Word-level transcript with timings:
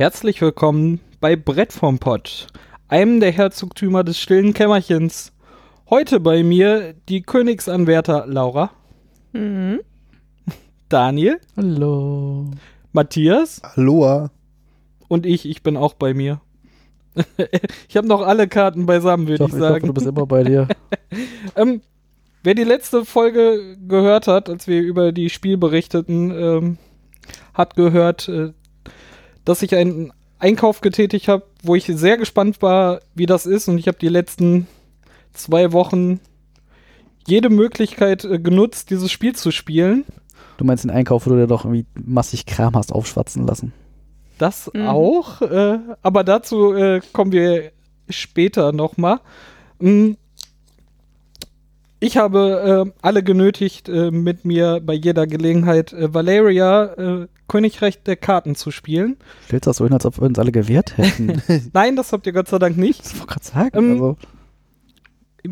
Herzlich 0.00 0.40
willkommen 0.40 1.00
bei 1.20 1.36
Brett 1.36 1.74
vom 1.74 1.98
Pott, 1.98 2.46
einem 2.88 3.20
der 3.20 3.32
Herzogtümer 3.32 4.02
des 4.02 4.18
stillen 4.18 4.54
Kämmerchens. 4.54 5.30
Heute 5.90 6.20
bei 6.20 6.42
mir 6.42 6.94
die 7.10 7.20
Königsanwärter 7.20 8.24
Laura, 8.26 8.70
Mhm. 9.34 9.80
Daniel, 10.88 11.38
Hallo. 11.54 12.50
Matthias 12.94 13.60
Aloha. 13.62 14.30
und 15.08 15.26
ich. 15.26 15.46
Ich 15.46 15.62
bin 15.62 15.76
auch 15.76 15.92
bei 15.92 16.14
mir. 16.14 16.40
ich 17.86 17.98
habe 17.98 18.08
noch 18.08 18.22
alle 18.22 18.48
Karten 18.48 18.86
beisammen, 18.86 19.28
würde 19.28 19.44
ich, 19.44 19.50
Ich 19.50 19.54
ich 19.54 19.60
hoffe, 19.60 19.72
sagen. 19.74 19.86
du 19.88 19.92
bist 19.92 20.06
immer 20.06 20.24
bei 20.24 20.44
dir. 20.44 20.66
Ähm, 21.56 21.82
wer 22.42 22.54
die 22.54 22.64
letzte 22.64 23.04
Folge 23.04 23.76
gehört 23.86 24.28
hat, 24.28 24.48
als 24.48 24.66
wir 24.66 24.80
über 24.80 25.12
die 25.12 25.28
Spiel 25.28 25.58
berichteten, 25.58 26.30
ähm, 26.30 26.78
hat 27.52 27.76
gehört, 27.76 28.30
äh, 28.30 28.52
dass 29.44 29.62
ich 29.62 29.74
einen 29.74 30.12
Einkauf 30.38 30.80
getätigt 30.80 31.28
habe, 31.28 31.44
wo 31.62 31.74
ich 31.74 31.84
sehr 31.84 32.16
gespannt 32.16 32.62
war, 32.62 33.00
wie 33.14 33.26
das 33.26 33.46
ist. 33.46 33.68
Und 33.68 33.78
ich 33.78 33.88
habe 33.88 33.98
die 33.98 34.08
letzten 34.08 34.66
zwei 35.32 35.72
Wochen 35.72 36.20
jede 37.26 37.50
Möglichkeit 37.50 38.24
äh, 38.24 38.38
genutzt, 38.38 38.90
dieses 38.90 39.12
Spiel 39.12 39.34
zu 39.34 39.50
spielen. 39.50 40.04
Du 40.56 40.64
meinst 40.64 40.84
den 40.84 40.90
Einkauf, 40.90 41.26
wo 41.26 41.30
du 41.30 41.36
dir 41.36 41.46
doch 41.46 41.64
irgendwie 41.64 41.86
massig 41.94 42.46
Kram 42.46 42.74
hast 42.74 42.92
aufschwatzen 42.92 43.46
lassen. 43.46 43.72
Das 44.38 44.70
Mhm. 44.72 44.86
auch, 44.86 45.42
äh, 45.42 45.78
aber 46.02 46.24
dazu 46.24 46.72
äh, 46.72 47.00
kommen 47.12 47.32
wir 47.32 47.72
später 48.08 48.72
nochmal. 48.72 49.20
Mm. 49.78 50.12
Ich 52.02 52.16
habe 52.16 52.86
äh, 52.86 52.92
alle 53.02 53.22
genötigt, 53.22 53.90
äh, 53.90 54.10
mit 54.10 54.46
mir 54.46 54.80
bei 54.82 54.94
jeder 54.94 55.26
Gelegenheit 55.26 55.92
äh, 55.92 56.12
Valeria, 56.12 56.84
äh, 56.94 57.28
Königreich 57.46 58.02
der 58.02 58.16
Karten 58.16 58.54
zu 58.54 58.70
spielen. 58.70 59.18
Stellst 59.44 59.66
du 59.66 59.70
das 59.70 59.76
so 59.76 59.84
hin, 59.84 59.92
als 59.92 60.06
ob 60.06 60.18
wir 60.18 60.22
uns 60.22 60.38
alle 60.38 60.50
gewehrt 60.50 60.96
hätten? 60.96 61.42
Nein, 61.74 61.96
das 61.96 62.12
habt 62.12 62.26
ihr 62.26 62.32
Gott 62.32 62.48
sei 62.48 62.58
Dank 62.58 62.78
nicht. 62.78 63.00
Das 63.00 63.12
wollte 63.12 63.24
ich 63.24 63.28
gerade 63.28 63.44
sagen. 63.44 63.78
Ähm, 63.78 63.90
also, 63.92 64.16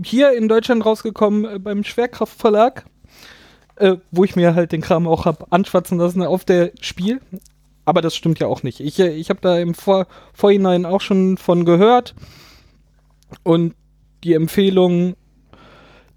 Hier 0.03 0.33
in 0.33 0.49
Deutschland 0.49 0.87
rausgekommen 0.87 1.45
äh, 1.45 1.59
beim 1.59 1.85
Schwerkraftverlag, 1.85 2.87
äh, 3.77 3.97
wo 4.11 4.25
ich 4.25 4.35
mir 4.35 4.55
halt 4.55 4.73
den 4.73 4.81
Kram 4.81 5.07
auch 5.07 5.27
hab 5.27 5.53
anschwatzen 5.53 5.99
lassen 5.99 6.23
auf 6.23 6.47
der 6.47 6.73
Spiel. 6.81 7.21
Aber 7.85 8.01
das 8.01 8.17
stimmt 8.17 8.39
ja 8.39 8.47
auch 8.47 8.63
nicht. 8.63 8.81
Ich, 8.81 8.99
ich 8.99 9.29
habe 9.29 9.41
da 9.43 9.59
im 9.59 9.75
Vor 9.75 10.07
Vorhinein 10.33 10.87
auch 10.87 11.03
schon 11.03 11.37
von 11.37 11.67
gehört. 11.67 12.15
Und 13.43 13.75
die 14.25 14.33
Empfehlungen, 14.33 15.15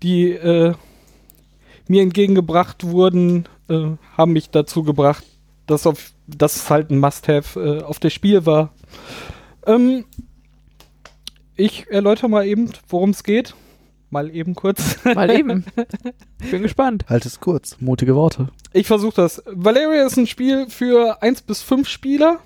die 0.03 0.31
äh, 0.31 0.73
mir 1.87 2.01
entgegengebracht 2.01 2.83
wurden, 2.85 3.45
äh, 3.69 3.91
haben 4.17 4.33
mich 4.33 4.49
dazu 4.49 4.83
gebracht, 4.83 5.25
dass, 5.67 5.85
auf, 5.85 6.11
dass 6.27 6.55
es 6.55 6.69
halt 6.69 6.89
ein 6.89 6.99
Must-Have 6.99 7.59
äh, 7.59 7.83
auf 7.83 7.99
das 7.99 8.13
Spiel 8.13 8.45
war. 8.45 8.73
Ähm, 9.65 10.05
ich 11.55 11.87
erläutere 11.89 12.29
mal 12.29 12.45
eben, 12.45 12.71
worum 12.89 13.11
es 13.11 13.23
geht. 13.23 13.53
Mal 14.09 14.35
eben 14.35 14.55
kurz. 14.55 14.97
Mal 15.05 15.31
eben. 15.31 15.65
Ich 16.43 16.51
bin 16.51 16.61
gespannt. 16.61 17.05
Halt 17.07 17.25
es 17.25 17.39
kurz. 17.39 17.77
mutige 17.79 18.13
Worte. 18.13 18.49
Ich 18.73 18.87
versuche 18.87 19.15
das. 19.15 19.41
Valeria 19.45 20.05
ist 20.05 20.17
ein 20.17 20.27
Spiel 20.27 20.69
für 20.69 21.21
1 21.21 21.43
bis 21.43 21.61
5 21.61 21.87
Spieler. 21.87 22.39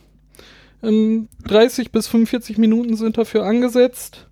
Ähm, 0.84 1.28
30 1.48 1.92
bis 1.92 2.08
45 2.08 2.60
Minuten 2.60 2.96
sind 2.96 3.18
dafür 3.18 3.46
angesetzt. 3.46 4.25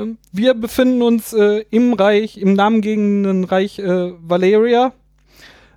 Ähm, 0.00 0.18
wir 0.32 0.54
befinden 0.54 1.02
uns 1.02 1.32
äh, 1.32 1.64
im 1.70 1.92
Reich, 1.92 2.38
im 2.38 2.54
namengebenden 2.54 3.44
Reich 3.44 3.78
äh, 3.78 4.12
Valeria. 4.20 4.92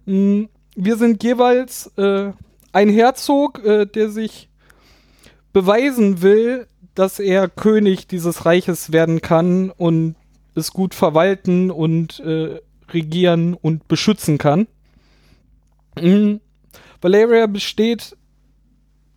Ähm, 0.07 0.49
wir 0.75 0.97
sind 0.97 1.23
jeweils 1.23 1.91
äh, 1.97 2.31
ein 2.71 2.89
Herzog, 2.89 3.63
äh, 3.63 3.85
der 3.85 4.09
sich 4.09 4.49
beweisen 5.52 6.21
will, 6.21 6.67
dass 6.95 7.19
er 7.19 7.49
König 7.49 8.07
dieses 8.07 8.45
Reiches 8.45 8.91
werden 8.91 9.21
kann 9.21 9.71
und 9.71 10.15
es 10.55 10.71
gut 10.71 10.93
verwalten 10.93 11.71
und 11.71 12.19
äh, 12.19 12.59
regieren 12.89 13.55
und 13.55 13.87
beschützen 13.87 14.37
kann. 14.37 14.67
Mhm. 15.99 16.39
Valeria 17.02 17.48
besteht 17.48 18.15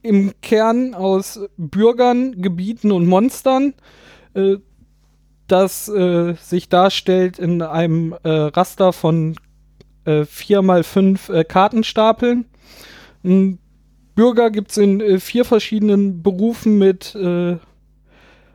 im 0.03 0.33
Kern 0.41 0.95
aus 0.95 1.41
Bürgern, 1.57 2.41
Gebieten 2.41 2.93
und 2.93 3.07
Monstern, 3.07 3.75
äh, 4.35 4.57
das 5.47 5.89
äh, 5.89 6.35
sich 6.35 6.69
darstellt 6.69 7.39
in 7.39 7.63
einem 7.63 8.15
äh, 8.23 8.29
Raster 8.29 8.93
von 8.93 9.37
äh, 10.07 10.23
4x5 10.23 11.33
äh, 11.33 11.45
Kartenstapeln. 11.45 12.47
Mhm. 13.23 13.59
Bürger 14.15 14.51
gibt 14.51 14.71
es 14.71 14.79
in 14.79 15.01
äh, 15.01 15.21
vier 15.21 15.45
verschiedenen 15.45 16.23
Berufen 16.23 16.79
mit 16.79 17.17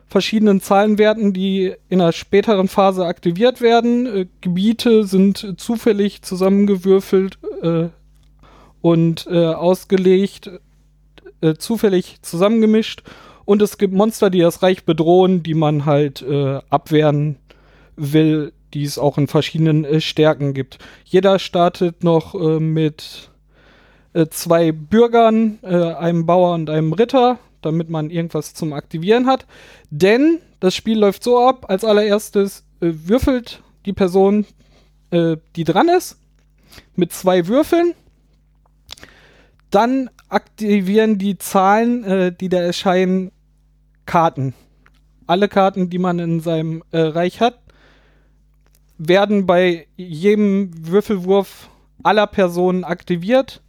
verschiedenen 0.08 0.60
Zahlenwerten, 0.60 1.32
die 1.32 1.74
in 1.88 2.02
einer 2.02 2.12
späteren 2.12 2.68
Phase 2.68 3.06
aktiviert 3.06 3.62
werden. 3.62 4.30
Gebiete 4.42 5.06
sind 5.06 5.56
zufällig 5.56 6.22
zusammengewürfelt 6.22 7.40
und 8.82 9.28
ausgelegt, 9.30 10.52
zufällig 11.60 12.22
zusammengemischt. 12.24 13.04
Und 13.46 13.62
es 13.62 13.78
gibt 13.78 13.94
Monster, 13.94 14.30
die 14.30 14.40
das 14.40 14.62
Reich 14.64 14.86
bedrohen, 14.86 15.44
die 15.44 15.54
man 15.54 15.86
halt 15.86 16.22
äh, 16.22 16.60
abwehren 16.70 17.38
will, 17.96 18.54
die 18.74 18.84
es 18.84 18.98
auch 18.98 19.18
in 19.18 19.28
verschiedenen 19.28 19.86
äh, 19.86 20.02
Stärken 20.02 20.54
gibt. 20.54 20.80
Jeder 21.06 21.40
startet 21.40 22.04
noch 22.04 22.36
äh, 22.36 22.60
mit 22.60 23.32
äh, 24.14 24.28
zwei 24.28 24.72
Bürgern, 24.72 25.60
äh, 25.62 25.94
einem 25.94 26.26
Bauer 26.26 26.54
und 26.54 26.70
einem 26.70 26.94
Ritter, 26.94 27.40
damit 27.62 27.90
man 27.90 28.10
irgendwas 28.10 28.54
zum 28.54 28.74
Aktivieren 28.74 29.28
hat. 29.28 29.46
Denn 29.90 30.40
das 30.60 30.76
Spiel 30.76 31.00
läuft 31.00 31.24
so 31.24 31.40
ab, 31.40 31.66
als 31.70 31.84
allererstes 31.86 32.66
äh, 32.82 32.92
würfelt 32.92 33.62
die 33.86 33.94
Person, 33.94 34.46
die 35.14 35.64
dran 35.66 35.90
ist, 35.90 36.22
mit 36.96 37.12
zwei 37.12 37.48
Würfeln. 37.48 37.96
Dann 39.72 40.10
aktivieren 40.30 41.18
die 41.18 41.38
Zahlen, 41.38 42.04
äh, 42.04 42.32
die 42.32 42.50
da 42.50 42.60
erscheinen, 42.60 43.32
Karten. 44.06 44.54
Alle 45.28 45.48
Karten, 45.48 45.90
die 45.90 46.00
man 46.00 46.20
in 46.20 46.42
seinem 46.42 46.84
äh, 46.92 47.00
Reich 47.00 47.40
hat, 47.40 47.60
werden 48.98 49.46
bei 49.46 49.88
jedem 49.96 50.72
Würfelwurf 50.88 51.70
aller 52.04 52.28
Personen 52.28 52.84
aktiviert 52.84 53.62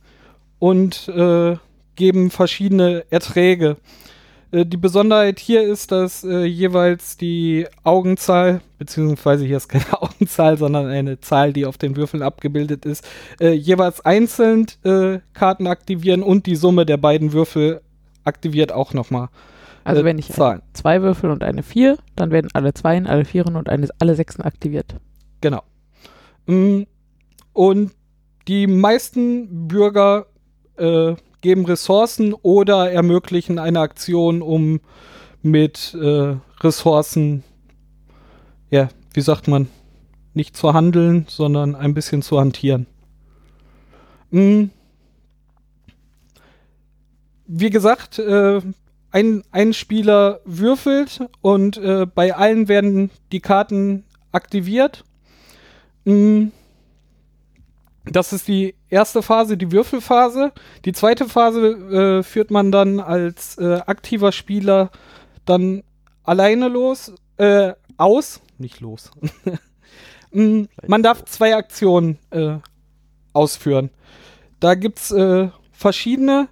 und 0.58 1.08
äh, 1.08 1.56
geben 1.94 2.30
verschiedene 2.30 3.04
Erträge. 3.10 3.76
Äh, 4.52 4.66
die 4.66 4.76
Besonderheit 4.76 5.40
hier 5.40 5.62
ist, 5.62 5.90
dass 5.92 6.24
äh, 6.24 6.44
jeweils 6.44 7.16
die 7.16 7.66
Augenzahl, 7.84 8.60
beziehungsweise 8.78 9.44
hier 9.44 9.56
ist 9.56 9.68
keine 9.68 9.84
Augenzahl, 10.02 10.56
sondern 10.58 10.86
eine 10.86 11.20
Zahl, 11.20 11.52
die 11.52 11.66
auf 11.66 11.78
den 11.78 11.96
Würfeln 11.96 12.22
abgebildet 12.22 12.84
ist, 12.86 13.04
äh, 13.40 13.52
jeweils 13.52 14.04
einzeln 14.04 14.66
äh, 14.84 15.18
Karten 15.34 15.66
aktivieren 15.66 16.22
und 16.22 16.46
die 16.46 16.56
Summe 16.56 16.86
der 16.86 16.98
beiden 16.98 17.32
Würfel 17.32 17.80
aktiviert 18.24 18.72
auch 18.72 18.94
nochmal. 18.94 19.28
Also 19.84 20.02
Äh, 20.02 20.04
wenn 20.04 20.18
ich 20.18 20.28
Zahlen. 20.30 20.62
zwei 20.74 21.02
Würfel 21.02 21.30
und 21.30 21.42
eine 21.42 21.62
vier, 21.62 21.98
dann 22.14 22.30
werden 22.30 22.50
alle 22.54 22.72
Zweien, 22.74 23.06
alle 23.06 23.24
Vieren 23.24 23.56
und 23.56 23.68
eine, 23.68 23.88
alle 23.98 24.14
Sechsen 24.14 24.42
aktiviert. 24.44 24.94
Genau. 25.40 25.62
Mm, 26.46 26.82
Und 27.52 27.92
die 28.48 28.66
meisten 28.66 29.68
Bürger 29.68 30.26
äh, 30.76 31.14
geben 31.42 31.66
Ressourcen 31.66 32.32
oder 32.32 32.90
ermöglichen 32.90 33.58
eine 33.58 33.80
Aktion, 33.80 34.40
um 34.40 34.80
mit 35.42 35.94
äh, 35.94 36.36
Ressourcen, 36.60 37.44
ja, 38.70 38.88
wie 39.12 39.20
sagt 39.20 39.48
man, 39.48 39.68
nicht 40.34 40.56
zu 40.56 40.72
handeln, 40.72 41.26
sondern 41.28 41.74
ein 41.74 41.92
bisschen 41.92 42.22
zu 42.22 42.40
hantieren. 42.40 42.86
Mm. 44.30 44.64
Wie 47.46 47.70
gesagt, 47.70 48.18
äh, 48.18 48.62
ein, 49.10 49.42
ein 49.50 49.74
Spieler 49.74 50.40
würfelt 50.46 51.28
und 51.42 51.76
äh, 51.76 52.06
bei 52.06 52.34
allen 52.34 52.68
werden 52.68 53.10
die 53.30 53.40
Karten 53.40 54.04
aktiviert. 54.30 55.04
Mm. 56.04 56.46
Das 58.04 58.32
ist 58.32 58.48
die 58.48 58.74
erste 58.88 59.22
Phase, 59.22 59.56
die 59.56 59.70
Würfelphase. 59.70 60.52
Die 60.84 60.92
zweite 60.92 61.26
Phase 61.28 62.18
äh, 62.18 62.22
führt 62.22 62.50
man 62.50 62.72
dann 62.72 62.98
als 62.98 63.56
äh, 63.58 63.80
aktiver 63.86 64.32
Spieler 64.32 64.90
dann 65.44 65.82
alleine 66.24 66.68
los, 66.68 67.12
äh, 67.36 67.72
aus, 67.96 68.40
nicht 68.58 68.80
los. 68.80 69.10
Mm, 70.34 70.62
man 70.86 71.02
darf 71.02 71.26
zwei 71.26 71.54
Aktionen 71.54 72.16
äh, 72.30 72.56
ausführen. 73.34 73.90
Da 74.60 74.74
gibt 74.74 74.98
es 74.98 75.10
äh, 75.10 75.50
verschiedene. 75.72 76.48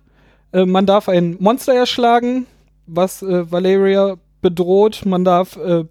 Äh, 0.53 0.67
man 0.67 0.85
darf 0.85 1.09
ein 1.09 1.39
Monster 1.41 1.73
erschlagen, 1.73 2.45
was 2.87 3.23
äh, 3.23 3.51
Valeria 3.51 4.17
bedroht. 4.43 5.07
Man 5.07 5.25
darf 5.25 5.57
äh, 5.57 5.85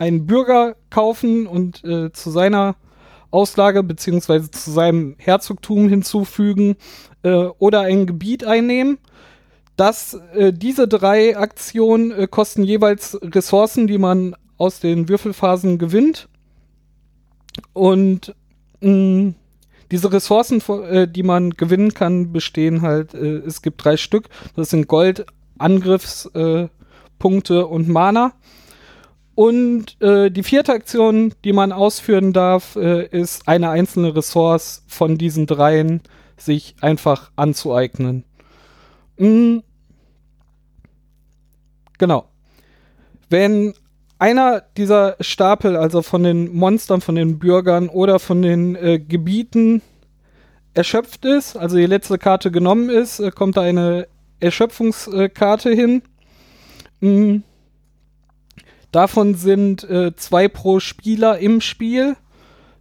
einen 0.00 0.26
Bürger 0.26 0.74
kaufen 0.90 1.46
und 1.46 1.84
äh, 1.84 2.10
zu 2.12 2.30
seiner 2.30 2.74
Auslage 3.30 3.82
beziehungsweise 3.82 4.50
zu 4.50 4.70
seinem 4.70 5.14
Herzogtum 5.18 5.88
hinzufügen 5.88 6.76
äh, 7.22 7.46
oder 7.58 7.80
ein 7.82 8.06
Gebiet 8.06 8.44
einnehmen. 8.44 8.98
das, 9.76 10.14
äh, 10.34 10.52
diese 10.52 10.88
drei 10.88 11.36
Aktionen 11.36 12.10
äh, 12.10 12.26
kosten 12.28 12.64
jeweils 12.64 13.18
Ressourcen, 13.22 13.86
die 13.86 13.98
man 13.98 14.34
aus 14.58 14.80
den 14.80 15.08
Würfelphasen 15.08 15.78
gewinnt. 15.78 16.28
Und 17.72 18.34
mh, 18.80 19.34
diese 19.90 20.12
Ressourcen, 20.12 20.60
äh, 20.84 21.08
die 21.08 21.22
man 21.22 21.50
gewinnen 21.50 21.94
kann, 21.94 22.32
bestehen 22.32 22.82
halt, 22.82 23.14
äh, 23.14 23.38
es 23.38 23.62
gibt 23.62 23.82
drei 23.84 23.96
Stück. 23.96 24.28
Das 24.56 24.70
sind 24.70 24.88
Gold, 24.88 25.26
Angriffspunkte 25.58 27.54
äh, 27.54 27.62
und 27.62 27.88
Mana. 27.88 28.32
Und 29.38 30.02
äh, 30.02 30.32
die 30.32 30.42
vierte 30.42 30.72
Aktion, 30.72 31.32
die 31.44 31.52
man 31.52 31.70
ausführen 31.70 32.32
darf, 32.32 32.74
äh, 32.74 33.06
ist 33.06 33.46
eine 33.46 33.70
einzelne 33.70 34.16
Ressource 34.16 34.82
von 34.88 35.16
diesen 35.16 35.46
dreien 35.46 36.00
sich 36.36 36.74
einfach 36.80 37.30
anzueignen. 37.36 38.24
Mhm. 39.16 39.62
Genau. 41.98 42.28
Wenn 43.30 43.74
einer 44.18 44.64
dieser 44.76 45.14
Stapel, 45.20 45.76
also 45.76 46.02
von 46.02 46.24
den 46.24 46.52
Monstern, 46.52 47.00
von 47.00 47.14
den 47.14 47.38
Bürgern 47.38 47.88
oder 47.88 48.18
von 48.18 48.42
den 48.42 48.74
äh, 48.74 48.98
Gebieten 48.98 49.82
erschöpft 50.74 51.24
ist, 51.24 51.56
also 51.56 51.76
die 51.76 51.86
letzte 51.86 52.18
Karte 52.18 52.50
genommen 52.50 52.90
ist, 52.90 53.20
äh, 53.20 53.30
kommt 53.30 53.56
da 53.56 53.60
eine 53.60 54.08
Erschöpfungskarte 54.40 55.70
hin. 55.70 56.02
Mhm. 56.98 57.44
Davon 58.92 59.34
sind 59.34 59.84
äh, 59.84 60.14
zwei 60.16 60.48
pro 60.48 60.80
Spieler 60.80 61.38
im 61.38 61.60
Spiel 61.60 62.16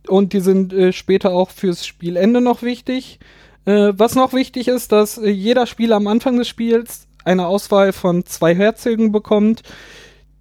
und 0.07 0.33
die 0.33 0.39
sind 0.39 0.73
äh, 0.73 0.93
später 0.93 1.31
auch 1.31 1.49
fürs 1.49 1.85
Spielende 1.85 2.41
noch 2.41 2.61
wichtig. 2.61 3.19
Äh, 3.65 3.93
was 3.97 4.15
noch 4.15 4.31
wichtig 4.31 4.69
ist, 4.69 4.93
dass 4.93 5.17
äh, 5.17 5.29
jeder 5.29 5.67
Spieler 5.67 5.97
am 5.97 6.07
Anfang 6.07 6.37
des 6.37 6.47
Spiels 6.47 7.07
eine 7.25 7.47
Auswahl 7.47 7.91
von 7.91 8.25
zwei 8.25 8.55
Herzögen 8.55 9.11
bekommt, 9.11 9.63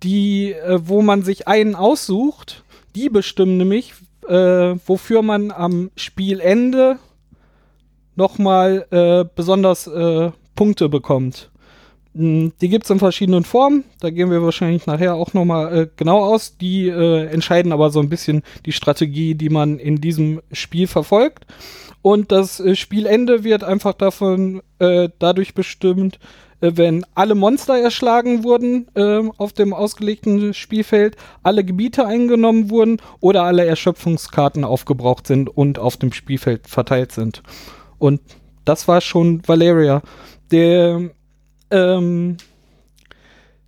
die, 0.04 0.52
äh, 0.52 0.78
wo 0.82 1.02
man 1.02 1.22
sich 1.22 1.48
einen 1.48 1.74
aussucht. 1.74 2.62
Die 2.94 3.08
bestimmen 3.08 3.56
nämlich, 3.56 3.94
äh, 4.28 4.76
wofür 4.86 5.22
man 5.22 5.50
am 5.50 5.90
Spielende 5.96 6.98
nochmal 8.14 9.28
besonders 9.34 9.90
Punkte 10.54 10.88
bekommt. 10.88 11.50
Hm, 12.16 12.52
die 12.60 12.68
gibt 12.68 12.84
es 12.84 12.90
in 12.90 12.98
verschiedenen 12.98 13.44
Formen. 13.44 13.84
Da 14.00 14.10
gehen 14.10 14.30
wir 14.30 14.42
wahrscheinlich 14.42 14.86
nachher 14.86 15.14
auch 15.14 15.34
nochmal 15.34 15.76
äh, 15.76 15.88
genau 15.96 16.24
aus. 16.24 16.56
Die 16.56 16.88
äh, 16.88 17.26
entscheiden 17.26 17.72
aber 17.72 17.90
so 17.90 18.00
ein 18.00 18.08
bisschen 18.08 18.42
die 18.64 18.72
Strategie, 18.72 19.34
die 19.34 19.50
man 19.50 19.78
in 19.78 20.00
diesem 20.00 20.40
Spiel 20.50 20.86
verfolgt. 20.86 21.46
Und 22.00 22.32
das 22.32 22.58
äh, 22.58 22.74
Spielende 22.74 23.44
wird 23.44 23.64
einfach 23.64 23.92
davon 23.92 24.62
äh, 24.78 25.10
dadurch 25.18 25.52
bestimmt, 25.54 26.18
äh, 26.62 26.72
wenn 26.74 27.04
alle 27.14 27.34
Monster 27.34 27.76
erschlagen 27.76 28.44
wurden 28.44 28.88
äh, 28.94 29.22
auf 29.36 29.52
dem 29.52 29.74
ausgelegten 29.74 30.54
Spielfeld, 30.54 31.16
alle 31.42 31.64
Gebiete 31.64 32.06
eingenommen 32.06 32.70
wurden 32.70 32.96
oder 33.20 33.42
alle 33.42 33.66
Erschöpfungskarten 33.66 34.64
aufgebraucht 34.64 35.26
sind 35.26 35.54
und 35.54 35.78
auf 35.78 35.98
dem 35.98 36.12
Spielfeld 36.12 36.66
verteilt 36.66 37.12
sind. 37.12 37.42
Und 37.98 38.22
das 38.64 38.88
war 38.88 39.02
schon 39.02 39.46
Valeria. 39.46 40.00
Der, 40.50 41.10
ähm, 41.70 42.36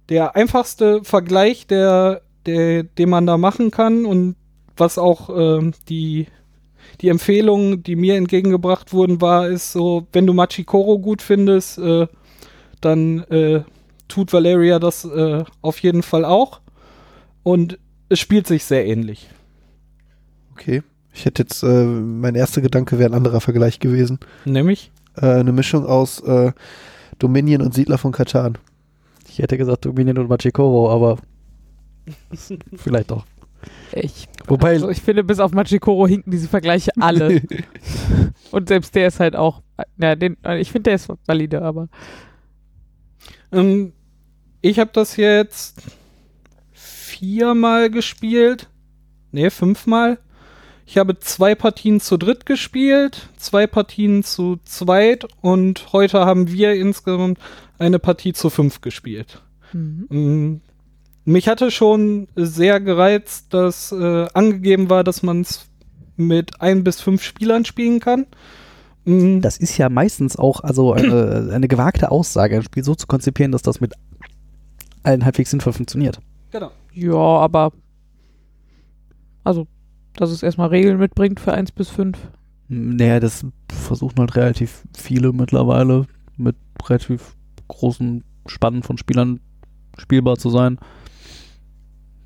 der 0.08 0.36
einfachste 0.36 1.04
Vergleich, 1.04 1.66
der, 1.66 2.22
der, 2.46 2.84
den 2.84 3.10
man 3.10 3.26
da 3.26 3.36
machen 3.36 3.70
kann 3.70 4.04
und 4.04 4.36
was 4.76 4.96
auch 4.98 5.30
ähm, 5.30 5.72
die, 5.88 6.26
die 7.00 7.08
Empfehlungen, 7.08 7.82
die 7.82 7.96
mir 7.96 8.16
entgegengebracht 8.16 8.92
wurden, 8.92 9.20
war, 9.20 9.48
ist 9.48 9.72
so, 9.72 10.06
wenn 10.12 10.26
du 10.26 10.32
Machikoro 10.32 10.98
gut 10.98 11.20
findest, 11.20 11.78
äh, 11.78 12.06
dann 12.80 13.20
äh, 13.24 13.62
tut 14.06 14.32
Valeria 14.32 14.78
das 14.78 15.04
äh, 15.04 15.44
auf 15.60 15.78
jeden 15.80 16.02
Fall 16.02 16.24
auch. 16.24 16.60
Und 17.42 17.78
es 18.08 18.20
spielt 18.20 18.46
sich 18.46 18.64
sehr 18.64 18.86
ähnlich. 18.86 19.28
Okay. 20.52 20.82
Ich 21.12 21.24
hätte 21.24 21.42
jetzt, 21.42 21.62
äh, 21.64 21.84
mein 21.84 22.36
erster 22.36 22.60
Gedanke 22.60 22.98
wäre 22.98 23.10
ein 23.10 23.14
anderer 23.14 23.40
Vergleich 23.40 23.80
gewesen. 23.80 24.20
Nämlich? 24.44 24.92
Äh, 25.16 25.26
eine 25.26 25.52
Mischung 25.52 25.84
aus 25.84 26.20
äh, 26.20 26.52
Dominion 27.18 27.62
und 27.62 27.74
Siedler 27.74 27.98
von 27.98 28.12
Katan. 28.12 28.58
Ich 29.28 29.38
hätte 29.38 29.58
gesagt 29.58 29.84
Dominion 29.84 30.18
und 30.18 30.28
Machikoro, 30.28 30.90
aber 30.90 31.18
vielleicht 32.76 33.10
doch. 33.10 33.24
Ich, 33.92 34.28
Wobei- 34.46 34.74
also 34.74 34.88
ich 34.88 35.02
finde, 35.02 35.24
bis 35.24 35.40
auf 35.40 35.52
Machikoro 35.52 36.06
hinken 36.06 36.30
diese 36.30 36.48
Vergleiche 36.48 36.92
alle. 37.00 37.42
Und 38.52 38.68
selbst 38.68 38.94
der 38.94 39.08
ist 39.08 39.18
halt 39.18 39.34
auch, 39.34 39.62
ja, 39.98 40.14
den, 40.14 40.36
ich 40.58 40.70
finde, 40.70 40.84
der 40.90 40.94
ist 40.94 41.08
valide, 41.26 41.60
aber 41.62 41.88
Ähm, 43.50 43.92
ich 44.60 44.78
habe 44.78 44.90
das 44.92 45.16
jetzt 45.16 45.82
viermal 46.72 47.90
gespielt. 47.90 48.68
Nee, 49.32 49.50
fünfmal. 49.50 50.18
Ich 50.90 50.96
habe 50.96 51.18
zwei 51.18 51.54
Partien 51.54 52.00
zu 52.00 52.16
dritt 52.16 52.46
gespielt, 52.46 53.28
zwei 53.36 53.66
Partien 53.66 54.22
zu 54.22 54.58
zweit 54.64 55.26
und 55.42 55.92
heute 55.92 56.20
haben 56.24 56.50
wir 56.50 56.72
insgesamt 56.76 57.38
eine 57.78 57.98
Partie 57.98 58.32
zu 58.32 58.48
fünf 58.48 58.80
gespielt. 58.80 59.42
mhm. 59.74 60.06
Mm, 60.08 60.60
Mich 61.26 61.46
hatte 61.46 61.70
schon 61.70 62.26
sehr 62.36 62.80
gereizt, 62.80 63.52
dass 63.52 63.92
äh, 63.92 64.28
angegeben 64.32 64.88
war, 64.88 65.04
dass 65.04 65.22
man 65.22 65.42
es 65.42 65.66
mit 66.16 66.62
ein 66.62 66.84
bis 66.84 67.02
fünf 67.02 67.22
Spielern 67.22 67.66
spielen 67.66 68.00
kann. 68.00 68.24
Mm, 69.04 69.40
Das 69.42 69.58
ist 69.58 69.76
ja 69.76 69.90
meistens 69.90 70.36
auch 70.36 70.60
also 70.60 70.94
eine, 70.94 71.50
eine 71.52 71.68
gewagte 71.68 72.10
Aussage, 72.10 72.56
ein 72.56 72.62
Spiel 72.62 72.82
so 72.82 72.94
zu 72.94 73.06
konzipieren, 73.06 73.52
dass 73.52 73.60
das 73.60 73.82
mit 73.82 73.92
allen 75.02 75.26
halbwegs 75.26 75.50
sinnvoll 75.50 75.74
funktioniert. 75.74 76.18
genau. 76.50 76.70
ja, 76.94 77.12
aber 77.12 77.72
also, 79.44 79.66
dass 80.18 80.30
es 80.30 80.42
erstmal 80.42 80.68
Regeln 80.68 80.98
mitbringt 80.98 81.38
für 81.38 81.52
1 81.52 81.72
bis 81.72 81.88
5. 81.90 82.18
Naja, 82.68 83.20
das 83.20 83.46
versuchen 83.70 84.18
halt 84.18 84.34
relativ 84.36 84.82
viele 84.96 85.32
mittlerweile 85.32 86.06
mit 86.36 86.56
relativ 86.86 87.36
großen 87.68 88.24
Spannen 88.46 88.82
von 88.82 88.98
Spielern 88.98 89.40
spielbar 89.96 90.36
zu 90.36 90.50
sein. 90.50 90.78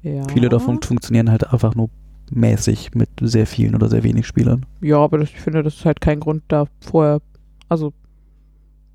Ja. 0.02 0.26
Viele 0.28 0.48
davon 0.48 0.82
funktionieren 0.82 1.30
halt 1.30 1.52
einfach 1.52 1.74
nur 1.74 1.90
mäßig 2.30 2.94
mit 2.94 3.10
sehr 3.20 3.46
vielen 3.46 3.74
oder 3.74 3.88
sehr 3.88 4.02
wenig 4.02 4.26
Spielern. 4.26 4.64
Ja, 4.80 4.96
aber 4.96 5.18
das, 5.18 5.28
ich 5.28 5.40
finde, 5.40 5.62
das 5.62 5.76
ist 5.76 5.84
halt 5.84 6.00
kein 6.00 6.18
Grund 6.18 6.42
da 6.48 6.64
vorher, 6.80 7.20
also, 7.68 7.92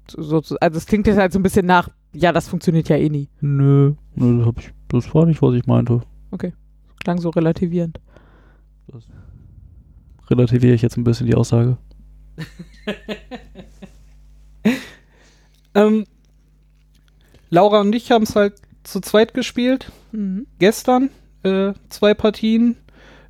so, 0.09 0.41
so, 0.41 0.57
also 0.59 0.77
es 0.77 0.85
klingt 0.87 1.05
jetzt 1.07 1.17
halt 1.17 1.31
so 1.31 1.39
ein 1.39 1.43
bisschen 1.43 1.65
nach, 1.65 1.89
ja, 2.13 2.31
das 2.31 2.47
funktioniert 2.47 2.89
ja 2.89 2.97
eh 2.97 3.09
nie. 3.09 3.29
Nö, 3.41 3.93
nö 4.15 4.39
das, 4.39 4.47
hab 4.47 4.59
ich, 4.59 4.73
das 4.87 5.13
war 5.13 5.25
nicht, 5.27 5.41
was 5.41 5.53
ich 5.53 5.67
meinte. 5.67 6.01
Klang 7.03 7.19
so 7.19 7.29
relativierend. 7.29 7.99
Relativiere 10.29 10.73
ich 10.73 10.81
jetzt 10.81 10.97
ein 10.97 11.03
bisschen 11.03 11.27
die 11.27 11.35
Aussage. 11.35 11.77
Ähm, 15.77 16.05
Laura 17.51 17.81
und 17.81 17.93
ich 17.93 18.11
haben 18.11 18.23
es 18.23 18.35
halt 18.35 18.55
zu 18.83 18.99
zweit 18.99 19.33
gespielt. 19.33 19.91
Mhm. 20.11 20.47
Gestern 20.57 21.11
äh, 21.43 21.73
zwei 21.89 22.15
Partien. 22.15 22.77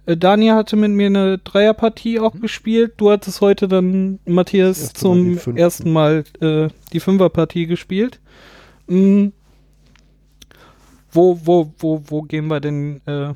Äh, 0.05 0.15
Daniel 0.15 0.53
hatte 0.53 0.77
mit 0.77 0.91
mir 0.91 1.07
eine 1.07 1.37
Dreierpartie 1.39 2.19
auch 2.19 2.39
gespielt. 2.39 2.93
Du 2.97 3.11
hattest 3.11 3.41
heute 3.41 3.67
dann, 3.67 4.19
Matthias, 4.25 4.77
Das 4.77 4.87
erste 4.87 4.99
zum 4.99 5.57
ersten 5.57 5.91
Mal 5.91 6.23
äh, 6.39 6.69
die 6.93 7.01
Fünferpartie 7.01 7.67
gespielt. 7.67 8.21
Mm. 8.87 9.27
Wo, 11.11 11.39
wo, 11.43 11.73
wo, 11.79 12.03
wo 12.07 12.21
gehen 12.21 12.47
wir 12.47 12.59
denn 12.59 13.01
äh, 13.05 13.33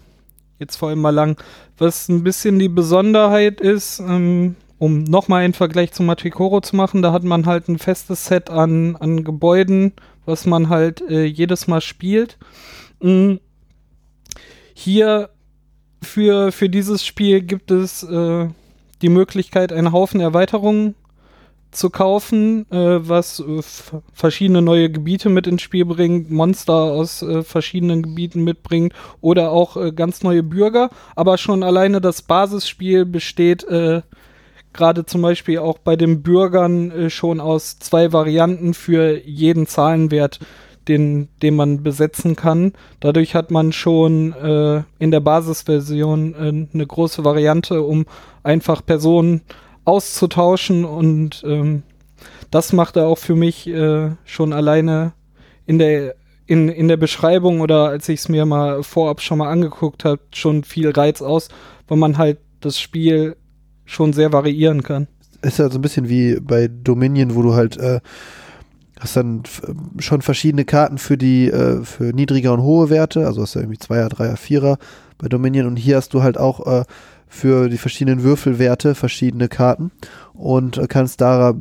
jetzt 0.62 0.78
vor 0.78 0.90
allem 0.90 1.02
mal 1.02 1.10
lang? 1.10 1.38
Was 1.78 2.08
ein 2.08 2.24
bisschen 2.24 2.60
die 2.60 2.70
Besonderheit 2.70 3.60
ist, 3.60 4.00
ähm, 4.00 4.56
um 4.78 5.04
nochmal 5.04 5.44
einen 5.44 5.54
Vergleich 5.54 5.92
zu 5.92 6.04
Machikoro 6.04 6.62
zu 6.62 6.76
machen, 6.76 7.02
da 7.02 7.12
hat 7.12 7.24
man 7.24 7.46
halt 7.46 7.68
ein 7.68 7.78
festes 7.78 8.26
Set 8.26 8.50
an, 8.50 8.96
an 8.96 9.24
Gebäuden, 9.24 9.94
was 10.26 10.46
man 10.46 10.70
halt 10.70 11.02
äh, 11.02 11.26
jedes 11.26 11.68
Mal 11.68 11.82
spielt. 11.82 12.38
Mm. 13.02 13.36
Hier 14.74 15.30
für, 16.02 16.52
für 16.52 16.70
dieses 16.70 17.06
Spiel 17.06 17.42
gibt 17.42 17.70
es 17.70 18.04
äh, 18.04 18.48
die 19.02 19.10
Möglichkeit, 19.10 19.74
einen 19.74 19.92
Haufen 19.92 20.20
Erweiterungen 20.22 20.96
zu 21.72 21.90
kaufen, 21.90 22.70
äh, 22.72 23.00
was 23.08 23.40
äh, 23.40 23.62
verschiedene 24.14 24.62
neue 24.62 24.90
Gebiete 24.90 25.30
mit 25.30 25.48
ins 25.48 25.62
Spiel 25.62 25.86
bringt, 25.86 26.30
Monster 26.30 26.74
aus 26.74 27.22
äh, 27.22 27.44
verschiedenen 27.44 28.04
Gebieten 28.04 28.44
mitbringt 28.44 28.94
oder 29.22 29.52
auch 29.52 29.78
äh, 29.78 29.92
ganz 29.92 30.22
neue 30.22 30.44
Bürger. 30.44 30.90
Aber 31.16 31.38
schon 31.38 31.64
alleine 31.64 32.02
das 32.02 32.22
Basisspiel 32.22 33.06
besteht 33.06 33.64
äh, 33.64 34.02
gerade 34.74 35.06
zum 35.06 35.22
Beispiel 35.22 35.60
auch 35.60 35.78
bei 35.80 35.96
den 35.96 36.22
Bürgern 36.22 37.10
schon 37.10 37.42
aus 37.42 37.78
zwei 37.80 38.14
Varianten 38.14 38.74
für 38.74 39.20
jeden 39.26 39.68
Zahlenwert, 39.68 40.40
den, 40.88 41.28
den 41.42 41.58
man 41.58 41.84
besetzen 41.84 42.38
kann. 42.38 42.72
Dadurch 43.02 43.36
hat 43.36 43.52
man 43.52 43.74
schon 43.74 44.34
in 44.98 45.12
der 45.12 45.20
Basisversion 45.20 46.70
eine 46.74 46.88
große 46.88 47.26
Variante, 47.26 47.82
um 47.82 48.06
einfach 48.44 48.86
Personen 48.86 49.42
auszutauschen 49.92 50.86
und 50.86 51.44
ähm, 51.46 51.84
das 52.50 52.74
machte 52.74 53.06
auch 53.06 53.18
für 53.18 53.36
mich 53.36 53.68
äh, 53.68 54.12
schon 54.26 54.54
alleine 54.54 55.12
in 55.66 55.78
der 55.80 56.16
in, 56.48 56.70
in 56.70 56.88
der 56.88 56.98
Beschreibung 56.98 57.62
oder 57.62 57.90
als 57.90 58.10
ich 58.10 58.22
es 58.22 58.30
mir 58.30 58.46
mal 58.46 58.84
vorab 58.84 59.22
schon 59.22 59.38
mal 59.38 59.50
angeguckt 59.50 60.04
habe, 60.04 60.22
schon 60.34 60.64
viel 60.64 60.90
Reiz 60.92 61.22
aus, 61.22 61.48
weil 61.88 61.98
man 61.98 62.18
halt 62.18 62.40
das 62.60 62.78
Spiel 62.80 63.38
schon 63.86 64.12
sehr 64.12 64.34
variieren 64.34 64.84
kann. 64.84 65.08
Ist 65.44 65.60
ja 65.60 65.70
so 65.70 65.78
ein 65.78 65.82
bisschen 65.82 66.10
wie 66.10 66.40
bei 66.42 66.68
Dominion, 66.68 67.36
wo 67.36 67.42
du 67.42 67.54
halt 67.54 67.78
äh, 67.78 68.02
hast 69.00 69.16
dann 69.16 69.44
f- 69.46 69.62
schon 70.00 70.22
verschiedene 70.22 70.66
Karten 70.66 70.98
für 70.98 71.18
die 71.18 71.48
äh, 71.50 71.84
für 71.84 72.12
niedrige 72.14 72.52
und 72.52 72.62
hohe 72.62 72.90
Werte, 72.90 73.26
also 73.26 73.42
hast 73.42 73.56
du 73.56 73.60
irgendwie 73.60 73.80
Zweier, 73.80 74.10
Dreier, 74.10 74.36
Vierer 74.36 74.78
bei 75.18 75.28
Dominion 75.30 75.68
und 75.68 75.78
hier 75.78 75.96
hast 75.96 76.14
du 76.14 76.22
halt 76.22 76.38
auch 76.38 76.68
äh, 76.68 76.84
für 77.34 77.70
die 77.70 77.78
verschiedenen 77.78 78.24
Würfelwerte 78.24 78.94
verschiedene 78.94 79.48
Karten 79.48 79.92
und 80.34 80.78
äh, 80.78 80.86
kannst 80.88 81.22
da 81.22 81.54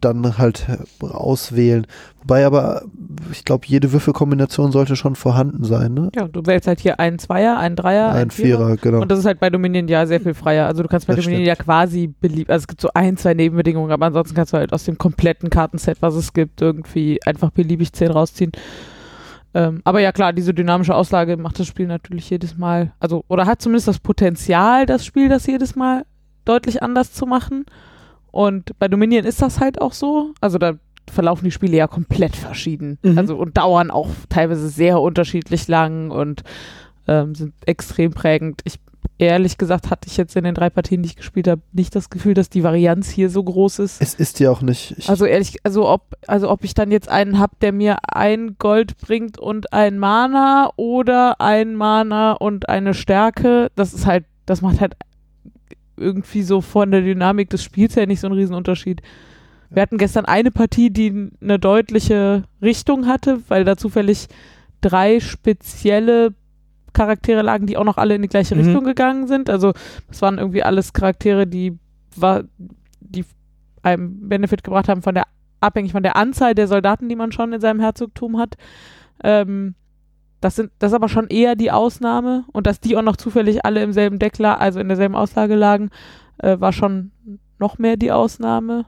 dann 0.00 0.38
halt 0.38 0.66
äh, 0.68 1.04
auswählen. 1.04 1.86
Wobei 2.22 2.46
aber, 2.46 2.82
äh, 2.82 2.86
ich 3.32 3.44
glaube, 3.44 3.66
jede 3.66 3.92
Würfelkombination 3.92 4.72
sollte 4.72 4.96
schon 4.96 5.16
vorhanden 5.16 5.64
sein, 5.64 5.92
ne? 5.92 6.08
Ja, 6.16 6.28
du 6.28 6.46
wählst 6.46 6.66
halt 6.66 6.80
hier 6.80 6.98
einen 6.98 7.18
Zweier, 7.18 7.58
einen 7.58 7.76
Dreier, 7.76 8.12
Ein 8.12 8.30
Vierer, 8.30 8.76
genau. 8.76 9.02
Und 9.02 9.10
das 9.10 9.18
ist 9.18 9.26
halt 9.26 9.38
bei 9.38 9.50
Dominion 9.50 9.86
ja 9.86 10.06
sehr 10.06 10.20
viel 10.20 10.32
freier. 10.34 10.66
Also 10.66 10.82
du 10.82 10.88
kannst 10.88 11.08
bei 11.08 11.14
Das 11.14 11.24
Dominion 11.24 11.44
stimmt. 11.44 11.58
ja 11.58 11.62
quasi 11.62 12.06
belieb, 12.06 12.48
also 12.48 12.62
es 12.62 12.68
gibt 12.68 12.80
so 12.80 12.88
ein, 12.94 13.18
zwei 13.18 13.34
Nebenbedingungen, 13.34 13.92
aber 13.92 14.06
ansonsten 14.06 14.34
kannst 14.34 14.54
du 14.54 14.56
halt 14.56 14.72
aus 14.72 14.84
dem 14.84 14.96
kompletten 14.96 15.50
Kartenset, 15.50 15.98
was 16.00 16.14
es 16.14 16.32
gibt, 16.32 16.62
irgendwie 16.62 17.20
einfach 17.26 17.50
beliebig 17.50 17.92
10 17.92 18.10
rausziehen. 18.10 18.52
Ähm, 19.54 19.80
aber 19.84 20.00
ja 20.00 20.12
klar, 20.12 20.32
diese 20.32 20.52
dynamische 20.52 20.94
Auslage 20.94 21.36
macht 21.36 21.58
das 21.58 21.66
Spiel 21.66 21.86
natürlich 21.86 22.28
jedes 22.30 22.56
Mal, 22.56 22.92
also 23.00 23.24
oder 23.28 23.46
hat 23.46 23.62
zumindest 23.62 23.88
das 23.88 23.98
Potenzial, 23.98 24.86
das 24.86 25.04
Spiel 25.06 25.28
das 25.28 25.46
jedes 25.46 25.74
Mal 25.74 26.04
deutlich 26.44 26.82
anders 26.82 27.12
zu 27.12 27.26
machen. 27.26 27.64
Und 28.30 28.78
bei 28.78 28.88
Dominion 28.88 29.24
ist 29.24 29.42
das 29.42 29.60
halt 29.60 29.80
auch 29.80 29.92
so. 29.92 30.34
Also 30.40 30.58
da 30.58 30.74
verlaufen 31.10 31.44
die 31.44 31.50
Spiele 31.50 31.76
ja 31.76 31.86
komplett 31.86 32.36
verschieden. 32.36 32.98
Mhm. 33.02 33.18
Also 33.18 33.36
und 33.36 33.56
dauern 33.56 33.90
auch 33.90 34.10
teilweise 34.28 34.68
sehr 34.68 35.00
unterschiedlich 35.00 35.68
lang 35.68 36.10
und 36.10 36.42
ähm, 37.08 37.34
sind 37.34 37.54
extrem 37.66 38.12
prägend. 38.12 38.60
Ich 38.64 38.78
ehrlich 39.18 39.58
gesagt 39.58 39.90
hatte 39.90 40.08
ich 40.08 40.16
jetzt 40.16 40.36
in 40.36 40.44
den 40.44 40.54
drei 40.54 40.70
Partien, 40.70 41.02
die 41.02 41.08
ich 41.08 41.16
gespielt 41.16 41.48
habe, 41.48 41.60
nicht 41.72 41.94
das 41.94 42.08
Gefühl, 42.08 42.34
dass 42.34 42.50
die 42.50 42.62
Varianz 42.62 43.10
hier 43.10 43.30
so 43.30 43.42
groß 43.42 43.80
ist. 43.80 44.00
es 44.00 44.14
ist 44.14 44.38
ja 44.40 44.50
auch 44.50 44.62
nicht. 44.62 44.94
Ich, 44.96 45.08
Also 45.08 45.24
ehrlich, 45.24 45.56
also 45.64 45.88
ob, 45.88 46.16
also 46.26 46.48
ob 46.48 46.62
ich 46.64 46.74
dann 46.74 46.90
jetzt 46.90 47.08
einen 47.08 47.38
hab, 47.38 47.58
der 47.58 47.72
mir 47.72 47.98
ein 48.12 48.56
Gold 48.58 48.96
bringt 48.98 49.38
und 49.38 49.72
ein 49.72 49.98
Mana 49.98 50.70
oder 50.76 51.40
ein 51.40 51.74
Mana 51.74 52.32
und 52.32 52.68
eine 52.68 52.94
Stärke, 52.94 53.70
das 53.74 53.92
ist 53.92 54.06
halt, 54.06 54.24
das 54.46 54.62
macht 54.62 54.80
halt 54.80 54.94
irgendwie 55.96 56.42
so 56.42 56.60
von 56.60 56.92
der 56.92 57.02
Dynamik 57.02 57.50
des 57.50 57.64
Spiels 57.64 57.96
her 57.96 58.06
nicht 58.06 58.20
so 58.20 58.28
einen 58.28 58.36
Riesenunterschied. 58.36 59.02
Wir 59.70 59.82
hatten 59.82 59.98
gestern 59.98 60.24
eine 60.24 60.52
Partie, 60.52 60.90
die 60.90 61.30
eine 61.42 61.58
deutliche 61.58 62.44
Richtung 62.62 63.06
hatte, 63.06 63.40
weil 63.48 63.64
da 63.64 63.76
zufällig 63.76 64.28
drei 64.80 65.18
spezielle 65.18 66.34
Charaktere 66.98 67.42
lagen, 67.42 67.66
die 67.66 67.76
auch 67.76 67.84
noch 67.84 67.96
alle 67.96 68.16
in 68.16 68.22
die 68.22 68.28
gleiche 68.28 68.54
Mhm. 68.56 68.62
Richtung 68.62 68.84
gegangen 68.84 69.28
sind. 69.28 69.48
Also 69.48 69.72
das 70.08 70.20
waren 70.20 70.38
irgendwie 70.38 70.64
alles 70.64 70.92
Charaktere, 70.92 71.46
die 71.46 71.78
war, 72.16 72.42
die 73.00 73.24
einem 73.82 74.28
Benefit 74.28 74.64
gebracht 74.64 74.88
haben 74.88 75.02
von 75.02 75.14
der 75.14 75.24
abhängig 75.60 75.92
von 75.92 76.02
der 76.02 76.16
Anzahl 76.16 76.54
der 76.54 76.66
Soldaten, 76.68 77.08
die 77.08 77.16
man 77.16 77.30
schon 77.32 77.52
in 77.52 77.60
seinem 77.60 77.80
Herzogtum 77.80 78.38
hat. 78.38 78.56
Ähm, 79.22 79.74
das 80.40 80.56
sind 80.56 80.70
das 80.78 80.90
ist 80.92 80.96
aber 80.96 81.08
schon 81.08 81.28
eher 81.28 81.54
die 81.56 81.70
Ausnahme 81.70 82.44
und 82.52 82.66
dass 82.66 82.80
die 82.80 82.96
auch 82.96 83.02
noch 83.02 83.16
zufällig 83.16 83.64
alle 83.64 83.82
im 83.82 83.92
selben 83.92 84.18
Deck 84.18 84.38
la 84.38 84.54
also 84.54 84.78
in 84.80 84.88
derselben 84.88 85.14
Auslage 85.16 85.54
lagen, 85.56 85.90
äh, 86.38 86.58
war 86.60 86.72
schon 86.72 87.10
noch 87.58 87.78
mehr 87.78 87.96
die 87.96 88.12
Ausnahme. 88.12 88.86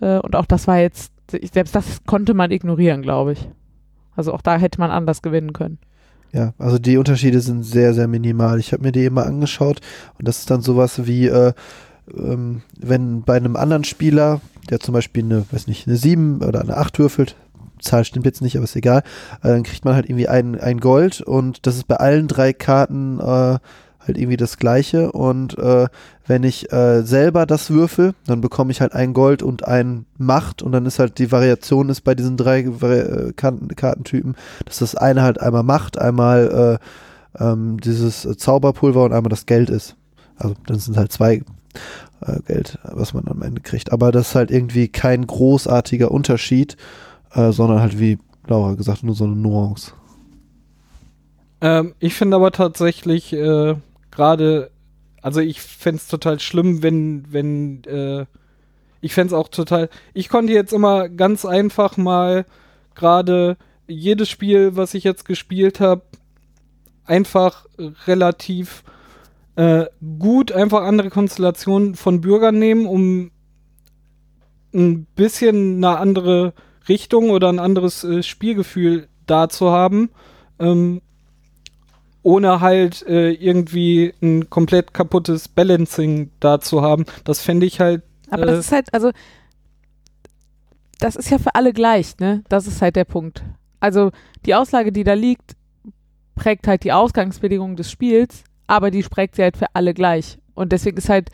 Äh, 0.00 0.18
und 0.18 0.34
auch 0.36 0.46
das 0.46 0.66
war 0.68 0.78
jetzt 0.78 1.12
selbst 1.52 1.74
das 1.74 2.04
konnte 2.04 2.34
man 2.34 2.50
ignorieren, 2.50 3.02
glaube 3.02 3.32
ich. 3.32 3.48
Also 4.16 4.32
auch 4.32 4.42
da 4.42 4.56
hätte 4.56 4.80
man 4.80 4.90
anders 4.90 5.22
gewinnen 5.22 5.52
können. 5.52 5.78
Ja, 6.32 6.54
also 6.58 6.78
die 6.78 6.96
Unterschiede 6.96 7.40
sind 7.40 7.64
sehr, 7.64 7.92
sehr 7.92 8.06
minimal. 8.06 8.60
Ich 8.60 8.72
habe 8.72 8.82
mir 8.82 8.92
die 8.92 9.04
immer 9.04 9.26
angeschaut 9.26 9.80
und 10.18 10.28
das 10.28 10.38
ist 10.38 10.50
dann 10.50 10.62
sowas 10.62 11.06
wie, 11.06 11.26
äh, 11.26 11.52
ähm, 12.16 12.62
wenn 12.78 13.22
bei 13.22 13.36
einem 13.36 13.56
anderen 13.56 13.84
Spieler, 13.84 14.40
der 14.68 14.78
zum 14.78 14.94
Beispiel 14.94 15.24
eine, 15.24 15.44
weiß 15.50 15.66
nicht, 15.66 15.88
eine 15.88 15.96
7 15.96 16.42
oder 16.42 16.60
eine 16.60 16.76
8 16.76 16.98
würfelt, 16.98 17.34
Zahl 17.80 18.04
stimmt 18.04 18.26
jetzt 18.26 18.42
nicht, 18.42 18.56
aber 18.56 18.64
ist 18.64 18.76
egal, 18.76 19.02
äh, 19.42 19.48
dann 19.48 19.62
kriegt 19.62 19.84
man 19.84 19.94
halt 19.94 20.06
irgendwie 20.06 20.28
ein, 20.28 20.58
ein 20.60 20.80
Gold 20.80 21.20
und 21.20 21.66
das 21.66 21.76
ist 21.76 21.88
bei 21.88 21.96
allen 21.96 22.28
drei 22.28 22.52
Karten 22.52 23.18
äh, 23.18 23.58
halt 24.06 24.18
irgendwie 24.18 24.36
das 24.36 24.56
gleiche 24.56 25.12
und 25.12 25.58
äh, 25.58 25.86
wenn 26.26 26.44
ich 26.44 26.72
äh, 26.72 27.02
selber 27.02 27.44
das 27.44 27.70
würfel, 27.70 28.14
dann 28.26 28.40
bekomme 28.40 28.70
ich 28.70 28.80
halt 28.80 28.94
ein 28.94 29.12
Gold 29.12 29.42
und 29.42 29.66
ein 29.66 30.06
Macht 30.16 30.62
und 30.62 30.72
dann 30.72 30.86
ist 30.86 30.98
halt 30.98 31.18
die 31.18 31.32
Variation 31.32 31.88
ist 31.88 32.02
bei 32.02 32.14
diesen 32.14 32.36
drei 32.36 32.64
Vari 32.66 32.98
äh, 32.98 33.32
Karten, 33.32 33.68
Kartentypen, 33.68 34.36
dass 34.64 34.78
das 34.78 34.94
eine 34.94 35.22
halt 35.22 35.40
einmal 35.40 35.64
Macht, 35.64 35.98
einmal 35.98 36.78
äh, 37.36 37.42
ähm, 37.42 37.78
dieses 37.80 38.22
Zauberpulver 38.22 39.04
und 39.04 39.12
einmal 39.12 39.30
das 39.30 39.46
Geld 39.46 39.70
ist. 39.70 39.96
Also 40.36 40.54
dann 40.66 40.78
sind 40.78 40.96
halt 40.96 41.12
zwei 41.12 41.42
äh, 42.20 42.40
Geld, 42.46 42.78
was 42.84 43.14
man 43.14 43.28
am 43.28 43.42
Ende 43.42 43.60
kriegt. 43.60 43.92
Aber 43.92 44.12
das 44.12 44.28
ist 44.28 44.34
halt 44.34 44.50
irgendwie 44.50 44.88
kein 44.88 45.26
großartiger 45.26 46.10
Unterschied, 46.10 46.76
äh, 47.34 47.52
sondern 47.52 47.80
halt 47.80 47.98
wie 47.98 48.18
Laura 48.46 48.74
gesagt, 48.74 49.02
nur 49.02 49.14
so 49.14 49.24
eine 49.24 49.36
Nuance. 49.36 49.92
Ähm, 51.60 51.94
ich 51.98 52.14
finde 52.14 52.36
aber 52.36 52.52
tatsächlich 52.52 53.32
äh, 53.32 53.74
gerade, 54.20 54.70
also 55.22 55.40
ich 55.40 55.62
fände 55.62 55.96
es 55.96 56.06
total 56.06 56.40
schlimm, 56.40 56.82
wenn, 56.82 57.24
wenn, 57.32 57.82
äh, 57.84 58.26
ich 59.00 59.14
fände 59.14 59.28
es 59.28 59.32
auch 59.32 59.48
total, 59.48 59.88
ich 60.12 60.28
konnte 60.28 60.52
jetzt 60.52 60.74
immer 60.74 61.08
ganz 61.08 61.46
einfach 61.46 61.96
mal 61.96 62.44
gerade 62.94 63.56
jedes 63.86 64.28
Spiel, 64.28 64.76
was 64.76 64.92
ich 64.92 65.04
jetzt 65.04 65.24
gespielt 65.24 65.80
habe, 65.80 66.02
einfach 67.06 67.64
relativ 68.06 68.84
äh, 69.56 69.86
gut 70.18 70.52
einfach 70.52 70.82
andere 70.82 71.08
Konstellationen 71.08 71.94
von 71.94 72.20
Bürgern 72.20 72.58
nehmen, 72.58 72.84
um 72.84 73.30
ein 74.74 75.06
bisschen 75.16 75.76
eine 75.76 75.96
andere 75.96 76.52
Richtung 76.90 77.30
oder 77.30 77.48
ein 77.48 77.58
anderes 77.58 78.04
äh, 78.04 78.22
Spielgefühl 78.22 79.08
da 79.24 79.48
zu 79.48 79.70
haben. 79.70 80.10
Ähm, 80.58 81.00
ohne 82.22 82.60
halt 82.60 83.02
äh, 83.06 83.30
irgendwie 83.30 84.14
ein 84.22 84.50
komplett 84.50 84.92
kaputtes 84.94 85.48
Balancing 85.48 86.30
da 86.40 86.60
zu 86.60 86.82
haben. 86.82 87.06
Das 87.24 87.40
fände 87.40 87.66
ich 87.66 87.80
halt. 87.80 88.02
Aber 88.30 88.42
Äh, 88.42 88.46
das 88.46 88.58
ist 88.66 88.72
halt, 88.72 88.92
also, 88.92 89.10
das 90.98 91.16
ist 91.16 91.30
ja 91.30 91.38
für 91.38 91.54
alle 91.54 91.72
gleich, 91.72 92.18
ne? 92.18 92.42
Das 92.48 92.66
ist 92.66 92.82
halt 92.82 92.96
der 92.96 93.04
Punkt. 93.04 93.42
Also, 93.80 94.10
die 94.44 94.54
Auslage, 94.54 94.92
die 94.92 95.04
da 95.04 95.14
liegt, 95.14 95.56
prägt 96.34 96.66
halt 96.66 96.84
die 96.84 96.92
Ausgangsbedingungen 96.92 97.76
des 97.76 97.90
Spiels, 97.90 98.44
aber 98.66 98.90
die 98.90 99.02
prägt 99.02 99.36
sie 99.36 99.42
halt 99.42 99.56
für 99.56 99.74
alle 99.74 99.94
gleich. 99.94 100.38
Und 100.54 100.72
deswegen 100.72 100.98
ist 100.98 101.08
halt, 101.08 101.30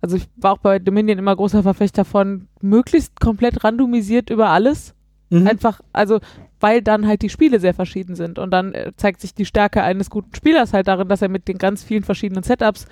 also 0.00 0.16
ich 0.16 0.28
war 0.36 0.52
auch 0.52 0.58
bei 0.58 0.78
Dominion 0.78 1.18
immer 1.18 1.34
großer 1.34 1.62
Verfechter 1.62 2.04
von 2.04 2.48
möglichst 2.60 3.18
komplett 3.20 3.64
randomisiert 3.64 4.28
über 4.28 4.50
alles. 4.50 4.93
Mhm. 5.40 5.46
Einfach, 5.46 5.80
also, 5.92 6.20
weil 6.60 6.82
dann 6.82 7.06
halt 7.06 7.22
die 7.22 7.28
Spiele 7.28 7.60
sehr 7.60 7.74
verschieden 7.74 8.14
sind. 8.14 8.38
Und 8.38 8.50
dann 8.50 8.72
äh, 8.74 8.92
zeigt 8.96 9.20
sich 9.20 9.34
die 9.34 9.44
Stärke 9.44 9.82
eines 9.82 10.10
guten 10.10 10.34
Spielers 10.34 10.72
halt 10.72 10.88
darin, 10.88 11.08
dass 11.08 11.22
er 11.22 11.28
mit 11.28 11.48
den 11.48 11.58
ganz 11.58 11.82
vielen 11.82 12.02
verschiedenen 12.04 12.42
Setups 12.42 12.86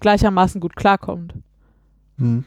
gleichermaßen 0.00 0.60
gut 0.60 0.76
klarkommt. 0.76 1.34
Hm. 2.18 2.44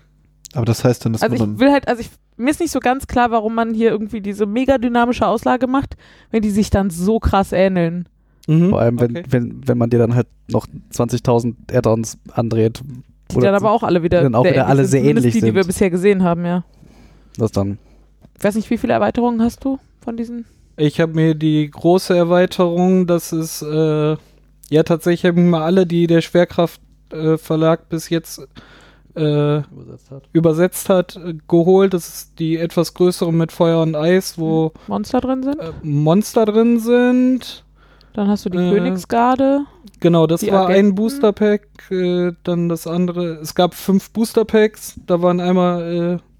Aber 0.53 0.65
das 0.65 0.83
heißt 0.83 1.05
dann, 1.05 1.13
dass 1.13 1.21
Also 1.21 1.35
man 1.35 1.41
ich 1.43 1.49
dann. 1.53 1.59
will 1.59 1.71
halt, 1.71 1.87
also 1.87 2.01
ich, 2.01 2.09
mir 2.37 2.49
ist 2.51 2.59
nicht 2.59 2.71
so 2.71 2.79
ganz 2.79 3.07
klar, 3.07 3.31
warum 3.31 3.55
man 3.55 3.73
hier 3.73 3.89
irgendwie 3.91 4.21
diese 4.21 4.45
mega 4.45 4.77
dynamische 4.77 5.27
Auslage 5.27 5.67
macht, 5.67 5.95
wenn 6.29 6.41
die 6.41 6.49
sich 6.49 6.69
dann 6.69 6.89
so 6.89 7.19
krass 7.19 7.51
ähneln. 7.51 8.07
Mhm. 8.47 8.69
Vor 8.71 8.79
allem, 8.81 8.99
wenn, 8.99 9.11
Okay. 9.17 9.25
wenn, 9.29 9.67
wenn 9.67 9.77
man 9.77 9.89
dir 9.89 9.99
dann 9.99 10.15
halt 10.15 10.27
noch 10.49 10.67
20.000 10.93 11.55
Add-ons 11.73 12.17
andreht. 12.31 12.81
Die 13.31 13.39
dann 13.39 13.55
aber 13.55 13.71
auch 13.71 13.83
alle 13.83 14.03
wieder, 14.03 14.23
dann 14.23 14.35
auch 14.35 14.43
wieder 14.45 14.67
alle 14.67 14.83
sind, 14.85 15.01
sehr 15.03 15.09
ähnlich 15.09 15.33
die, 15.33 15.39
die 15.41 15.53
wir 15.53 15.63
sind. 15.63 15.67
bisher 15.67 15.89
gesehen 15.89 16.23
haben, 16.23 16.45
ja. 16.45 16.63
Das 17.37 17.51
dann. 17.51 17.77
Ich 18.41 18.45
weiß 18.45 18.55
nicht, 18.55 18.71
wie 18.71 18.79
viele 18.79 18.93
Erweiterungen 18.93 19.39
hast 19.39 19.63
du 19.63 19.77
von 20.03 20.17
diesen? 20.17 20.45
Ich 20.75 20.99
habe 20.99 21.13
mir 21.13 21.35
die 21.35 21.69
große 21.69 22.17
Erweiterung, 22.17 23.05
das 23.05 23.31
ist, 23.33 23.61
äh, 23.61 24.17
ja, 24.71 24.83
tatsächlich 24.83 25.31
mir 25.33 25.61
alle, 25.61 25.85
die 25.85 26.07
der 26.07 26.21
Schwerkraft 26.21 26.81
äh, 27.11 27.37
Verlag 27.37 27.87
bis 27.89 28.09
jetzt 28.09 28.39
äh, 29.13 29.57
Übersetzt 29.59 30.09
hat. 30.09 30.23
übersetzt 30.33 30.89
hat, 30.89 31.15
äh, 31.17 31.35
geholt. 31.47 31.93
Das 31.93 32.07
ist 32.07 32.39
die 32.39 32.57
etwas 32.57 32.95
größere 32.95 33.31
mit 33.31 33.51
Feuer 33.51 33.79
und 33.83 33.95
Eis, 33.95 34.39
wo 34.39 34.71
Monster 34.87 35.21
drin 35.21 35.43
sind. 35.43 35.59
äh, 35.59 35.71
Monster 35.83 36.45
drin 36.45 36.79
sind. 36.79 37.63
Dann 38.13 38.27
hast 38.27 38.45
du 38.45 38.49
die 38.49 38.57
äh, 38.57 38.71
Königsgarde. 38.71 39.65
Genau, 39.99 40.25
das 40.25 40.41
war 40.47 40.65
ein 40.65 40.71
Agenten. 40.71 40.95
Booster 40.95 41.31
Pack, 41.31 41.67
äh, 41.91 42.31
dann 42.43 42.69
das 42.69 42.87
andere. 42.87 43.33
Es 43.35 43.53
gab 43.53 43.75
fünf 43.75 44.09
Booster 44.09 44.45
Packs, 44.45 44.99
da 45.05 45.21
waren 45.21 45.39
einmal 45.39 46.19
äh, 46.19 46.30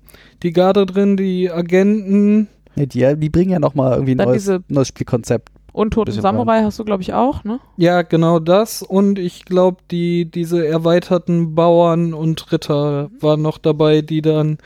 die 0.43 0.53
Garde 0.53 0.85
drin, 0.85 1.17
die 1.17 1.49
Agenten. 1.51 2.47
Ja, 2.75 2.85
die, 2.85 3.19
die 3.19 3.29
bringen 3.29 3.51
ja 3.51 3.59
nochmal 3.59 3.93
irgendwie 3.93 4.13
ein 4.13 4.17
Dann 4.17 4.29
neues, 4.29 4.43
diese- 4.43 4.63
neues 4.67 4.87
Spielkonzept. 4.87 5.49
Untoten 5.73 6.11
Samurai 6.13 6.63
hast 6.63 6.79
du, 6.79 6.83
glaube 6.83 7.01
ich, 7.01 7.13
auch, 7.13 7.45
ne? 7.45 7.59
Ja, 7.77 8.01
genau 8.01 8.39
das. 8.39 8.81
Und 8.81 9.17
ich 9.17 9.45
glaube, 9.45 9.77
die, 9.89 10.29
diese 10.29 10.67
erweiterten 10.67 11.55
Bauern 11.55 12.13
und 12.13 12.51
Ritter 12.51 13.09
waren 13.21 13.41
noch 13.41 13.57
dabei, 13.57 14.01
die 14.01 14.21
dann 14.21 14.57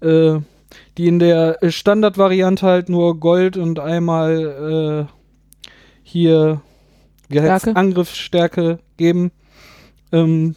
äh, 0.00 0.38
die 0.96 1.06
in 1.06 1.18
der 1.18 1.58
Standardvariante 1.68 2.66
halt 2.66 2.88
nur 2.88 3.20
Gold 3.20 3.58
und 3.58 3.78
einmal 3.78 5.06
äh, 5.06 5.12
hier? 6.02 6.62
Stärke? 7.30 7.76
Angriffsstärke 7.76 8.78
geben. 8.96 9.32
Ähm, 10.12 10.54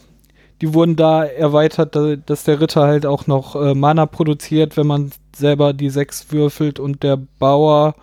die 0.60 0.74
wurden 0.74 0.96
da 0.96 1.24
erweitert, 1.24 1.94
da- 1.96 2.16
dass 2.16 2.44
der 2.44 2.60
Ritter 2.60 2.82
halt 2.82 3.06
auch 3.06 3.26
noch 3.26 3.54
äh, 3.56 3.74
Mana 3.74 4.06
produziert, 4.06 4.76
wenn 4.76 4.86
man 4.86 5.10
selber 5.34 5.72
die 5.72 5.90
sechs 5.90 6.32
würfelt 6.32 6.80
und 6.80 7.02
der 7.02 7.16
Bauer 7.38 7.94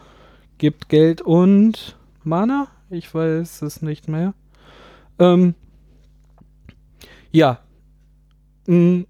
gibt 0.58 0.90
Geld 0.90 1.22
und 1.22 1.98
Mana? 2.24 2.68
Ich 2.90 3.14
weiß 3.14 3.62
es 3.64 3.82
nicht 3.82 4.08
mehr. 4.08 4.34
Ähm, 5.20 5.54
ja. 7.32 7.60
Mm, 8.68 9.02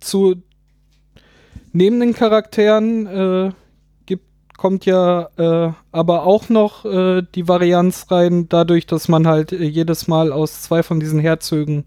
zu 0.00 0.36
neben 1.72 2.00
den 2.00 2.12
Charakteren 2.14 3.06
äh, 3.06 3.52
kommt 4.62 4.86
ja 4.86 5.28
äh, 5.38 5.72
aber 5.90 6.24
auch 6.24 6.48
noch 6.48 6.84
äh, 6.84 7.22
die 7.34 7.48
Varianz 7.48 8.12
rein, 8.12 8.48
dadurch, 8.48 8.86
dass 8.86 9.08
man 9.08 9.26
halt 9.26 9.50
äh, 9.50 9.64
jedes 9.64 10.06
Mal 10.06 10.30
aus 10.30 10.62
zwei 10.62 10.84
von 10.84 11.00
diesen 11.00 11.18
Herzögen 11.18 11.84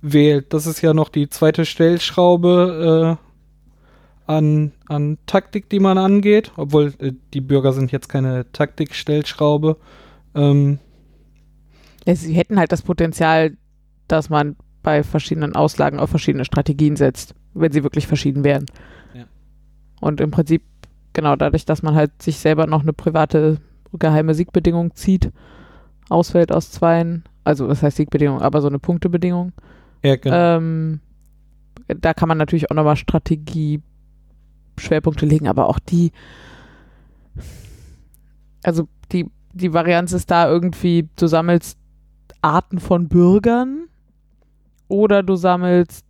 wählt. 0.00 0.54
Das 0.54 0.64
ist 0.64 0.80
ja 0.80 0.94
noch 0.94 1.10
die 1.10 1.28
zweite 1.28 1.66
Stellschraube 1.66 3.18
äh, 3.18 4.32
an, 4.32 4.72
an 4.88 5.18
Taktik, 5.26 5.68
die 5.68 5.78
man 5.78 5.98
angeht. 5.98 6.50
Obwohl 6.56 6.94
äh, 6.98 7.12
die 7.34 7.42
Bürger 7.42 7.74
sind 7.74 7.92
jetzt 7.92 8.08
keine 8.08 8.50
Taktikstellschraube. 8.52 9.76
Ähm, 10.34 10.78
sie 12.06 12.32
hätten 12.32 12.58
halt 12.58 12.72
das 12.72 12.80
Potenzial, 12.80 13.54
dass 14.08 14.30
man 14.30 14.56
bei 14.82 15.02
verschiedenen 15.02 15.54
Auslagen 15.54 15.98
auf 15.98 16.08
verschiedene 16.08 16.46
Strategien 16.46 16.96
setzt, 16.96 17.34
wenn 17.52 17.70
sie 17.70 17.82
wirklich 17.82 18.06
verschieden 18.06 18.44
wären. 18.44 18.64
Ja. 19.12 19.26
Und 20.00 20.22
im 20.22 20.30
Prinzip, 20.30 20.62
genau 21.16 21.34
dadurch, 21.34 21.64
dass 21.64 21.82
man 21.82 21.96
halt 21.96 22.22
sich 22.22 22.38
selber 22.38 22.66
noch 22.66 22.82
eine 22.82 22.92
private 22.92 23.56
geheime 23.92 24.34
Siegbedingung 24.34 24.94
zieht, 24.94 25.32
ausfällt 26.10 26.52
aus 26.52 26.70
zweien, 26.70 27.24
also 27.42 27.68
was 27.68 27.82
heißt 27.82 27.96
Siegbedingung, 27.96 28.42
aber 28.42 28.60
so 28.60 28.68
eine 28.68 28.78
Punktebedingung, 28.78 29.52
ja, 30.04 30.16
genau. 30.16 30.36
ähm, 30.36 31.00
da 31.88 32.12
kann 32.12 32.28
man 32.28 32.36
natürlich 32.38 32.70
auch 32.70 32.76
nochmal 32.76 32.96
Strategie 32.96 33.80
Schwerpunkte 34.78 35.24
legen, 35.24 35.48
aber 35.48 35.68
auch 35.68 35.78
die, 35.78 36.12
also 38.62 38.86
die, 39.10 39.30
die 39.54 39.72
Varianz 39.72 40.12
ist 40.12 40.30
da 40.30 40.48
irgendwie, 40.48 41.08
du 41.16 41.26
sammelst 41.28 41.78
Arten 42.42 42.78
von 42.78 43.08
Bürgern 43.08 43.88
oder 44.88 45.22
du 45.22 45.36
sammelst 45.36 46.04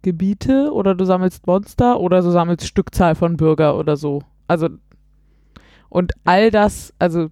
Gebiete 0.00 0.72
oder 0.72 0.94
du 0.94 1.04
sammelst 1.04 1.46
Monster 1.46 2.00
oder 2.00 2.22
du 2.22 2.30
sammelst 2.30 2.66
Stückzahl 2.66 3.14
von 3.14 3.36
Bürger 3.36 3.76
oder 3.76 3.98
so. 3.98 4.22
Also 4.50 4.68
und 5.88 6.12
all 6.24 6.50
das, 6.50 6.92
also 6.98 7.28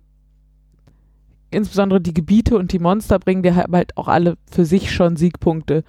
insbesondere 1.50 2.00
die 2.00 2.14
Gebiete 2.14 2.56
und 2.56 2.72
die 2.72 2.78
Monster 2.78 3.18
bringen 3.18 3.42
dir 3.42 3.56
halt 3.56 3.72
halt 3.72 3.96
auch 3.96 4.06
alle 4.06 4.36
für 4.48 4.64
sich 4.64 4.92
schon 4.92 5.16
Siegpunkte. 5.16 5.82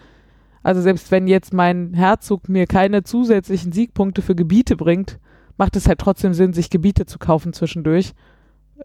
Also 0.63 0.81
selbst 0.81 1.11
wenn 1.11 1.27
jetzt 1.27 1.53
mein 1.53 1.93
Herzog 1.93 2.49
mir 2.49 2.65
keine 2.65 3.03
zusätzlichen 3.03 3.71
Siegpunkte 3.71 4.23
für 4.23 4.33
Gebiete 4.33 4.75
bringt, 4.75 5.19
macht 5.57 5.75
es 5.75 5.87
halt 5.87 5.99
trotzdem 5.99 6.33
Sinn, 6.33 6.53
sich 6.53 6.71
Gebiete 6.71 7.05
zu 7.05 7.19
kaufen 7.19 7.53
zwischendurch, 7.53 8.13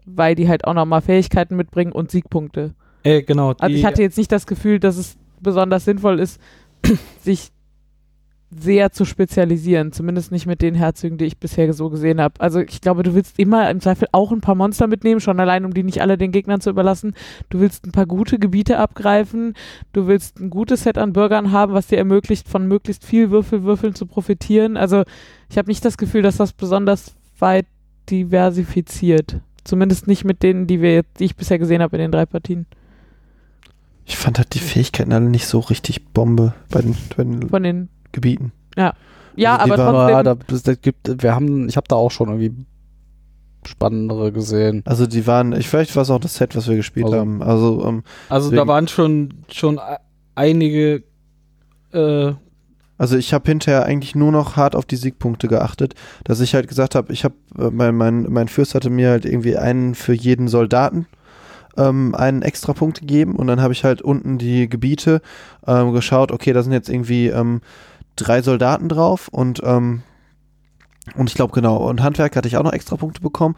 weil 0.05 0.35
die 0.35 0.47
halt 0.47 0.65
auch 0.65 0.75
nochmal 0.75 1.01
Fähigkeiten 1.01 1.55
mitbringen 1.55 1.93
und 1.93 2.11
Siegpunkte. 2.11 2.75
äh, 3.03 3.23
genau. 3.23 3.53
Also 3.57 3.75
ich 3.75 3.85
hatte 3.85 4.03
jetzt 4.03 4.17
nicht 4.17 4.31
das 4.31 4.45
Gefühl, 4.45 4.79
dass 4.79 4.97
es 4.97 5.17
besonders 5.41 5.85
sinnvoll 5.85 6.19
ist, 6.19 6.39
sich 7.21 7.51
sehr 8.57 8.91
zu 8.91 9.05
spezialisieren. 9.05 9.91
Zumindest 9.91 10.31
nicht 10.31 10.45
mit 10.45 10.61
den 10.61 10.75
Herzögen, 10.75 11.17
die 11.17 11.25
ich 11.25 11.37
bisher 11.37 11.73
so 11.73 11.89
gesehen 11.89 12.21
habe. 12.21 12.39
Also 12.39 12.59
ich 12.59 12.81
glaube, 12.81 13.03
du 13.03 13.13
willst 13.13 13.39
immer 13.39 13.69
im 13.69 13.81
Zweifel 13.81 14.07
auch 14.11 14.31
ein 14.31 14.41
paar 14.41 14.55
Monster 14.55 14.87
mitnehmen, 14.87 15.19
schon 15.19 15.39
allein, 15.39 15.65
um 15.65 15.73
die 15.73 15.83
nicht 15.83 16.01
alle 16.01 16.17
den 16.17 16.31
Gegnern 16.31 16.61
zu 16.61 16.69
überlassen. 16.69 17.13
Du 17.49 17.59
willst 17.59 17.85
ein 17.85 17.91
paar 17.91 18.05
gute 18.05 18.39
Gebiete 18.39 18.77
abgreifen. 18.77 19.53
Du 19.93 20.07
willst 20.07 20.39
ein 20.39 20.49
gutes 20.49 20.83
Set 20.83 20.97
an 20.97 21.13
Bürgern 21.13 21.51
haben, 21.51 21.73
was 21.73 21.87
dir 21.87 21.97
ermöglicht, 21.97 22.47
von 22.47 22.67
möglichst 22.67 23.05
viel 23.05 23.31
Würfelwürfeln 23.31 23.95
zu 23.95 24.05
profitieren. 24.05 24.77
Also 24.77 25.03
ich 25.49 25.57
habe 25.57 25.69
nicht 25.69 25.83
das 25.83 25.97
Gefühl, 25.97 26.21
dass 26.21 26.37
das 26.37 26.53
besonders 26.53 27.15
weit 27.39 27.65
diversifiziert. 28.09 29.41
Zumindest 29.63 30.07
nicht 30.07 30.23
mit 30.23 30.43
denen, 30.43 30.67
die 30.67 30.81
wir 30.81 30.93
jetzt, 30.93 31.19
die 31.19 31.25
ich 31.25 31.35
bisher 31.35 31.59
gesehen 31.59 31.81
habe 31.81 31.97
in 31.97 32.01
den 32.01 32.11
drei 32.11 32.25
Partien. 32.25 32.67
Ich 34.05 34.17
fand 34.17 34.37
halt 34.37 34.53
die 34.53 34.59
Fähigkeiten 34.59 35.11
alle 35.11 35.29
nicht 35.29 35.47
so 35.47 35.59
richtig 35.59 36.05
Bombe 36.05 36.53
bei 36.69 36.81
den, 36.81 36.95
bei 37.17 37.23
den 37.23 37.49
Von 37.49 37.63
den 37.63 37.89
Gebieten. 38.15 38.51
Ja, 38.77 38.93
Also 39.57 39.75
die 39.75 39.81
aber 39.81 39.93
war- 39.93 40.23
da, 40.23 40.35
das, 40.35 40.63
das 40.63 40.79
gibt, 40.81 41.21
wir 41.21 41.35
haben, 41.35 41.67
ich 41.69 41.75
habe 41.77 41.87
da 41.89 41.95
auch 41.97 42.09
schon 42.11 42.29
irgendwie 42.29 42.65
spannendere 43.65 44.31
gesehen. 44.31 44.81
Also 44.85 45.07
die 45.07 45.25
waren, 45.27 45.53
ich 45.53 45.67
vielleicht 45.67 45.95
war 45.95 46.03
es 46.03 46.09
auch 46.09 46.19
das 46.19 46.35
Set, 46.35 46.55
was 46.55 46.67
wir 46.67 46.75
gespielt 46.75 47.05
Also- 47.07 47.17
haben. 47.17 47.41
Also 47.43 47.85
ähm, 47.85 48.03
Also 48.29 48.49
da 48.49 48.55
Deswegen- 48.55 48.67
waren 48.69 48.87
schon, 48.87 49.33
schon 49.51 49.79
einige 50.35 51.03
äh, 51.93 52.33
Also 52.97 53.17
ich 53.17 53.33
habe 53.33 53.49
hinterher 53.49 53.85
eigentlich 53.85 54.15
nur 54.15 54.31
noch 54.31 54.55
hart 54.55 54.75
auf 54.75 54.85
die 54.85 54.95
Siegpunkte 54.95 55.47
geachtet, 55.47 55.95
dass 56.23 56.39
ich 56.39 56.53
halt 56.53 56.67
gesagt 56.67 56.95
habe, 56.95 57.11
ich 57.11 57.23
habe, 57.23 57.35
äh, 57.57 57.69
mein, 57.71 57.95
mein, 57.95 58.23
mein 58.29 58.47
Fürst 58.47 58.75
hatte 58.75 58.89
mir 58.89 59.09
halt 59.09 59.25
irgendwie 59.25 59.57
einen 59.57 59.95
für 59.95 60.13
jeden 60.13 60.47
Soldaten 60.47 61.07
ähm, 61.77 62.15
einen 62.15 62.41
extra 62.43 62.71
Punkt 62.73 62.99
gegeben 63.01 63.35
und 63.35 63.47
dann 63.47 63.59
habe 63.61 63.73
ich 63.73 63.83
halt 63.83 64.01
unten 64.01 64.37
die 64.37 64.69
Gebiete 64.69 65.21
ähm, 65.67 65.91
geschaut, 65.91 66.31
okay, 66.31 66.53
da 66.53 66.63
sind 66.63 66.71
jetzt 66.71 66.87
irgendwie 66.89 67.27
ähm, 67.27 67.59
drei 68.15 68.41
Soldaten 68.41 68.89
drauf 68.89 69.27
und 69.29 69.61
ähm, 69.63 70.03
und 71.15 71.29
ich 71.29 71.35
glaube 71.35 71.53
genau, 71.53 71.77
und 71.77 72.01
Handwerk 72.01 72.35
hatte 72.35 72.47
ich 72.47 72.57
auch 72.57 72.63
noch 72.63 72.73
extra 72.73 72.95
Punkte 72.95 73.21
bekommen 73.21 73.55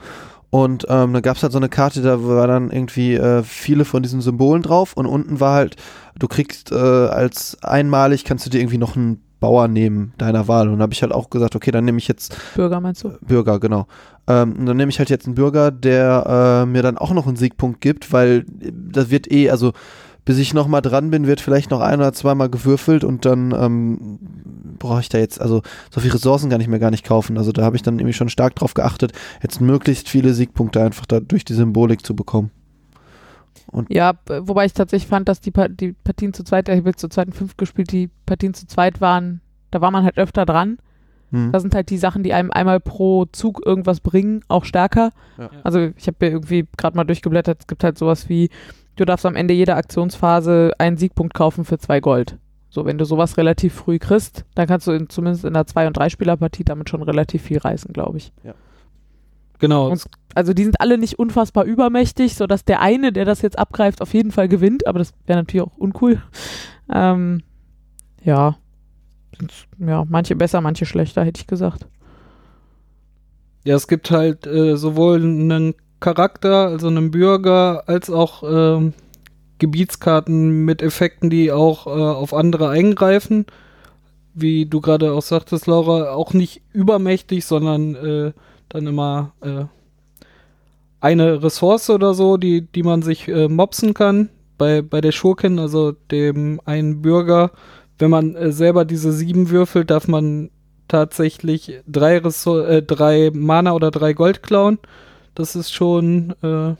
und 0.49 0.85
ähm, 0.89 1.13
da 1.13 1.19
gab 1.19 1.37
es 1.37 1.43
halt 1.43 1.51
so 1.51 1.59
eine 1.59 1.69
Karte, 1.69 2.01
da 2.01 2.23
war 2.23 2.47
dann 2.47 2.71
irgendwie 2.71 3.15
äh, 3.15 3.43
viele 3.43 3.83
von 3.83 4.01
diesen 4.01 4.21
Symbolen 4.21 4.63
drauf 4.63 4.93
und 4.93 5.05
unten 5.05 5.39
war 5.39 5.53
halt, 5.53 5.75
du 6.17 6.27
kriegst 6.27 6.71
äh, 6.71 6.75
als 6.75 7.57
einmalig, 7.61 8.23
kannst 8.23 8.45
du 8.45 8.49
dir 8.49 8.59
irgendwie 8.59 8.77
noch 8.77 8.95
einen 8.95 9.21
Bauer 9.39 9.67
nehmen, 9.67 10.13
deiner 10.17 10.47
Wahl. 10.47 10.67
Und 10.67 10.75
dann 10.75 10.81
habe 10.81 10.93
ich 10.93 11.01
halt 11.01 11.11
auch 11.11 11.29
gesagt, 11.29 11.55
okay, 11.55 11.71
dann 11.71 11.85
nehme 11.85 11.97
ich 11.97 12.07
jetzt 12.07 12.35
Bürger 12.55 12.79
meinst 12.79 13.03
du? 13.03 13.17
Bürger, 13.21 13.59
genau. 13.59 13.87
Ähm, 14.27 14.55
und 14.57 14.65
dann 14.65 14.77
nehme 14.77 14.89
ich 14.89 14.99
halt 14.99 15.09
jetzt 15.09 15.25
einen 15.25 15.35
Bürger, 15.35 15.69
der 15.69 16.63
äh, 16.63 16.65
mir 16.65 16.81
dann 16.81 16.97
auch 16.97 17.13
noch 17.13 17.27
einen 17.27 17.35
Siegpunkt 17.35 17.81
gibt, 17.81 18.13
weil 18.13 18.45
das 18.47 19.09
wird 19.09 19.31
eh, 19.31 19.49
also 19.49 19.73
bis 20.27 20.37
ich 20.39 20.53
nochmal 20.53 20.81
dran 20.81 21.09
bin, 21.09 21.25
wird 21.25 21.39
vielleicht 21.39 21.71
noch 21.71 21.79
ein 21.79 21.99
oder 21.99 22.11
zweimal 22.11 22.49
gewürfelt 22.49 23.05
und 23.05 23.23
dann 23.23 23.53
ähm, 23.53 24.19
brauche 24.77 24.99
ich 24.99 25.07
da 25.07 25.17
jetzt, 25.17 25.39
also 25.39 25.61
so 25.89 26.01
viele 26.01 26.15
Ressourcen 26.15 26.49
kann 26.49 26.59
ich 26.59 26.67
mir 26.67 26.79
gar 26.79 26.91
nicht 26.91 27.05
kaufen. 27.05 27.37
Also 27.37 27.53
da 27.53 27.63
habe 27.63 27.77
ich 27.77 27.81
dann 27.81 27.95
nämlich 27.95 28.17
schon 28.17 28.27
stark 28.27 28.53
drauf 28.55 28.73
geachtet, 28.73 29.13
jetzt 29.41 29.61
möglichst 29.61 30.09
viele 30.09 30.33
Siegpunkte 30.33 30.83
einfach 30.83 31.05
da 31.05 31.21
durch 31.21 31.45
die 31.45 31.53
Symbolik 31.53 32.05
zu 32.05 32.13
bekommen. 32.13 32.51
Ja, 33.87 34.11
b- 34.11 34.41
wobei 34.43 34.65
ich 34.65 34.73
tatsächlich 34.73 35.07
fand, 35.07 35.29
dass 35.29 35.39
die, 35.39 35.51
Pa- 35.51 35.69
die 35.69 35.93
Partien 35.93 36.33
zu 36.33 36.43
zweit, 36.43 36.67
ich 36.67 36.77
habe 36.77 36.89
jetzt 36.89 36.99
zu 36.99 37.07
zweiten 37.07 37.31
fünf 37.31 37.55
gespielt, 37.55 37.93
die 37.93 38.09
Partien 38.25 38.53
zu 38.53 38.67
zweit 38.67 38.99
waren, 38.99 39.39
da 39.71 39.79
war 39.79 39.91
man 39.91 40.03
halt 40.03 40.17
öfter 40.17 40.45
dran. 40.45 40.77
Hm. 41.31 41.53
Da 41.53 41.61
sind 41.61 41.73
halt 41.73 41.89
die 41.89 41.97
Sachen, 41.97 42.23
die 42.23 42.33
einem 42.33 42.51
einmal 42.51 42.81
pro 42.81 43.25
Zug 43.31 43.65
irgendwas 43.65 44.01
bringen, 44.01 44.41
auch 44.49 44.65
stärker. 44.65 45.11
Ja. 45.37 45.49
Also 45.63 45.89
ich 45.95 46.07
habe 46.07 46.17
mir 46.19 46.31
irgendwie 46.31 46.67
gerade 46.77 46.97
mal 46.97 47.05
durchgeblättert, 47.05 47.61
es 47.61 47.67
gibt 47.67 47.85
halt 47.85 47.97
sowas 47.97 48.27
wie, 48.27 48.49
du 48.97 49.05
darfst 49.05 49.25
am 49.25 49.35
Ende 49.35 49.53
jeder 49.53 49.77
Aktionsphase 49.77 50.73
einen 50.77 50.97
Siegpunkt 50.97 51.33
kaufen 51.33 51.63
für 51.65 51.77
zwei 51.77 51.99
Gold. 52.01 52.37
So, 52.69 52.85
wenn 52.85 52.97
du 52.97 53.05
sowas 53.05 53.37
relativ 53.37 53.73
früh 53.73 53.97
kriegst, 53.97 54.43
dann 54.55 54.67
kannst 54.67 54.85
du 54.87 54.91
in, 54.91 55.09
zumindest 55.09 55.45
in 55.45 55.55
einer 55.55 55.65
Zwei- 55.65 55.87
und 55.87 55.95
Drei-Spieler-Partie 55.95 56.65
damit 56.65 56.89
schon 56.89 57.01
relativ 57.01 57.41
viel 57.41 57.57
reißen, 57.59 57.93
glaube 57.93 58.17
ich. 58.17 58.33
genau. 59.59 59.89
Und- 59.89 60.05
Also 60.35 60.53
die 60.53 60.63
sind 60.65 60.79
alle 60.81 60.97
nicht 60.99 61.17
unfassbar 61.17 61.63
übermächtig, 61.63 62.35
sodass 62.35 62.65
der 62.65 62.81
eine, 62.81 63.11
der 63.13 63.25
das 63.25 63.41
jetzt 63.41 63.57
abgreift, 63.57 64.01
auf 64.01 64.13
jeden 64.13 64.31
Fall 64.31 64.47
gewinnt, 64.49 64.85
aber 64.85 64.99
das 64.99 65.13
wäre 65.25 65.39
natürlich 65.39 65.65
auch 65.65 65.77
uncool. 65.77 66.21
Ähm, 66.93 67.41
ja. 68.23 68.57
Ja, 69.79 70.05
manche 70.09 70.35
besser, 70.35 70.61
manche 70.61 70.85
schlechter, 70.85 71.23
hätte 71.23 71.39
ich 71.41 71.47
gesagt. 71.47 71.87
Ja, 73.63 73.75
es 73.75 73.87
gibt 73.87 74.11
halt 74.11 74.45
äh, 74.47 74.77
sowohl 74.77 75.21
einen 75.21 75.73
Charakter, 75.99 76.67
also 76.67 76.87
einen 76.87 77.11
Bürger, 77.11 77.83
als 77.87 78.09
auch 78.09 78.43
ähm, 78.43 78.93
Gebietskarten 79.59 80.65
mit 80.65 80.81
Effekten, 80.81 81.29
die 81.29 81.51
auch 81.51 81.87
äh, 81.87 81.89
auf 81.89 82.33
andere 82.33 82.69
eingreifen. 82.69 83.45
Wie 84.33 84.67
du 84.67 84.81
gerade 84.81 85.13
auch 85.13 85.23
sagtest, 85.23 85.65
Laura, 85.65 86.11
auch 86.11 86.33
nicht 86.33 86.61
übermächtig, 86.71 87.45
sondern 87.45 87.95
äh, 87.95 88.31
dann 88.69 88.85
immer 88.85 89.33
äh, 89.41 89.65
eine 90.99 91.41
Ressource 91.43 91.89
oder 91.89 92.13
so, 92.13 92.37
die, 92.37 92.61
die 92.61 92.83
man 92.83 93.01
sich 93.01 93.27
äh, 93.27 93.47
mopsen 93.47 93.93
kann. 93.93 94.29
Bei, 94.57 94.81
bei 94.81 95.01
der 95.01 95.11
Schurkin, 95.11 95.59
also 95.59 95.91
dem 95.91 96.59
einen 96.65 97.01
Bürger, 97.01 97.51
wenn 97.99 98.11
man 98.11 98.35
äh, 98.35 98.51
selber 98.51 98.85
diese 98.85 99.11
sieben 99.11 99.49
würfelt, 99.49 99.89
darf 99.89 100.07
man 100.07 100.49
tatsächlich 100.87 101.81
drei, 101.87 102.17
Ressour 102.19 102.67
äh, 102.67 102.83
drei 102.83 103.31
Mana 103.33 103.73
oder 103.73 103.91
drei 103.91 104.13
Gold 104.13 104.43
klauen. 104.43 104.79
Das 105.37 105.55
ist 105.55 105.71
schon, 105.71 106.33
äh, 106.41 106.73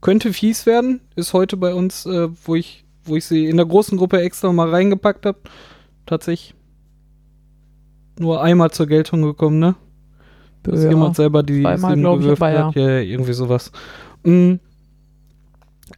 könnte 0.00 0.32
fies 0.32 0.64
werden. 0.64 1.02
Ist 1.16 1.34
heute 1.34 1.58
bei 1.58 1.74
uns, 1.74 2.06
äh, 2.06 2.28
wo 2.46 2.54
ich, 2.54 2.86
wo 3.04 3.14
ich 3.14 3.26
sie 3.26 3.46
in 3.46 3.58
der 3.58 3.66
großen 3.66 3.98
Gruppe 3.98 4.22
extra 4.22 4.50
mal 4.54 4.70
reingepackt 4.70 5.26
habe, 5.26 5.40
tatsächlich 6.06 6.54
nur 8.18 8.42
einmal 8.42 8.70
zur 8.70 8.86
Geltung 8.86 9.20
gekommen, 9.20 9.58
ne? 9.58 9.74
Dass 10.62 10.82
Ja. 10.82 10.88
jemand 10.88 11.16
selber 11.16 11.42
die 11.42 11.60
zweimal, 11.60 11.90
sieben 11.90 12.00
glaub 12.00 12.18
ich, 12.20 12.24
gewürfelt 12.24 12.54
aber 12.54 12.68
hat. 12.68 12.74
Ja. 12.74 12.88
ja, 12.88 13.00
irgendwie 13.00 13.34
sowas. 13.34 13.70
Mm. 14.22 14.54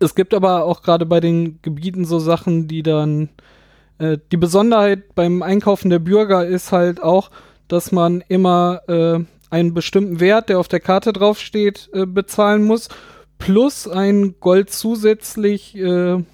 Es 0.01 0.17
gibt 0.17 0.35
aber 0.35 0.65
auch 0.65 0.83
gerade 0.83 1.07
bei 1.07 1.21
den 1.21 1.61
Gebieten 1.63 2.05
so 2.05 2.19
Sachen, 2.19 2.67
die 2.67 2.83
dann 2.83 3.29
äh, 3.99 4.19
die 4.33 4.37
Besonderheit 4.37 5.15
beim 5.15 5.41
Einkaufen 5.45 5.89
der 5.89 6.01
Bürger 6.01 6.45
ist 6.45 6.73
halt 6.73 7.01
auch, 7.01 7.31
dass 7.69 7.93
man 7.93 8.25
immer 8.27 8.81
äh, 8.89 9.21
einen 9.53 9.75
bestimmten 9.75 10.19
Wert, 10.19 10.49
der 10.49 10.59
auf 10.59 10.69
der 10.69 10.81
Karte 10.81 11.13
draufsteht, 11.13 11.91
äh, 11.93 12.07
bezahlen 12.07 12.65
muss, 12.65 12.89
plus 13.39 13.87
ein 13.87 14.37
Gold 14.41 14.71
zusätzlich 14.71 15.77
äh, 15.77 16.25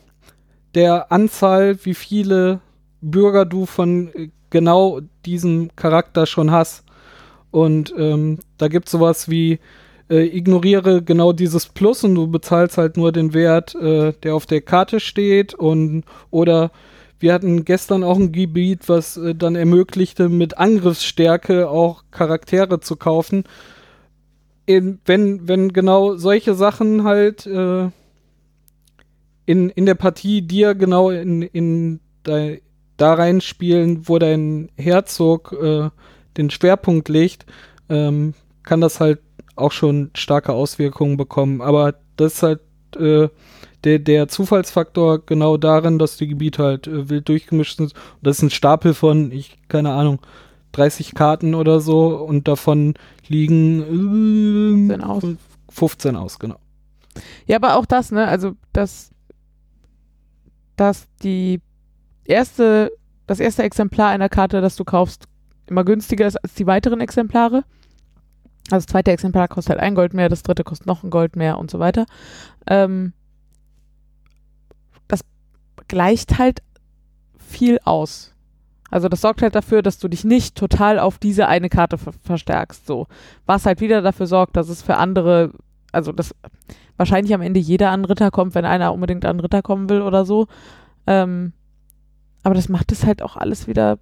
der 0.74 1.10
Anzahl, 1.10 1.84
wie 1.84 1.94
viele 1.94 2.60
Bürger 3.00 3.44
du 3.44 3.66
von 3.66 4.14
äh, 4.14 4.28
genau 4.50 5.00
diesem 5.26 5.74
Charakter 5.74 6.26
schon 6.26 6.52
hast. 6.52 6.84
Und 7.50 7.92
ähm, 7.98 8.38
da 8.56 8.68
gibt 8.68 8.86
es 8.86 8.92
sowas 8.92 9.28
wie 9.28 9.58
äh, 10.08 10.24
ignoriere 10.24 11.02
genau 11.02 11.32
dieses 11.32 11.66
Plus 11.66 12.04
und 12.04 12.14
du 12.14 12.28
bezahlst 12.28 12.78
halt 12.78 12.96
nur 12.96 13.10
den 13.10 13.34
Wert, 13.34 13.74
äh, 13.74 14.12
der 14.22 14.36
auf 14.36 14.46
der 14.46 14.60
Karte 14.60 15.00
steht 15.00 15.54
und 15.54 16.04
oder 16.30 16.70
wir 17.20 17.32
hatten 17.32 17.64
gestern 17.64 18.04
auch 18.04 18.18
ein 18.18 18.32
Gebiet, 18.32 18.88
was 18.88 19.16
äh, 19.16 19.34
dann 19.34 19.56
ermöglichte, 19.56 20.28
mit 20.28 20.58
Angriffsstärke 20.58 21.68
auch 21.68 22.04
Charaktere 22.10 22.80
zu 22.80 22.96
kaufen. 22.96 23.44
In, 24.66 25.00
wenn, 25.06 25.48
wenn 25.48 25.72
genau 25.72 26.16
solche 26.16 26.54
Sachen 26.54 27.04
halt 27.04 27.46
äh, 27.46 27.88
in, 29.46 29.70
in 29.70 29.86
der 29.86 29.94
Partie 29.94 30.42
dir 30.42 30.74
genau 30.74 31.10
in, 31.10 31.42
in 31.42 32.00
dei- 32.22 32.60
da 32.98 33.14
reinspielen, 33.14 34.08
wo 34.08 34.18
dein 34.18 34.70
Herzog 34.76 35.52
äh, 35.52 35.88
den 36.36 36.50
Schwerpunkt 36.50 37.08
legt, 37.08 37.46
ähm, 37.88 38.34
kann 38.62 38.80
das 38.80 39.00
halt 39.00 39.20
auch 39.56 39.72
schon 39.72 40.10
starke 40.14 40.52
Auswirkungen 40.52 41.16
bekommen. 41.16 41.62
Aber 41.62 41.94
das 42.16 42.34
ist 42.34 42.42
halt 42.42 42.60
äh, 42.96 43.28
der, 43.84 43.98
der 43.98 44.28
Zufallsfaktor 44.28 45.24
genau 45.24 45.56
darin, 45.56 45.98
dass 45.98 46.16
die 46.16 46.28
Gebiete 46.28 46.62
halt 46.62 46.86
äh, 46.86 47.08
wild 47.08 47.28
durchgemischt 47.28 47.78
sind. 47.78 47.92
Und 47.92 48.26
das 48.26 48.38
ist 48.38 48.42
ein 48.42 48.50
Stapel 48.50 48.94
von, 48.94 49.30
ich, 49.30 49.58
keine 49.68 49.92
Ahnung, 49.92 50.20
30 50.72 51.14
Karten 51.14 51.54
oder 51.54 51.80
so 51.80 52.16
und 52.16 52.48
davon 52.48 52.94
liegen 53.26 53.82
äh, 53.82 54.96
15 54.96 55.02
aus. 55.02 55.24
15 55.70 56.16
aus, 56.16 56.38
genau. 56.38 56.58
Ja, 57.46 57.56
aber 57.56 57.76
auch 57.76 57.86
das, 57.86 58.10
ne? 58.10 58.26
Also, 58.26 58.52
dass, 58.72 59.10
dass 60.76 61.06
die 61.22 61.60
erste, 62.24 62.92
das 63.26 63.40
erste 63.40 63.62
Exemplar 63.62 64.10
einer 64.10 64.28
Karte, 64.28 64.60
das 64.60 64.76
du 64.76 64.84
kaufst, 64.84 65.24
immer 65.66 65.84
günstiger 65.84 66.26
ist 66.26 66.36
als 66.36 66.54
die 66.54 66.66
weiteren 66.66 67.00
Exemplare. 67.00 67.64
Also 68.70 68.84
das 68.84 68.86
zweite 68.86 69.10
Exemplar 69.12 69.48
kostet 69.48 69.70
halt 69.70 69.80
ein 69.80 69.94
Gold 69.94 70.12
mehr, 70.14 70.28
das 70.28 70.42
dritte 70.42 70.64
kostet 70.64 70.86
noch 70.86 71.02
ein 71.02 71.10
Gold 71.10 71.36
mehr 71.36 71.58
und 71.58 71.70
so 71.70 71.78
weiter. 71.78 72.06
Ähm, 72.66 73.12
gleicht 75.88 76.38
halt 76.38 76.62
viel 77.38 77.78
aus. 77.84 78.34
Also 78.90 79.08
das 79.08 79.20
sorgt 79.20 79.42
halt 79.42 79.54
dafür, 79.54 79.82
dass 79.82 79.98
du 79.98 80.08
dich 80.08 80.24
nicht 80.24 80.54
total 80.56 80.98
auf 80.98 81.18
diese 81.18 81.46
eine 81.48 81.68
Karte 81.68 81.98
ver 81.98 82.12
verstärkst. 82.24 82.86
So. 82.86 83.06
Was 83.46 83.66
halt 83.66 83.80
wieder 83.80 84.00
dafür 84.00 84.26
sorgt, 84.26 84.56
dass 84.56 84.68
es 84.68 84.82
für 84.82 84.96
andere, 84.96 85.52
also 85.92 86.12
das 86.12 86.34
wahrscheinlich 86.96 87.34
am 87.34 87.42
Ende 87.42 87.60
jeder 87.60 87.90
an 87.90 88.04
Ritter 88.04 88.30
kommt, 88.30 88.54
wenn 88.54 88.64
einer 88.64 88.92
unbedingt 88.92 89.24
an 89.24 89.40
Ritter 89.40 89.62
kommen 89.62 89.88
will 89.88 90.00
oder 90.02 90.24
so. 90.24 90.46
Ähm, 91.06 91.52
aber 92.42 92.54
das 92.54 92.68
macht 92.68 92.92
es 92.92 93.04
halt 93.04 93.22
auch 93.22 93.36
alles 93.36 93.66
wieder, 93.66 93.98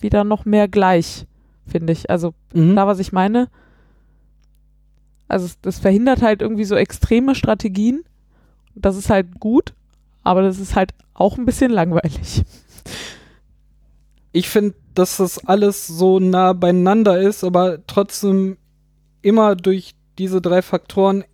wieder 0.00 0.24
noch 0.24 0.44
mehr 0.44 0.66
gleich, 0.66 1.26
finde 1.66 1.92
ich. 1.92 2.10
Also 2.10 2.34
Mhm. 2.52 2.74
da, 2.74 2.86
was 2.86 2.98
ich 2.98 3.12
meine. 3.12 3.48
Also 5.28 5.46
es, 5.46 5.60
das 5.60 5.78
verhindert 5.78 6.22
halt 6.22 6.42
irgendwie 6.42 6.64
so 6.64 6.74
extreme 6.74 7.36
Strategien. 7.36 8.02
Das 8.74 8.96
ist 8.96 9.08
halt 9.10 9.38
gut, 9.38 9.74
aber 10.22 10.42
das 10.42 10.58
ist 10.58 10.74
halt 10.74 10.92
auch 11.14 11.38
ein 11.38 11.46
bisschen 11.46 11.70
langweilig. 11.70 12.44
ich 14.32 14.48
finde, 14.48 14.74
dass 14.94 15.18
das 15.18 15.44
alles 15.46 15.86
so 15.86 16.18
nah 16.18 16.52
beieinander 16.52 17.20
ist, 17.20 17.44
aber 17.44 17.86
trotzdem 17.86 18.56
immer 19.22 19.56
durch 19.56 19.94
diese 20.18 20.40
drei 20.40 20.62
Faktoren 20.62 21.24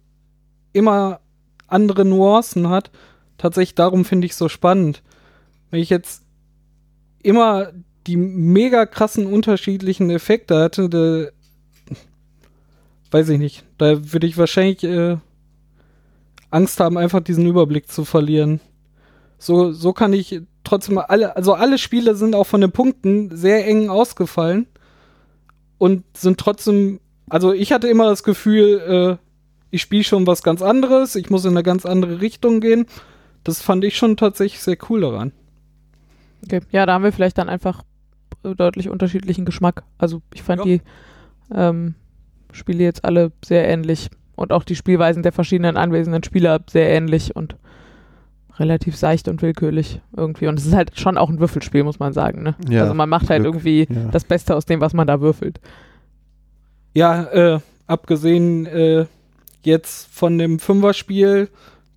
immer 0.72 1.20
andere 1.66 2.04
Nuancen 2.04 2.68
hat. 2.68 2.90
Tatsächlich 3.38 3.74
darum 3.74 4.04
finde 4.04 4.26
ich 4.26 4.34
so 4.34 4.48
spannend. 4.48 5.02
Wenn 5.70 5.80
ich 5.80 5.90
jetzt 5.90 6.22
immer 7.22 7.72
die 8.06 8.16
mega 8.16 8.86
krassen 8.86 9.26
unterschiedlichen 9.26 10.10
Effekte 10.10 10.58
hatte, 10.58 10.88
da, 10.88 11.26
weiß 13.10 13.28
ich 13.30 13.38
nicht, 13.38 13.64
da 13.78 14.12
würde 14.12 14.26
ich 14.26 14.38
wahrscheinlich 14.38 14.84
äh, 14.84 15.16
Angst 16.50 16.78
haben, 16.78 16.96
einfach 16.96 17.20
diesen 17.20 17.46
Überblick 17.46 17.90
zu 17.90 18.04
verlieren. 18.04 18.60
So, 19.38 19.72
so 19.72 19.92
kann 19.92 20.12
ich 20.12 20.40
trotzdem 20.64 20.98
alle, 20.98 21.36
also 21.36 21.54
alle 21.54 21.78
Spiele 21.78 22.14
sind 22.14 22.34
auch 22.34 22.46
von 22.46 22.60
den 22.60 22.72
Punkten 22.72 23.36
sehr 23.36 23.66
eng 23.66 23.88
ausgefallen 23.90 24.66
und 25.78 26.04
sind 26.16 26.38
trotzdem, 26.38 27.00
also 27.28 27.52
ich 27.52 27.72
hatte 27.72 27.88
immer 27.88 28.06
das 28.08 28.22
Gefühl, 28.22 29.18
äh, 29.20 29.26
ich 29.70 29.82
spiele 29.82 30.04
schon 30.04 30.26
was 30.26 30.42
ganz 30.42 30.62
anderes, 30.62 31.16
ich 31.16 31.28
muss 31.30 31.44
in 31.44 31.50
eine 31.50 31.62
ganz 31.62 31.84
andere 31.84 32.20
Richtung 32.20 32.60
gehen. 32.60 32.86
Das 33.44 33.60
fand 33.62 33.84
ich 33.84 33.96
schon 33.96 34.16
tatsächlich 34.16 34.60
sehr 34.62 34.76
cool 34.88 35.02
daran. 35.02 35.32
Okay. 36.44 36.60
Ja, 36.70 36.86
da 36.86 36.94
haben 36.94 37.04
wir 37.04 37.12
vielleicht 37.12 37.38
dann 37.38 37.48
einfach 37.48 37.82
deutlich 38.42 38.88
unterschiedlichen 38.88 39.44
Geschmack. 39.44 39.82
Also 39.98 40.22
ich 40.34 40.42
fand 40.42 40.60
Ja. 40.60 40.64
die 40.64 40.80
ähm, 41.54 41.94
Spiele 42.52 42.84
jetzt 42.84 43.04
alle 43.04 43.32
sehr 43.44 43.68
ähnlich 43.68 44.08
und 44.36 44.52
auch 44.52 44.64
die 44.64 44.76
Spielweisen 44.76 45.22
der 45.22 45.32
verschiedenen 45.32 45.76
anwesenden 45.76 46.22
Spieler 46.22 46.60
sehr 46.70 46.88
ähnlich 46.90 47.34
und 47.36 47.56
relativ 48.58 48.96
seicht 48.96 49.28
und 49.28 49.42
willkürlich 49.42 50.00
irgendwie. 50.16 50.46
Und 50.46 50.58
es 50.58 50.66
ist 50.66 50.74
halt 50.74 50.98
schon 50.98 51.18
auch 51.18 51.28
ein 51.28 51.40
Würfelspiel, 51.40 51.84
muss 51.84 51.98
man 51.98 52.12
sagen. 52.12 52.42
Ne? 52.42 52.54
Ja, 52.68 52.82
also 52.82 52.94
man 52.94 53.08
macht 53.08 53.28
halt 53.30 53.42
Glück. 53.42 53.54
irgendwie 53.54 53.86
Ja. 53.90 54.08
das 54.10 54.24
Beste 54.24 54.56
aus 54.56 54.64
dem, 54.66 54.80
was 54.80 54.94
man 54.94 55.06
da 55.06 55.20
würfelt. 55.20 55.60
Ja, 56.94 57.24
äh, 57.24 57.60
abgesehen 57.86 58.66
äh, 58.66 59.06
jetzt 59.62 60.08
von 60.14 60.38
dem 60.38 60.58
Fünferspiel, 60.58 61.48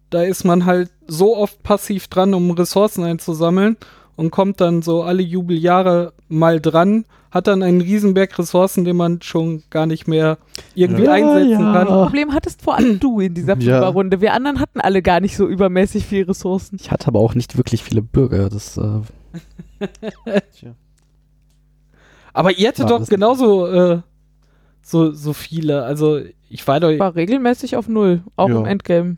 da 0.10 0.24
ist 0.24 0.44
man 0.44 0.66
halt 0.66 0.90
so 1.08 1.38
oft 1.38 1.64
passiv 1.64 2.08
dran, 2.08 2.34
um 2.34 2.52
Ressourcen 2.52 3.04
einzusammeln 3.04 3.78
und 4.16 4.32
kommt 4.32 4.60
dann 4.60 4.82
so 4.82 5.04
alle 5.04 5.22
Jubeljahre 5.22 6.14
mal 6.30 6.60
dran, 6.62 7.06
hat 7.32 7.48
dann 7.48 7.62
einen 7.62 7.82
Riesenberg 7.82 8.38
Ressourcen, 8.40 8.86
den 8.86 8.96
man 8.96 9.22
schon 9.22 9.62
gar 9.70 9.86
nicht 9.86 10.08
mehr 10.08 10.38
irgendwie 10.74 11.04
Ja, 11.04 11.12
einsetzen 11.14 11.50
ja. 11.62 11.74
kann. 11.74 11.88
Problem 11.88 12.34
hattest 12.34 12.62
vor 12.62 12.76
allem 12.76 13.00
du 13.00 13.20
in 13.20 13.34
dieser 13.36 13.58
Ja. 13.58 13.74
Fünferrunde. 13.82 14.22
Wir 14.22 14.34
anderen 14.34 14.60
hatten 14.60 14.80
alle 14.80 15.02
gar 15.02 15.20
nicht 15.20 15.36
so 15.38 15.48
übermäßig 15.48 16.06
viel 16.06 16.24
Ressourcen. 16.24 16.78
Ich 16.80 16.90
hatte 16.92 17.08
aber 17.08 17.20
auch 17.20 17.36
nicht 17.36 17.58
wirklich 17.58 17.84
viele 17.84 18.02
Bürger. 18.02 18.50
Das, 18.50 18.78
äh, 18.78 19.02
Aber 22.34 22.52
ihr 22.52 22.68
hättet 22.68 22.90
doch 22.90 23.00
das- 23.00 23.10
genauso 23.10 23.68
äh, 23.68 24.02
so, 24.82 25.12
so 25.12 25.34
viele. 25.34 25.84
Also 25.84 26.20
ich 26.50 26.68
war 26.68 26.80
doch 26.80 26.90
War 26.98 27.16
regelmäßig 27.16 27.76
auf 27.76 27.88
null, 27.88 28.24
auch 28.36 28.50
Ja. 28.50 28.60
im 28.60 28.66
Endgame. 28.66 29.18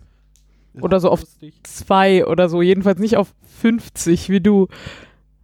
Oder 0.80 1.02
so 1.02 1.10
auf 1.10 1.24
zwei 1.63 2.26
oder 2.26 2.47
so, 2.47 2.62
jedenfalls 2.62 3.00
nicht 3.00 3.17
auf 3.17 3.34
50 3.60 4.30
wie 4.30 4.39
du. 4.39 4.67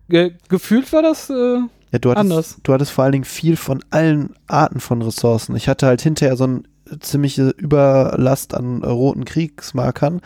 Ge 0.09 0.33
gefühlt 0.49 0.91
war 0.93 1.01
das 1.01 1.29
äh, 1.29 1.59
Ja, 1.91 1.99
du 1.99 2.11
hattest, 2.11 2.19
Anders. 2.31 2.57
du 2.63 2.73
hattest 2.73 2.91
vor 2.91 3.03
allen 3.03 3.13
Dingen 3.13 3.25
viel 3.25 3.57
von 3.57 3.83
allen 3.89 4.33
Arten 4.47 4.79
von 4.79 5.01
Ressourcen. 5.01 5.55
Ich 5.55 5.67
hatte 5.67 5.85
halt 5.87 6.01
hinterher 6.01 6.35
so 6.37 6.45
eine 6.45 6.63
ziemliche 6.99 7.49
Überlast 7.49 8.53
an 8.53 8.81
äh, 8.83 8.87
roten 8.87 9.25
Kriegsmarkern. 9.25 10.21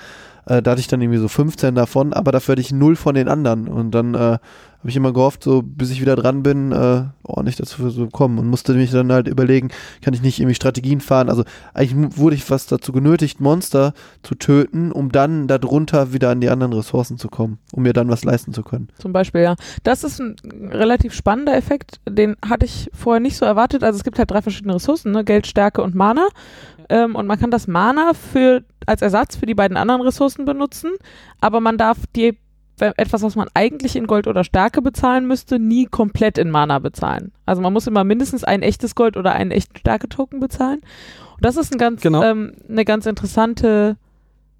Äh, 0.45 0.61
da 0.61 0.71
hatte 0.71 0.81
ich 0.81 0.87
dann 0.87 1.01
irgendwie 1.01 1.19
so 1.19 1.27
15 1.27 1.75
davon, 1.75 2.13
aber 2.13 2.31
dafür 2.31 2.53
hatte 2.53 2.61
ich 2.61 2.71
null 2.71 2.95
von 2.95 3.15
den 3.15 3.27
anderen. 3.27 3.67
Und 3.67 3.91
dann 3.91 4.13
äh, 4.15 4.37
habe 4.81 4.89
ich 4.89 4.95
immer 4.95 5.13
gehofft, 5.13 5.43
so 5.43 5.61
bis 5.61 5.91
ich 5.91 6.01
wieder 6.01 6.15
dran 6.15 6.41
bin, 6.41 6.71
äh, 6.71 7.03
ordentlich 7.21 7.55
dazu 7.55 7.87
so 7.91 8.07
kommen 8.07 8.39
und 8.39 8.47
musste 8.47 8.73
mich 8.73 8.89
dann 8.89 9.11
halt 9.11 9.27
überlegen, 9.27 9.69
kann 10.01 10.15
ich 10.15 10.23
nicht 10.23 10.39
irgendwie 10.39 10.55
Strategien 10.55 11.01
fahren. 11.01 11.29
Also 11.29 11.43
eigentlich 11.75 12.17
wurde 12.17 12.35
ich 12.35 12.43
fast 12.43 12.71
dazu 12.71 12.91
genötigt, 12.91 13.39
Monster 13.39 13.93
zu 14.23 14.33
töten, 14.33 14.91
um 14.91 15.11
dann 15.11 15.47
darunter 15.47 16.13
wieder 16.13 16.31
an 16.31 16.41
die 16.41 16.49
anderen 16.49 16.73
Ressourcen 16.73 17.19
zu 17.19 17.29
kommen, 17.29 17.59
um 17.71 17.83
mir 17.83 17.93
dann 17.93 18.09
was 18.09 18.23
leisten 18.23 18.53
zu 18.53 18.63
können. 18.63 18.87
Zum 18.97 19.13
Beispiel, 19.13 19.41
ja. 19.41 19.55
Das 19.83 20.03
ist 20.03 20.19
ein 20.19 20.35
relativ 20.71 21.13
spannender 21.13 21.55
Effekt, 21.55 21.99
den 22.09 22.35
hatte 22.43 22.65
ich 22.65 22.89
vorher 22.91 23.19
nicht 23.19 23.37
so 23.37 23.45
erwartet. 23.45 23.83
Also 23.83 23.97
es 23.97 24.03
gibt 24.03 24.17
halt 24.17 24.31
drei 24.31 24.41
verschiedene 24.41 24.73
Ressourcen, 24.73 25.11
ne? 25.11 25.23
Geld, 25.23 25.45
Stärke 25.45 25.83
und 25.83 25.93
Mana. 25.93 26.27
Ähm, 26.89 27.15
und 27.15 27.27
man 27.27 27.39
kann 27.39 27.51
das 27.51 27.67
Mana 27.67 28.13
für, 28.13 28.63
als 28.87 29.03
Ersatz 29.03 29.35
für 29.35 29.45
die 29.45 29.53
beiden 29.53 29.77
anderen 29.77 30.01
Ressourcen 30.01 30.45
benutzen, 30.45 30.89
aber 31.39 31.61
man 31.61 31.77
darf 31.77 31.99
die 32.15 32.37
etwas, 32.81 33.21
was 33.23 33.35
man 33.35 33.47
eigentlich 33.53 33.95
in 33.95 34.07
Gold 34.07 34.27
oder 34.27 34.43
Stärke 34.43 34.81
bezahlen 34.81 35.27
müsste, 35.27 35.59
nie 35.59 35.85
komplett 35.85 36.37
in 36.37 36.49
Mana 36.49 36.79
bezahlen. 36.79 37.31
Also 37.45 37.61
man 37.61 37.73
muss 37.73 37.87
immer 37.87 38.03
mindestens 38.03 38.43
ein 38.43 38.61
echtes 38.61 38.95
Gold 38.95 39.17
oder 39.17 39.33
einen 39.33 39.51
echten 39.51 39.77
Stärke-Token 39.77 40.39
bezahlen. 40.39 40.81
Und 41.35 41.45
das 41.45 41.57
ist 41.57 41.71
ein 41.73 41.77
ganz, 41.77 42.01
Genau. 42.01 42.23
ähm, 42.23 42.53
eine 42.69 42.85
ganz 42.85 43.05
interessante 43.05 43.97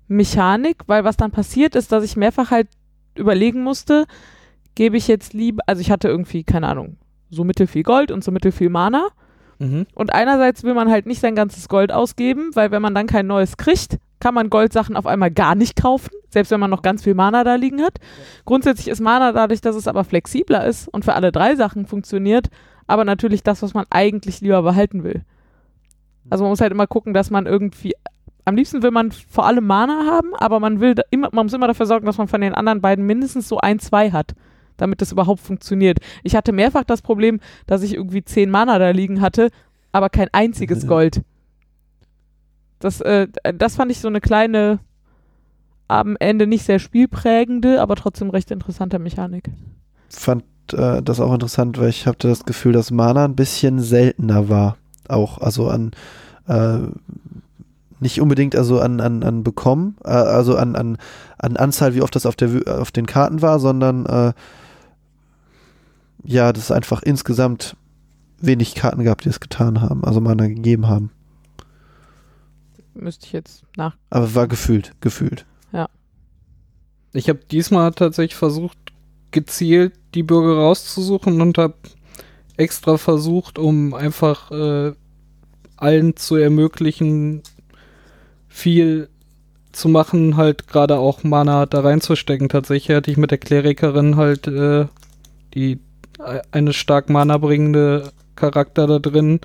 Mechanik, 0.08 0.78
weil 0.88 1.04
was 1.04 1.18
dann 1.18 1.32
passiert 1.32 1.76
ist, 1.76 1.92
dass 1.92 2.04
ich 2.04 2.16
mehrfach 2.18 2.52
halt 2.52 2.68
überlegen 3.16 3.64
musste, 3.64 4.06
gebe 4.76 4.98
ich 4.98 5.08
jetzt 5.08 5.34
lieber, 5.34 5.64
also 5.68 5.82
ich 5.82 5.92
hatte 5.92 6.08
irgendwie, 6.08 6.44
keine 6.44 6.68
Ahnung, 6.68 6.98
so 7.30 7.44
mittelfiel 7.44 7.84
Gold 7.84 8.12
und 8.12 8.24
so 8.24 8.32
mittelfiel 8.32 8.70
Mana. 8.70 9.08
Mhm. 9.60 9.86
Und 9.94 10.14
einerseits 10.14 10.64
will 10.64 10.74
man 10.74 10.90
halt 10.90 11.06
nicht 11.06 11.22
sein 11.22 11.36
ganzes 11.36 11.70
Gold 11.70 11.92
ausgeben, 11.92 12.52
weil 12.54 12.72
wenn 12.72 12.82
man 12.82 12.96
dann 12.96 13.08
kein 13.08 13.28
neues 13.28 13.58
kriegt, 13.58 14.00
kann 14.22 14.34
man 14.34 14.50
Goldsachen 14.50 14.96
auf 14.96 15.06
einmal 15.06 15.32
gar 15.32 15.56
nicht 15.56 15.76
kaufen, 15.76 16.12
selbst 16.30 16.52
wenn 16.52 16.62
man 16.62 16.70
noch 16.70 16.84
ganz 16.84 17.04
viel 17.04 17.16
Mana 17.16 17.44
da 17.44 17.56
liegen 17.56 17.82
hat. 17.82 17.98
Grundsätzlich 18.46 18.88
ist 18.88 19.02
Mana 19.02 19.34
dadurch, 19.34 19.60
dass 19.60 19.76
es 19.76 19.88
aber 19.88 20.06
flexibler 20.06 20.66
ist 20.66 20.88
und 20.88 21.04
für 21.04 21.14
alle 21.14 21.34
drei 21.34 21.56
Sachen 21.56 21.86
funktioniert, 21.86 22.48
aber 22.88 23.04
natürlich 23.04 23.44
das, 23.44 23.62
was 23.62 23.74
man 23.74 23.86
eigentlich 23.90 24.40
lieber 24.40 24.62
behalten 24.62 25.04
will. 25.04 25.24
Also 26.30 26.44
man 26.46 26.52
muss 26.52 26.62
halt 26.62 26.72
immer 26.72 26.88
gucken, 26.88 27.14
dass 27.14 27.30
man 27.32 27.46
irgendwie 27.46 27.94
am 28.46 28.56
liebsten 28.56 28.82
will 28.82 28.92
man 28.92 29.12
vor 29.12 29.46
allem 29.46 29.66
Mana 29.66 30.06
haben, 30.06 30.34
aber 30.36 30.60
man 30.60 30.80
will 30.80 30.96
immer, 31.10 31.30
man 31.32 31.46
muss 31.46 31.54
immer 31.54 31.68
dafür 31.68 31.86
sorgen, 31.86 32.06
dass 32.06 32.18
man 32.18 32.28
von 32.28 32.42
den 32.42 32.54
anderen 32.54 32.82
beiden 32.82 33.06
mindestens 33.06 33.48
so 33.48 33.58
ein, 33.60 33.80
zwei 33.80 34.12
hat, 34.12 34.34
damit 34.78 35.02
das 35.02 35.12
überhaupt 35.12 35.42
funktioniert. 35.42 36.00
Ich 36.24 36.36
hatte 36.36 36.52
mehrfach 36.52 36.84
das 36.84 37.02
Problem, 37.02 37.40
dass 37.68 37.84
ich 37.84 37.94
irgendwie 37.94 38.24
zehn 38.24 38.50
Mana 38.50 38.80
da 38.80 38.90
liegen 38.92 39.22
hatte, 39.22 39.50
aber 39.92 40.10
kein 40.10 40.30
einziges. 40.32 40.88
Gold. 40.92 41.22
Das, 42.82 43.00
äh, 43.02 43.28
das 43.56 43.76
fand 43.76 43.92
ich 43.92 44.00
so 44.00 44.08
eine 44.08 44.22
kleine, 44.22 44.80
am 45.88 46.18
Ende 46.20 46.48
nicht 46.48 46.66
sehr 46.66 46.80
spielprägende, 46.80 47.82
aber 47.82 47.96
trotzdem 47.96 48.30
recht 48.30 48.52
interessante 48.52 49.00
Mechanik. 49.00 49.50
fand 50.10 50.44
äh, 50.74 51.02
das 51.02 51.20
auch 51.20 51.34
interessant, 51.34 51.78
weil 51.78 51.90
ich 51.90 52.08
hatte 52.08 52.28
das 52.28 52.44
Gefühl, 52.46 52.74
dass 52.74 52.92
Mana 52.92 53.26
ein 53.26 53.36
bisschen 53.36 53.80
seltener 53.80 54.50
war. 54.50 54.78
Auch, 55.08 55.38
also 55.38 55.70
an 55.70 55.92
äh, 56.48 56.80
nicht 58.02 58.20
unbedingt 58.20 58.56
also 58.56 58.80
an, 58.80 59.00
an, 59.00 59.24
an 59.24 59.44
bekommen, 59.44 59.96
äh, 60.04 60.10
also 60.10 60.58
an, 60.58 60.76
an, 60.76 60.98
an 61.38 61.56
Anzahl, 61.56 61.94
wie 61.94 62.02
oft 62.02 62.16
das 62.16 62.26
auf, 62.26 62.36
der, 62.36 62.82
auf 62.82 62.92
den 62.92 63.06
Karten 63.06 63.42
war, 63.42 63.60
sondern 63.60 64.06
äh, 64.08 64.34
ja, 66.24 66.52
dass 66.52 66.64
es 66.64 66.72
einfach 66.72 67.04
insgesamt 67.04 67.76
wenig 68.40 68.76
Karten 68.76 69.04
gab, 69.04 69.22
die 69.22 69.30
es 69.30 69.40
getan 69.40 69.82
haben, 69.82 70.04
also 70.04 70.20
Mana 70.20 70.48
gegeben 70.48 70.88
haben. 70.88 71.12
Müsste 72.94 73.26
ich 73.26 73.34
jetzt 73.34 73.64
nach. 73.78 73.96
Aber 74.10 74.36
war 74.36 74.48
gefühlt, 74.48 74.94
gefühlt. 75.02 75.46
Ich 77.14 77.28
habe 77.28 77.40
diesmal 77.50 77.92
tatsächlich 77.92 78.36
versucht, 78.36 78.78
gezielt 79.32 79.94
die 80.14 80.24
Bürger 80.24 80.56
rauszusuchen 80.56 81.42
und 81.42 81.58
habe 81.58 81.76
extra 82.58 82.98
versucht, 82.98 83.60
um 83.60 83.94
einfach 83.94 84.52
äh, 84.52 84.94
allen 85.76 86.16
zu 86.16 86.36
ermöglichen, 86.36 87.42
viel 88.48 89.10
zu 89.72 89.90
machen, 89.90 90.36
halt 90.38 90.68
gerade 90.68 90.98
auch 90.98 91.24
Mana 91.24 91.66
da 91.66 91.82
reinzustecken. 91.82 92.50
Tatsächlich 92.50 92.96
hatte 92.96 93.12
ich 93.12 93.18
mit 93.18 93.32
der 93.32 93.38
Klerikerin 93.38 94.16
halt 94.16 94.48
äh, 94.48 94.86
die 95.54 95.80
äh, 96.20 96.42
eine 96.52 96.74
stark 96.74 97.10
Mana 97.10 97.38
bringende 97.38 98.12
Charakter 98.36 98.88
da 98.88 99.00
drin. 99.00 99.40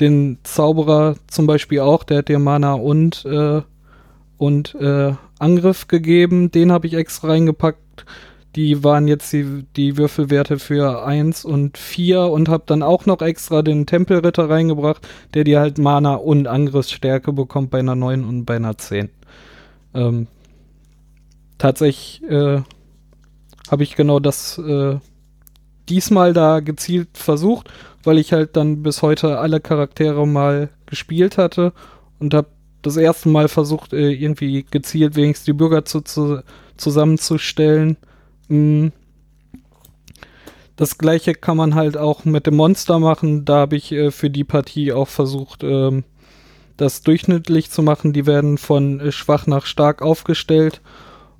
Den 0.00 0.38
Zauberer 0.42 1.16
zum 1.26 1.46
Beispiel 1.46 1.80
auch, 1.80 2.04
der 2.04 2.18
hat 2.18 2.28
dir 2.28 2.38
Mana 2.38 2.74
und 2.74 3.24
äh, 3.24 3.62
und 4.38 4.74
äh, 4.74 5.14
Angriff 5.38 5.88
gegeben. 5.88 6.50
Den 6.50 6.72
habe 6.72 6.86
ich 6.86 6.94
extra 6.94 7.28
reingepackt. 7.28 8.04
Die 8.54 8.82
waren 8.82 9.06
jetzt 9.06 9.32
die, 9.32 9.64
die 9.76 9.98
Würfelwerte 9.98 10.58
für 10.58 11.04
1 11.04 11.44
und 11.44 11.76
4 11.76 12.22
und 12.22 12.48
habe 12.48 12.64
dann 12.66 12.82
auch 12.82 13.04
noch 13.04 13.20
extra 13.20 13.60
den 13.60 13.84
Tempelritter 13.84 14.48
reingebracht, 14.48 15.06
der 15.34 15.44
dir 15.44 15.60
halt 15.60 15.76
Mana 15.76 16.14
und 16.14 16.46
Angriffsstärke 16.46 17.34
bekommt 17.34 17.70
bei 17.70 17.80
einer 17.80 17.94
9 17.94 18.24
und 18.24 18.46
bei 18.46 18.56
einer 18.56 18.78
10. 18.78 19.10
Ähm, 19.94 20.26
tatsächlich 21.58 22.22
äh, 22.30 22.62
habe 23.70 23.82
ich 23.82 23.94
genau 23.94 24.20
das 24.20 24.56
äh, 24.56 24.96
diesmal 25.90 26.32
da 26.32 26.60
gezielt 26.60 27.10
versucht, 27.12 27.70
weil 28.06 28.18
ich 28.18 28.32
halt 28.32 28.56
dann 28.56 28.82
bis 28.82 29.02
heute 29.02 29.38
alle 29.38 29.60
Charaktere 29.60 30.26
mal 30.26 30.70
gespielt 30.86 31.38
hatte 31.38 31.72
und 32.18 32.34
habe 32.34 32.48
das 32.82 32.96
erste 32.96 33.28
Mal 33.28 33.48
versucht, 33.48 33.92
äh, 33.92 34.10
irgendwie 34.12 34.64
gezielt 34.70 35.16
wenigstens 35.16 35.46
die 35.46 35.52
Bürger 35.52 35.84
zu, 35.84 36.00
zu, 36.02 36.42
zusammenzustellen. 36.76 37.96
Mm. 38.48 38.88
Das 40.76 40.98
gleiche 40.98 41.34
kann 41.34 41.56
man 41.56 41.74
halt 41.74 41.96
auch 41.96 42.24
mit 42.24 42.46
dem 42.46 42.56
Monster 42.56 42.98
machen. 42.98 43.44
Da 43.44 43.56
habe 43.56 43.76
ich 43.76 43.90
äh, 43.90 44.10
für 44.10 44.30
die 44.30 44.44
Partie 44.44 44.92
auch 44.92 45.08
versucht, 45.08 45.64
ähm, 45.64 46.04
das 46.76 47.02
durchschnittlich 47.02 47.70
zu 47.70 47.82
machen. 47.82 48.12
Die 48.12 48.26
werden 48.26 48.56
von 48.56 49.00
äh, 49.00 49.10
schwach 49.10 49.46
nach 49.46 49.66
stark 49.66 50.00
aufgestellt 50.02 50.80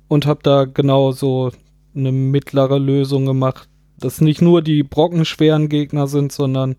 und 0.09 0.25
habe 0.25 0.41
da 0.43 0.65
genau 0.65 1.11
so 1.11 1.51
eine 1.95 2.11
mittlere 2.11 2.77
Lösung 2.77 3.25
gemacht, 3.25 3.69
dass 3.99 4.21
nicht 4.21 4.41
nur 4.41 4.61
die 4.61 4.83
brockenschweren 4.83 5.69
Gegner 5.69 6.07
sind, 6.07 6.31
sondern 6.31 6.75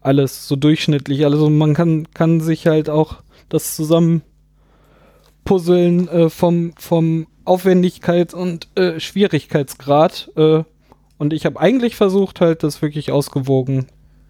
alles 0.00 0.46
so 0.46 0.56
durchschnittlich. 0.56 1.24
Also 1.24 1.50
man 1.50 1.74
kann, 1.74 2.08
kann 2.12 2.40
sich 2.40 2.66
halt 2.66 2.88
auch 2.88 3.16
das 3.48 3.76
Zusammenpuzzeln 3.76 6.08
äh, 6.08 6.30
vom, 6.30 6.72
vom 6.78 7.26
Aufwendigkeit 7.44 8.34
und 8.34 8.68
äh, 8.76 9.00
Schwierigkeitsgrad. 9.00 10.30
Äh, 10.36 10.62
und 11.18 11.32
ich 11.32 11.46
habe 11.46 11.58
eigentlich 11.58 11.96
versucht, 11.96 12.40
halt 12.40 12.62
das 12.62 12.82
wirklich 12.82 13.10
ausgewogen 13.10 13.86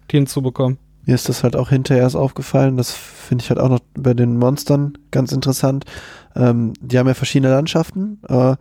hinzubekommen. 0.09 0.77
Mir 1.05 1.15
ist 1.15 1.29
das 1.29 1.43
halt 1.43 1.55
auch 1.55 1.69
hinterher 1.69 2.13
aufgefallen. 2.15 2.75
Das 2.75 2.91
finde 2.91 3.43
ich 3.43 3.49
halt 3.49 3.59
auch 3.59 3.69
noch 3.69 3.79
bei 3.93 4.13
den 4.13 4.37
Monstern 4.37 4.97
ganz 5.11 5.31
interessant. 5.31 5.85
Ähm, 6.35 6.73
die 6.81 6.97
haben 6.97 7.07
ja 7.07 7.13
verschiedene 7.13 7.53
Landschaften. 7.53 8.19
Äh, 8.27 8.55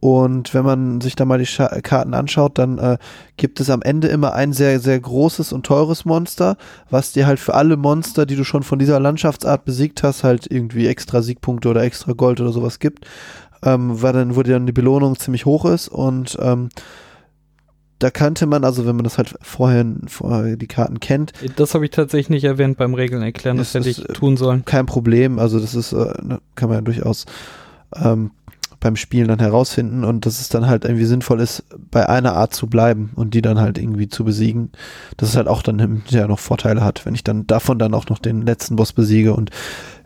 und 0.00 0.54
wenn 0.54 0.64
man 0.64 1.00
sich 1.00 1.16
da 1.16 1.24
mal 1.24 1.38
die 1.38 1.46
Scha 1.46 1.68
Karten 1.80 2.14
anschaut, 2.14 2.58
dann 2.58 2.78
äh, 2.78 2.98
gibt 3.36 3.58
es 3.58 3.68
am 3.68 3.82
Ende 3.82 4.08
immer 4.08 4.32
ein 4.32 4.52
sehr, 4.52 4.78
sehr 4.78 4.98
großes 5.00 5.52
und 5.52 5.66
teures 5.66 6.04
Monster, 6.04 6.56
was 6.88 7.12
dir 7.12 7.26
halt 7.26 7.40
für 7.40 7.54
alle 7.54 7.76
Monster, 7.76 8.24
die 8.24 8.36
du 8.36 8.44
schon 8.44 8.62
von 8.62 8.78
dieser 8.78 9.00
Landschaftsart 9.00 9.64
besiegt 9.64 10.04
hast, 10.04 10.22
halt 10.22 10.46
irgendwie 10.50 10.86
extra 10.86 11.20
Siegpunkte 11.20 11.68
oder 11.68 11.82
extra 11.82 12.12
Gold 12.12 12.40
oder 12.40 12.52
sowas 12.52 12.78
gibt. 12.78 13.06
Ähm, 13.64 14.00
weil 14.00 14.12
dann, 14.12 14.36
wo 14.36 14.44
dir 14.44 14.52
dann 14.52 14.66
die 14.66 14.72
Belohnung 14.72 15.18
ziemlich 15.18 15.44
hoch 15.44 15.64
ist 15.64 15.88
und 15.88 16.38
ähm, 16.40 16.68
da 17.98 18.10
kannte 18.10 18.46
man, 18.46 18.62
also 18.62 18.86
wenn 18.86 18.94
man 18.94 19.02
das 19.02 19.18
halt 19.18 19.34
vorher, 19.42 19.84
vorher 20.06 20.56
die 20.56 20.68
Karten 20.68 21.00
kennt, 21.00 21.32
Das 21.56 21.74
habe 21.74 21.84
ich 21.84 21.90
tatsächlich 21.90 22.30
nicht 22.30 22.44
erwähnt 22.44 22.76
beim 22.78 22.94
Regeln 22.94 23.22
erklären. 23.22 23.56
Das 23.56 23.74
hätte 23.74 23.88
ich 23.88 23.96
tun 23.96 24.36
sollen. 24.36 24.64
kein 24.64 24.86
Problem. 24.86 25.40
Also 25.40 25.58
das 25.58 25.74
ist, 25.74 25.92
äh, 25.92 26.14
ne, 26.22 26.40
kann 26.54 26.68
man 26.68 26.78
ja 26.78 26.82
durchaus 26.82 27.26
ähm, 27.96 28.30
beim 28.80 28.96
Spielen 28.96 29.28
dann 29.28 29.40
herausfinden 29.40 30.04
und 30.04 30.24
dass 30.24 30.40
es 30.40 30.48
dann 30.48 30.66
halt 30.66 30.84
irgendwie 30.84 31.04
sinnvoll 31.04 31.40
ist, 31.40 31.64
bei 31.90 32.08
einer 32.08 32.34
Art 32.34 32.54
zu 32.54 32.68
bleiben 32.68 33.10
und 33.16 33.34
die 33.34 33.42
dann 33.42 33.58
halt 33.58 33.78
irgendwie 33.78 34.08
zu 34.08 34.24
besiegen. 34.24 34.70
Dass 35.16 35.30
es 35.30 35.36
halt 35.36 35.48
auch 35.48 35.62
dann 35.62 35.78
hinterher 35.78 36.28
noch 36.28 36.38
Vorteile 36.38 36.84
hat, 36.84 37.04
wenn 37.04 37.14
ich 37.14 37.24
dann 37.24 37.46
davon 37.46 37.78
dann 37.78 37.94
auch 37.94 38.08
noch 38.08 38.18
den 38.18 38.42
letzten 38.42 38.76
Boss 38.76 38.92
besiege 38.92 39.34
und 39.34 39.50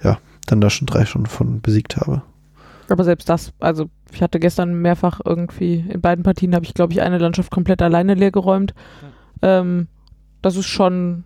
ja, 0.02 0.18
dann 0.46 0.60
da 0.60 0.70
schon 0.70 0.86
drei 0.86 1.04
schon 1.04 1.26
von 1.26 1.60
besiegt 1.60 1.96
habe. 1.96 2.22
Aber 2.88 3.04
selbst 3.04 3.28
das, 3.28 3.52
also 3.60 3.88
ich 4.12 4.22
hatte 4.22 4.40
gestern 4.40 4.74
mehrfach 4.74 5.20
irgendwie, 5.24 5.84
in 5.88 6.00
beiden 6.00 6.24
Partien 6.24 6.54
habe 6.54 6.64
ich, 6.64 6.74
glaube 6.74 6.92
ich, 6.92 7.00
eine 7.00 7.18
Landschaft 7.18 7.50
komplett 7.50 7.82
alleine 7.82 8.14
leer 8.14 8.32
geräumt. 8.32 8.74
Ähm, 9.40 9.88
das 10.40 10.56
ist 10.56 10.66
schon 10.66 11.24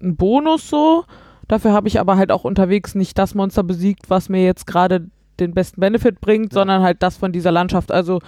ein 0.00 0.16
Bonus 0.16 0.68
so. 0.68 1.04
Dafür 1.48 1.72
habe 1.72 1.88
ich 1.88 2.00
aber 2.00 2.16
halt 2.16 2.30
auch 2.32 2.44
unterwegs 2.44 2.94
nicht 2.94 3.18
das 3.18 3.34
Monster 3.34 3.62
besiegt, 3.62 4.08
was 4.08 4.28
mir 4.28 4.44
jetzt 4.44 4.66
gerade 4.66 5.08
den 5.40 5.52
besten 5.54 5.80
Benefit 5.80 6.20
bringt, 6.20 6.52
Ja. 6.52 6.60
sondern 6.60 6.82
halt 6.82 7.02
das 7.02 7.16
von 7.16 7.32
dieser 7.32 7.52
Landschaft. 7.52 7.90
Also 7.92 8.20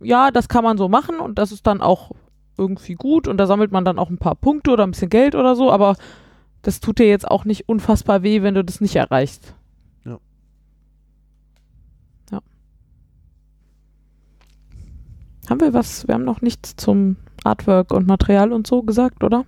ja, 0.00 0.30
das 0.30 0.48
kann 0.48 0.64
man 0.64 0.78
so 0.78 0.88
machen 0.88 1.18
und 1.20 1.38
das 1.38 1.50
ist 1.52 1.66
dann 1.66 1.80
auch 1.80 2.12
irgendwie 2.56 2.94
gut 2.94 3.28
und 3.28 3.36
da 3.38 3.46
sammelt 3.46 3.72
man 3.72 3.84
dann 3.84 3.98
auch 3.98 4.10
ein 4.10 4.18
paar 4.18 4.34
Punkte 4.34 4.70
oder 4.70 4.84
ein 4.84 4.90
bisschen 4.92 5.10
Geld 5.10 5.34
oder 5.34 5.54
so, 5.56 5.70
aber 5.72 5.96
das 6.62 6.80
tut 6.80 6.98
dir 6.98 7.06
jetzt 7.08 7.28
auch 7.28 7.44
nicht 7.44 7.68
unfassbar 7.68 8.22
weh, 8.22 8.42
wenn 8.42 8.54
du 8.54 8.64
das 8.64 8.80
nicht 8.80 8.96
erreichst. 8.96 9.54
Ja. 10.04 10.18
Ja. 12.32 12.40
Haben 15.48 15.60
wir 15.60 15.72
was? 15.72 16.06
Wir 16.06 16.14
haben 16.14 16.24
noch 16.24 16.42
nichts 16.42 16.76
zum 16.76 17.16
Artwork 17.44 17.92
und 17.92 18.06
Material 18.06 18.52
und 18.52 18.66
so 18.66 18.82
gesagt, 18.82 19.22
oder? 19.24 19.44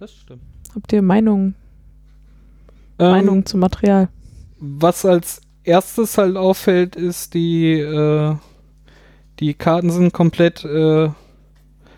Das 0.00 0.12
stimmt. 0.12 0.42
Habt 0.74 0.92
ihr 0.92 1.02
Meinung, 1.02 1.54
Ähm, 2.98 3.10
Meinung 3.10 3.46
zum 3.46 3.60
Material? 3.60 4.08
Was 4.58 5.04
als 5.04 5.40
erstes 5.64 6.18
halt 6.18 6.36
auffällt, 6.36 6.96
ist 6.96 7.34
die, 7.34 7.72
äh, 7.72 8.36
die 9.40 9.54
Karten 9.54 9.90
sind 9.90 10.12
komplett 10.12 10.64
äh, 10.64 11.08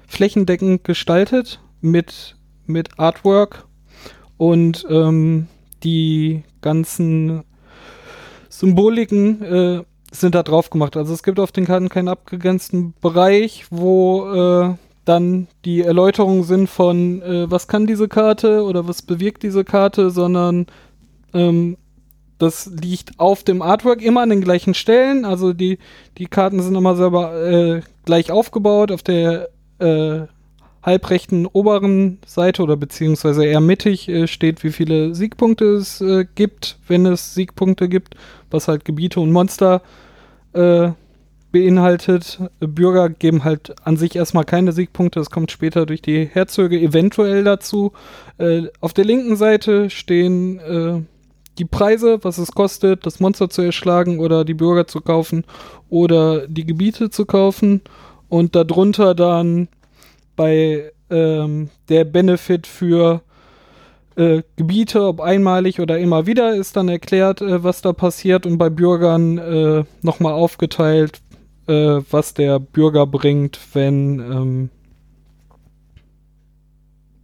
flächendeckend 0.07 0.85
gestaltet 0.85 1.61
mit, 1.81 2.37
mit 2.66 2.98
Artwork 2.98 3.66
und 4.37 4.87
ähm, 4.88 5.48
die 5.83 6.42
ganzen 6.61 7.42
Symboliken 8.48 9.42
äh, 9.42 9.85
sind 10.12 10.35
da 10.35 10.42
drauf 10.42 10.70
gemacht. 10.70 10.96
Also 10.96 11.12
es 11.12 11.22
gibt 11.22 11.38
auf 11.38 11.52
den 11.52 11.66
Karten 11.66 11.88
keinen 11.88 12.09
abgegrenzten 12.09 12.94
Bereich, 13.00 13.66
wo 13.70 14.31
äh, 14.33 14.74
dann 15.05 15.46
die 15.64 15.83
Erläuterungen 15.83 16.42
sind 16.42 16.68
von, 16.68 17.22
äh, 17.22 17.50
was 17.50 17.68
kann 17.68 17.87
diese 17.87 18.09
Karte 18.09 18.64
oder 18.64 18.88
was 18.88 19.02
bewirkt 19.02 19.42
diese 19.42 19.64
Karte, 19.64 20.11
sondern 20.11 20.66
ähm, 21.33 21.76
das 22.38 22.66
liegt 22.66 23.18
auf 23.18 23.44
dem 23.44 23.62
Artwork 23.62 24.03
immer 24.03 24.22
an 24.22 24.31
den 24.31 24.40
gleichen 24.42 24.75
Stellen. 24.75 25.25
Also 25.25 25.53
die, 25.53 25.79
die 26.18 26.27
Karten 26.27 26.61
sind 26.61 26.75
immer 26.75 26.96
selber 26.96 27.35
äh, 27.46 27.81
gleich 28.05 28.31
aufgebaut. 28.31 28.92
Auf 28.92 29.03
der 29.03 29.49
äh, 29.79 30.27
halbrechten 30.83 31.46
oberen 31.46 32.18
Seite 32.25 32.62
oder 32.62 32.77
beziehungsweise 32.77 33.44
eher 33.44 33.61
mittig 33.61 34.09
äh, 34.09 34.27
steht, 34.29 34.62
wie 34.62 34.70
viele 34.70 35.14
Siegpunkte 35.14 35.64
es 35.64 36.01
äh, 36.01 36.27
gibt, 36.35 36.79
wenn 36.87 37.07
es 37.07 37.35
Siegpunkte 37.35 37.88
gibt, 37.88 38.14
was 38.51 38.68
halt 38.68 38.85
Gebiete 38.85 39.20
und 39.20 39.33
Monster 39.33 39.83
äh, 40.53 40.90
beinhaltet. 41.51 42.38
Bürger 42.61 43.09
geben 43.09 43.42
halt 43.42 43.75
an 43.85 43.96
sich 43.96 44.14
erstmal 44.14 44.44
keine 44.44 44.72
Siegpunkte, 44.72 45.18
das 45.18 45.31
kommt 45.31 45.51
später 45.51 45.87
durch 45.87 46.03
die 46.03 46.27
Herzöge 46.27 46.79
eventuell 46.79 47.42
dazu. 47.42 47.92
Äh, 48.38 48.64
auf 48.81 48.92
der 48.92 49.07
linken 49.07 49.37
Seite 49.37 49.90
stehen 49.90 51.07
die 51.58 51.64
Preise, 51.64 52.18
was 52.22 52.38
es 52.38 52.52
kostet, 52.52 53.06
das 53.06 53.20
Monster 53.20 53.48
zu 53.48 53.62
erschlagen 53.62 54.20
oder 54.20 54.44
die 54.44 54.54
Bürger 54.54 54.86
zu 54.86 55.00
kaufen 55.00 55.44
oder 55.88 56.46
die 56.46 56.66
Gebiete 56.66 57.10
zu 57.10 57.26
kaufen. 57.26 57.82
Und 58.28 58.56
darunter 58.56 59.14
dann 59.14 59.68
bei 60.34 60.92
ähm, 61.10 61.70
der 61.88 62.04
Benefit 62.04 62.66
für 62.66 63.22
äh, 64.16 64.42
Gebiete, 64.56 65.04
ob 65.04 65.20
einmalig 65.20 65.80
oder 65.80 65.98
immer 65.98 66.26
wieder, 66.26 66.54
ist 66.54 66.76
dann 66.76 66.88
erklärt, 66.88 67.40
äh, 67.40 67.62
was 67.62 67.82
da 67.82 67.92
passiert 67.92 68.46
und 68.46 68.58
bei 68.58 68.70
Bürgern 68.70 69.38
äh, 69.38 69.84
nochmal 70.02 70.32
aufgeteilt, 70.32 71.20
äh, 71.68 72.00
was 72.10 72.34
der 72.34 72.58
Bürger 72.58 73.06
bringt, 73.06 73.58
wenn 73.74 74.18
ähm, 74.18 74.70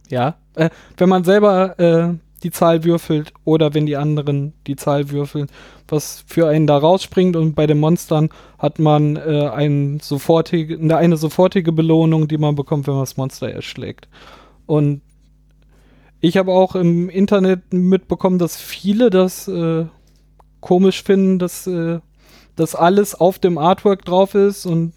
ja, 0.09 0.35
äh, 0.55 0.69
wenn 0.97 1.09
man 1.09 1.23
selber 1.23 1.79
äh, 1.79 2.13
die 2.43 2.51
Zahl 2.51 2.83
würfelt 2.83 3.33
oder 3.45 3.73
wenn 3.73 3.85
die 3.85 3.97
anderen 3.97 4.53
die 4.67 4.75
Zahl 4.75 5.09
würfeln, 5.09 5.47
was 5.87 6.23
für 6.27 6.47
einen 6.47 6.67
da 6.67 6.77
rausspringt 6.77 7.35
und 7.35 7.55
bei 7.55 7.67
den 7.67 7.79
Monstern 7.79 8.29
hat 8.59 8.79
man 8.79 9.15
äh, 9.15 9.49
ein 9.53 9.99
sofortige, 10.01 10.77
eine 10.95 11.17
sofortige 11.17 11.71
Belohnung, 11.71 12.27
die 12.27 12.37
man 12.37 12.55
bekommt, 12.55 12.87
wenn 12.87 12.95
man 12.95 13.03
das 13.03 13.17
Monster 13.17 13.49
erschlägt. 13.49 14.07
Und 14.65 15.01
ich 16.19 16.37
habe 16.37 16.51
auch 16.51 16.75
im 16.75 17.09
Internet 17.09 17.73
mitbekommen, 17.73 18.39
dass 18.39 18.57
viele 18.57 19.09
das 19.09 19.47
äh, 19.47 19.85
komisch 20.61 21.03
finden, 21.03 21.39
dass 21.39 21.67
äh, 21.67 21.99
das 22.55 22.75
alles 22.75 23.15
auf 23.15 23.39
dem 23.39 23.57
Artwork 23.57 24.05
drauf 24.05 24.35
ist 24.35 24.65
und 24.65 24.93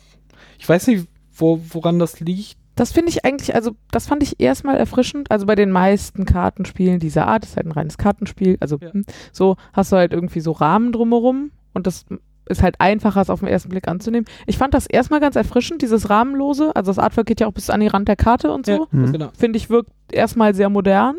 ich 0.58 0.68
weiß 0.68 0.86
nicht, 0.86 1.06
wo, 1.34 1.60
woran 1.70 1.98
das 1.98 2.20
liegt. 2.20 2.56
Das 2.76 2.92
finde 2.92 3.10
ich 3.10 3.24
eigentlich, 3.24 3.54
also 3.54 3.72
das 3.90 4.06
fand 4.06 4.22
ich 4.22 4.38
erstmal 4.38 4.76
erfrischend. 4.76 5.30
Also 5.30 5.46
bei 5.46 5.54
den 5.56 5.70
meisten 5.72 6.24
Kartenspielen 6.26 7.00
dieser 7.00 7.26
Art, 7.26 7.44
ist 7.44 7.56
halt 7.56 7.66
ein 7.66 7.72
reines 7.72 7.98
Kartenspiel, 7.98 8.56
also 8.60 8.78
Ja. 8.80 8.92
hm, 8.92 9.04
so 9.32 9.56
hast 9.72 9.90
du 9.92 9.96
halt 9.96 10.12
irgendwie 10.12 10.40
so 10.40 10.52
Rahmen 10.52 10.92
drumherum 10.92 11.50
und 11.74 11.86
das 11.86 12.04
ist 12.48 12.62
halt 12.62 12.76
einfacher, 12.80 13.20
es 13.22 13.30
auf 13.30 13.40
den 13.40 13.48
ersten 13.48 13.70
Blick 13.70 13.88
anzunehmen. 13.88 14.26
Ich 14.46 14.56
fand 14.56 14.72
das 14.74 14.86
erstmal 14.86 15.18
ganz 15.20 15.34
erfrischend, 15.34 15.82
dieses 15.82 16.10
Rahmenlose. 16.10 16.76
Also 16.76 16.90
das 16.90 16.98
Artwork 17.00 17.26
geht 17.26 17.40
ja 17.40 17.48
auch 17.48 17.52
bis 17.52 17.70
an 17.70 17.80
die 17.80 17.88
Rand 17.88 18.06
der 18.06 18.14
Karte 18.14 18.52
und 18.52 18.66
so. 18.66 18.72
Ja, 18.72 18.86
Mhm. 18.92 19.12
genau. 19.12 19.28
Finde 19.36 19.56
ich, 19.56 19.68
wirkt 19.68 19.90
erstmal 20.12 20.54
sehr 20.54 20.68
modern. 20.70 21.16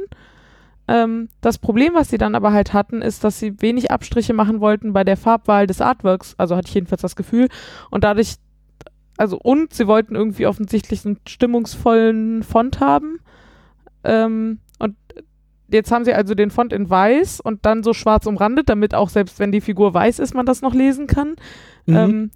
Ähm, 0.88 1.28
das 1.42 1.58
Problem, 1.58 1.94
was 1.96 2.10
sie 2.10 2.18
dann 2.18 2.34
aber 2.34 2.54
halt 2.54 2.72
hatten, 2.72 3.02
ist, 3.02 3.26
dass 3.26 3.40
sie 3.40 3.62
wenig 3.62 3.92
Abstriche 3.92 4.34
machen 4.34 4.62
wollten 4.62 4.94
bei 4.94 5.04
der 5.04 5.18
Farbwahl 5.18 5.68
des 5.68 5.82
Artworks. 5.82 6.36
Also 6.38 6.56
hatte 6.56 6.70
ich 6.70 6.74
jedenfalls 6.76 7.02
das 7.02 7.18
Gefühl. 7.18 7.50
Und 7.90 8.06
dadurch, 8.06 8.36
also 9.18 9.38
und 9.42 9.74
sie 9.74 9.88
wollten 9.88 10.16
irgendwie 10.16 10.46
offensichtlich 10.48 11.06
einen 11.06 11.20
stimmungsvollen 11.28 12.44
Font 12.44 12.80
haben. 12.80 13.20
Ähm, 14.04 14.60
und 14.80 14.96
jetzt 15.70 15.92
haben 15.92 16.06
sie 16.06 16.14
also 16.14 16.34
den 16.36 16.52
Font 16.52 16.72
in 16.72 16.90
weiß 16.90 17.42
und 17.42 17.66
dann 17.66 17.84
so 17.84 17.94
schwarz 17.94 18.26
umrandet, 18.26 18.70
damit 18.70 18.94
auch 18.96 19.10
selbst 19.10 19.40
wenn 19.40 19.52
die 19.52 19.62
Figur 19.62 19.94
weiß 19.94 20.20
ist, 20.20 20.34
man 20.34 20.46
das 20.46 20.62
noch 20.62 20.74
lesen 20.74 21.08
kann. 21.08 21.36
Mhm. 21.86 21.96
Ähm, 21.96 22.32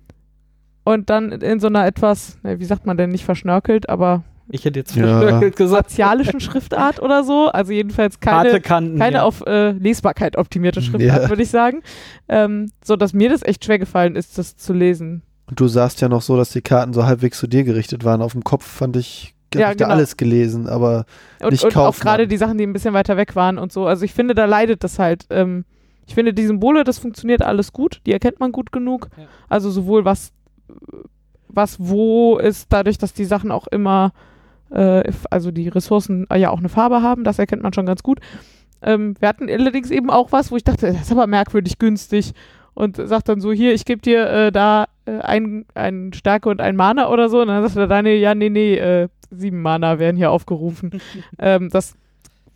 und 0.83 1.09
dann 1.09 1.31
in 1.31 1.59
so 1.59 1.67
einer 1.67 1.85
etwas, 1.85 2.39
wie 2.43 2.65
sagt 2.65 2.85
man 2.85 2.97
denn, 2.97 3.11
nicht 3.11 3.23
verschnörkelt, 3.23 3.87
aber 3.87 4.23
ich 4.49 4.65
hätte 4.65 4.79
jetzt 4.79 4.95
Ja. 4.95 5.07
verschnörkelt 5.07 5.55
gesagt. 5.55 5.89
martialischen 5.89 6.39
Schriftart 6.41 7.01
oder 7.01 7.23
so. 7.23 7.47
Also 7.47 7.71
jedenfalls 7.71 8.19
keine, 8.19 8.59
Kanten. 8.59 8.99
keine 8.99 9.17
ja. 9.17 9.23
auf 9.23 9.45
äh, 9.45 9.71
Lesbarkeit 9.71 10.35
optimierte 10.37 10.81
Schriftart, 10.81 11.23
Ja. 11.23 11.29
würde 11.29 11.43
ich 11.43 11.49
sagen. 11.49 11.81
Ähm, 12.27 12.69
so 12.83 12.95
dass 12.97 13.13
mir 13.13 13.29
das 13.29 13.43
echt 13.43 13.63
schwer 13.63 13.79
gefallen 13.79 14.15
ist, 14.15 14.37
das 14.37 14.57
zu 14.57 14.73
lesen. 14.73 15.21
Und 15.51 15.59
du 15.59 15.67
sagst 15.67 15.99
ja 16.01 16.07
noch 16.09 16.21
so, 16.21 16.37
dass 16.37 16.49
die 16.51 16.61
Karten 16.61 16.93
so 16.93 17.05
halbwegs 17.05 17.37
zu 17.37 17.45
dir 17.45 17.63
gerichtet 17.65 18.03
waren. 18.05 18.21
Auf 18.21 18.31
dem 18.31 18.43
Kopf 18.43 18.65
fand 18.65 18.95
ich, 18.95 19.35
Ja, 19.53 19.71
ich 19.71 19.77
da 19.77 19.85
genau. 19.85 19.89
alles 19.89 20.15
gelesen, 20.15 20.67
aber 20.67 21.05
Und, 21.43 21.51
Nicht 21.51 21.63
und 21.65 21.71
auch 21.71 21.73
kaufen 21.87 22.01
gerade 22.01 22.23
dann. 22.23 22.29
die 22.29 22.37
Sachen, 22.37 22.57
die 22.57 22.65
ein 22.65 22.71
bisschen 22.71 22.93
weiter 22.93 23.17
weg 23.17 23.35
waren 23.35 23.57
und 23.57 23.73
so. 23.73 23.85
Also 23.85 24.05
ich 24.05 24.13
finde, 24.13 24.33
da 24.33 24.45
leidet 24.45 24.83
das 24.83 24.97
halt. 24.97 25.25
Ähm, 25.29 25.65
ich 26.07 26.15
finde, 26.15 26.33
die 26.33 26.45
Symbole, 26.47 26.85
das 26.85 26.99
funktioniert 26.99 27.41
alles 27.41 27.73
gut. 27.73 27.99
Die 28.05 28.13
erkennt 28.13 28.39
man 28.39 28.51
gut 28.53 28.71
genug. 28.71 29.09
Ja. 29.17 29.25
Also 29.49 29.69
sowohl 29.71 30.05
was, 30.05 30.31
was 31.49 31.77
wo 31.79 32.37
ist, 32.37 32.67
dadurch, 32.69 32.97
dass 32.97 33.13
die 33.13 33.25
Sachen 33.25 33.51
auch 33.51 33.67
immer, 33.67 34.13
äh, 34.71 35.03
also 35.29 35.51
die 35.51 35.67
Ressourcen 35.67 36.27
ja 36.33 36.49
auch 36.49 36.59
eine 36.59 36.69
Farbe 36.69 37.01
haben, 37.01 37.25
das 37.25 37.39
erkennt 37.39 37.61
man 37.61 37.73
schon 37.73 37.85
ganz 37.85 38.03
gut. 38.03 38.19
Ähm, 38.81 39.15
wir 39.19 39.27
hatten 39.27 39.49
allerdings 39.49 39.91
eben 39.91 40.09
auch 40.09 40.31
was, 40.31 40.49
wo 40.49 40.55
ich 40.55 40.63
dachte, 40.63 40.87
das 40.93 41.01
ist 41.01 41.11
aber 41.11 41.27
merkwürdig 41.27 41.77
günstig. 41.77 42.31
Und 42.73 42.95
sagt 42.95 43.27
dann 43.27 43.41
so, 43.41 43.51
hier, 43.51 43.73
ich 43.73 43.83
gebe 43.83 44.01
dir 44.01 44.27
äh, 44.29 44.51
da 44.51 44.85
äh, 45.05 45.19
ein, 45.19 45.65
ein 45.75 46.13
Stärke 46.13 46.49
und 46.49 46.61
ein 46.61 46.75
Mana 46.75 47.09
oder 47.09 47.29
so. 47.29 47.41
Und 47.41 47.47
dann 47.47 47.63
sagt 47.63 47.75
er, 47.77 47.87
deine, 47.87 48.13
ja, 48.15 48.35
nee, 48.35 48.49
nee, 48.49 48.75
äh, 48.75 49.07
sieben 49.29 49.61
Mana 49.61 49.99
werden 49.99 50.17
hier 50.17 50.31
aufgerufen. 50.31 50.91
ähm, 51.39 51.69
das 51.69 51.95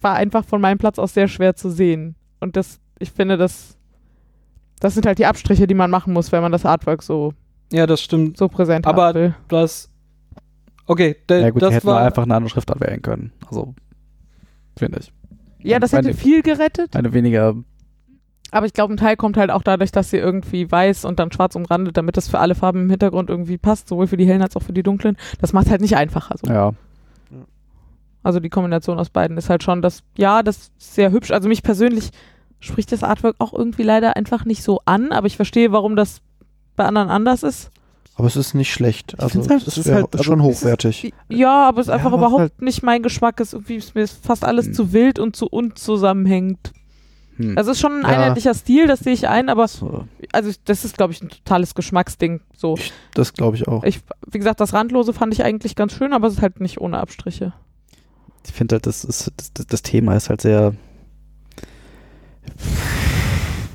war 0.01 0.15
einfach 0.15 0.45
von 0.45 0.62
meinem 0.62 0.77
Platz 0.77 0.99
aus 0.99 1.13
sehr 1.13 1.27
schwer 1.27 1.55
zu 1.55 1.69
sehen. 1.69 2.15
Und 2.39 2.55
das, 2.55 2.79
ich 2.99 3.12
finde, 3.12 3.38
das, 3.38 3.77
das 4.79 4.93
sind 4.93 5.05
halt 5.05 5.17
die 5.19 5.25
Abstriche, 5.25 5.67
die 5.67 5.73
man 5.73 5.89
machen 5.89 6.13
muss, 6.13 6.31
wenn 6.31 6.41
man 6.41 6.51
das 6.51 6.65
Artwork 6.65 7.01
so, 7.01 7.34
ja, 7.71 7.88
das 7.88 8.01
stimmt. 8.01 8.38
so 8.38 8.47
präsent 8.47 8.86
Aber- 8.86 9.05
haben 9.05 9.15
will. 9.15 9.36
Das. 9.47 9.89
Okay, 10.88 11.15
da, 11.25 11.38
Ja 11.38 11.49
gut, 11.49 11.62
die 11.62 11.65
das 11.65 11.73
hätten 11.73 11.88
war. 11.88 12.01
wir 12.01 12.05
einfach 12.05 12.23
eine 12.23 12.36
andere 12.36 12.49
Schriftart 12.51 12.79
wählen 12.79 13.01
können. 13.01 13.31
Also, 13.47 13.73
finde 14.77 14.99
ich. 14.99 15.12
Ja, 15.63 15.79
das 15.79 15.93
hätte 15.93 16.10
eine- 16.10 16.13
viel 16.17 16.43
gerettet. 16.43 16.95
Eine 16.95 17.12
weniger, 17.13 17.55
Aber 18.56 18.65
ich 18.65 18.72
glaube, 18.74 18.94
ein 18.94 18.98
Teil 18.98 19.18
kommt 19.18 19.36
halt 19.36 19.52
auch 19.52 19.63
dadurch, 19.63 19.91
dass 19.91 20.10
sie 20.12 20.18
irgendwie 20.18 20.72
weiß 20.72 21.04
und 21.04 21.20
dann 21.20 21.30
schwarz 21.32 21.56
umrandet, 21.56 21.98
damit 21.98 22.15
das 22.15 22.30
für 22.30 22.39
alle 22.39 22.56
Farben 22.56 22.84
im 22.84 22.89
Hintergrund 22.89 23.30
irgendwie 23.30 23.58
passt, 23.58 23.89
sowohl 23.89 24.08
für 24.08 24.15
die 24.15 24.26
hellen 24.26 24.41
als 24.41 24.56
auch 24.56 24.62
für 24.63 24.72
die 24.72 24.82
dunklen. 24.82 25.18
Das 25.41 25.52
macht 25.52 25.70
halt 25.70 25.82
nicht 25.82 25.98
einfacher. 25.98 26.36
So. 26.41 26.50
ja. 26.52 26.72
Also 28.24 28.39
die 28.39 28.50
Kombination 28.50 28.98
aus 28.98 29.10
beiden 29.10 29.38
ist 29.38 29.50
halt 29.50 29.62
schon 29.62 29.82
das, 29.82 30.04
ja, 30.18 30.41
das 30.41 30.58
ist 30.80 30.94
sehr 30.96 31.12
hübsch. 31.12 31.32
Also 31.32 31.50
mich 31.50 31.63
persönlich 31.63 32.12
spricht 32.62 32.94
das 32.94 33.04
Artwork 33.04 33.36
auch 33.39 33.52
irgendwie 33.54 33.84
leider 33.84 34.15
einfach 34.15 34.46
nicht 34.46 34.63
so 34.63 34.80
an, 34.86 35.12
aber 35.12 35.28
ich 35.28 35.36
verstehe, 35.36 35.74
warum 35.74 35.98
das 35.98 36.22
bei 36.78 36.86
anderen 36.86 37.10
anders 37.10 37.44
ist. 37.44 37.72
aber 38.15 38.28
es 38.28 38.38
ist 38.38 38.54
nicht 38.54 38.72
schlecht. 38.72 39.20
Also 39.20 39.41
halt- 39.48 39.52
es 39.63 39.68
ist, 39.68 39.78
ist 39.80 39.91
halt- 39.91 40.15
ist 40.15 40.24
schon 40.24 40.39
also 40.39 40.50
es 40.50 40.56
ist- 40.58 40.63
hochwertig. 40.63 41.13
Ja, 41.28 41.68
aber 41.68 41.82
es 41.82 41.88
ist 41.88 41.89
Ja, 41.91 41.96
einfach 41.98 42.13
überhaupt 42.13 42.39
halt- 42.39 42.62
nicht 42.62 42.82
mein 42.84 43.04
Geschmack. 43.04 43.39
Es 43.41 43.48
ist 43.50 43.54
irgendwie 43.54 43.76
ist 43.76 43.94
mir 43.96 44.08
fast 44.08 44.46
alles 44.46 44.68
Hm. 44.68 44.74
zu 44.74 44.94
wild 44.94 45.20
und 45.20 45.36
zu 45.36 45.48
unzusammenhängend. 45.48 46.72
Hm. 47.38 47.58
Also 47.58 47.71
es 47.71 47.78
ist 47.78 47.82
schon 47.82 47.93
ein 47.93 48.02
Ja. 48.02 48.08
einheitlicher 48.10 48.54
Stil, 48.54 48.88
das 48.88 49.00
sehe 49.00 49.13
ich 49.13 49.28
ein, 49.28 49.50
aber 49.50 49.67
so. 49.67 50.06
also 50.32 50.52
das 50.65 50.86
ist, 50.86 50.98
glaube 50.98 51.13
ich, 51.13 51.21
ein 51.21 51.30
totales 51.30 51.76
Geschmacksding. 51.76 52.41
So. 52.56 52.78
Das 53.13 53.34
glaube 53.34 53.58
ich 53.58 53.67
auch. 53.67 53.84
Ich, 53.84 54.00
wie 54.32 54.38
gesagt, 54.38 54.60
das 54.60 54.74
Randlose 54.74 55.13
fand 55.13 55.34
ich 55.34 55.43
eigentlich 55.43 55.76
ganz 55.76 55.93
schön, 55.93 56.13
aber 56.13 56.28
es 56.28 56.36
ist 56.36 56.41
halt 56.41 56.62
nicht 56.62 56.80
ohne 56.80 57.00
Abstriche. 57.00 57.54
Ich 58.45 58.54
finde 58.54 58.76
halt, 58.76 58.86
das, 58.86 59.04
ist, 59.04 59.32
das, 59.38 59.65
das, 59.67 59.82
Thema 59.82 60.15
ist 60.15 60.30
halt 60.30 60.41
sehr. 60.41 60.76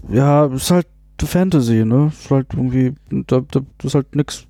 Ja, 0.09 0.47
es 0.47 0.63
ist 0.63 0.71
halt 0.71 0.87
Fantasy, 1.23 1.85
ne? 1.85 2.13
Es 2.13 2.25
ist 2.25 2.31
halt 2.31 2.47
irgendwie. 2.55 2.95
Da, 3.11 3.41
da 3.41 3.61
das 3.79 3.87
ist 3.87 3.95
halt 3.95 4.15
nichts 4.15 4.47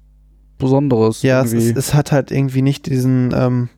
Besonderes. 0.58 1.22
Ja, 1.22 1.42
es, 1.42 1.52
es 1.52 1.94
hat 1.94 2.12
halt 2.12 2.30
irgendwie 2.30 2.62
nicht 2.62 2.86
diesen, 2.86 3.32
ähm, 3.34 3.70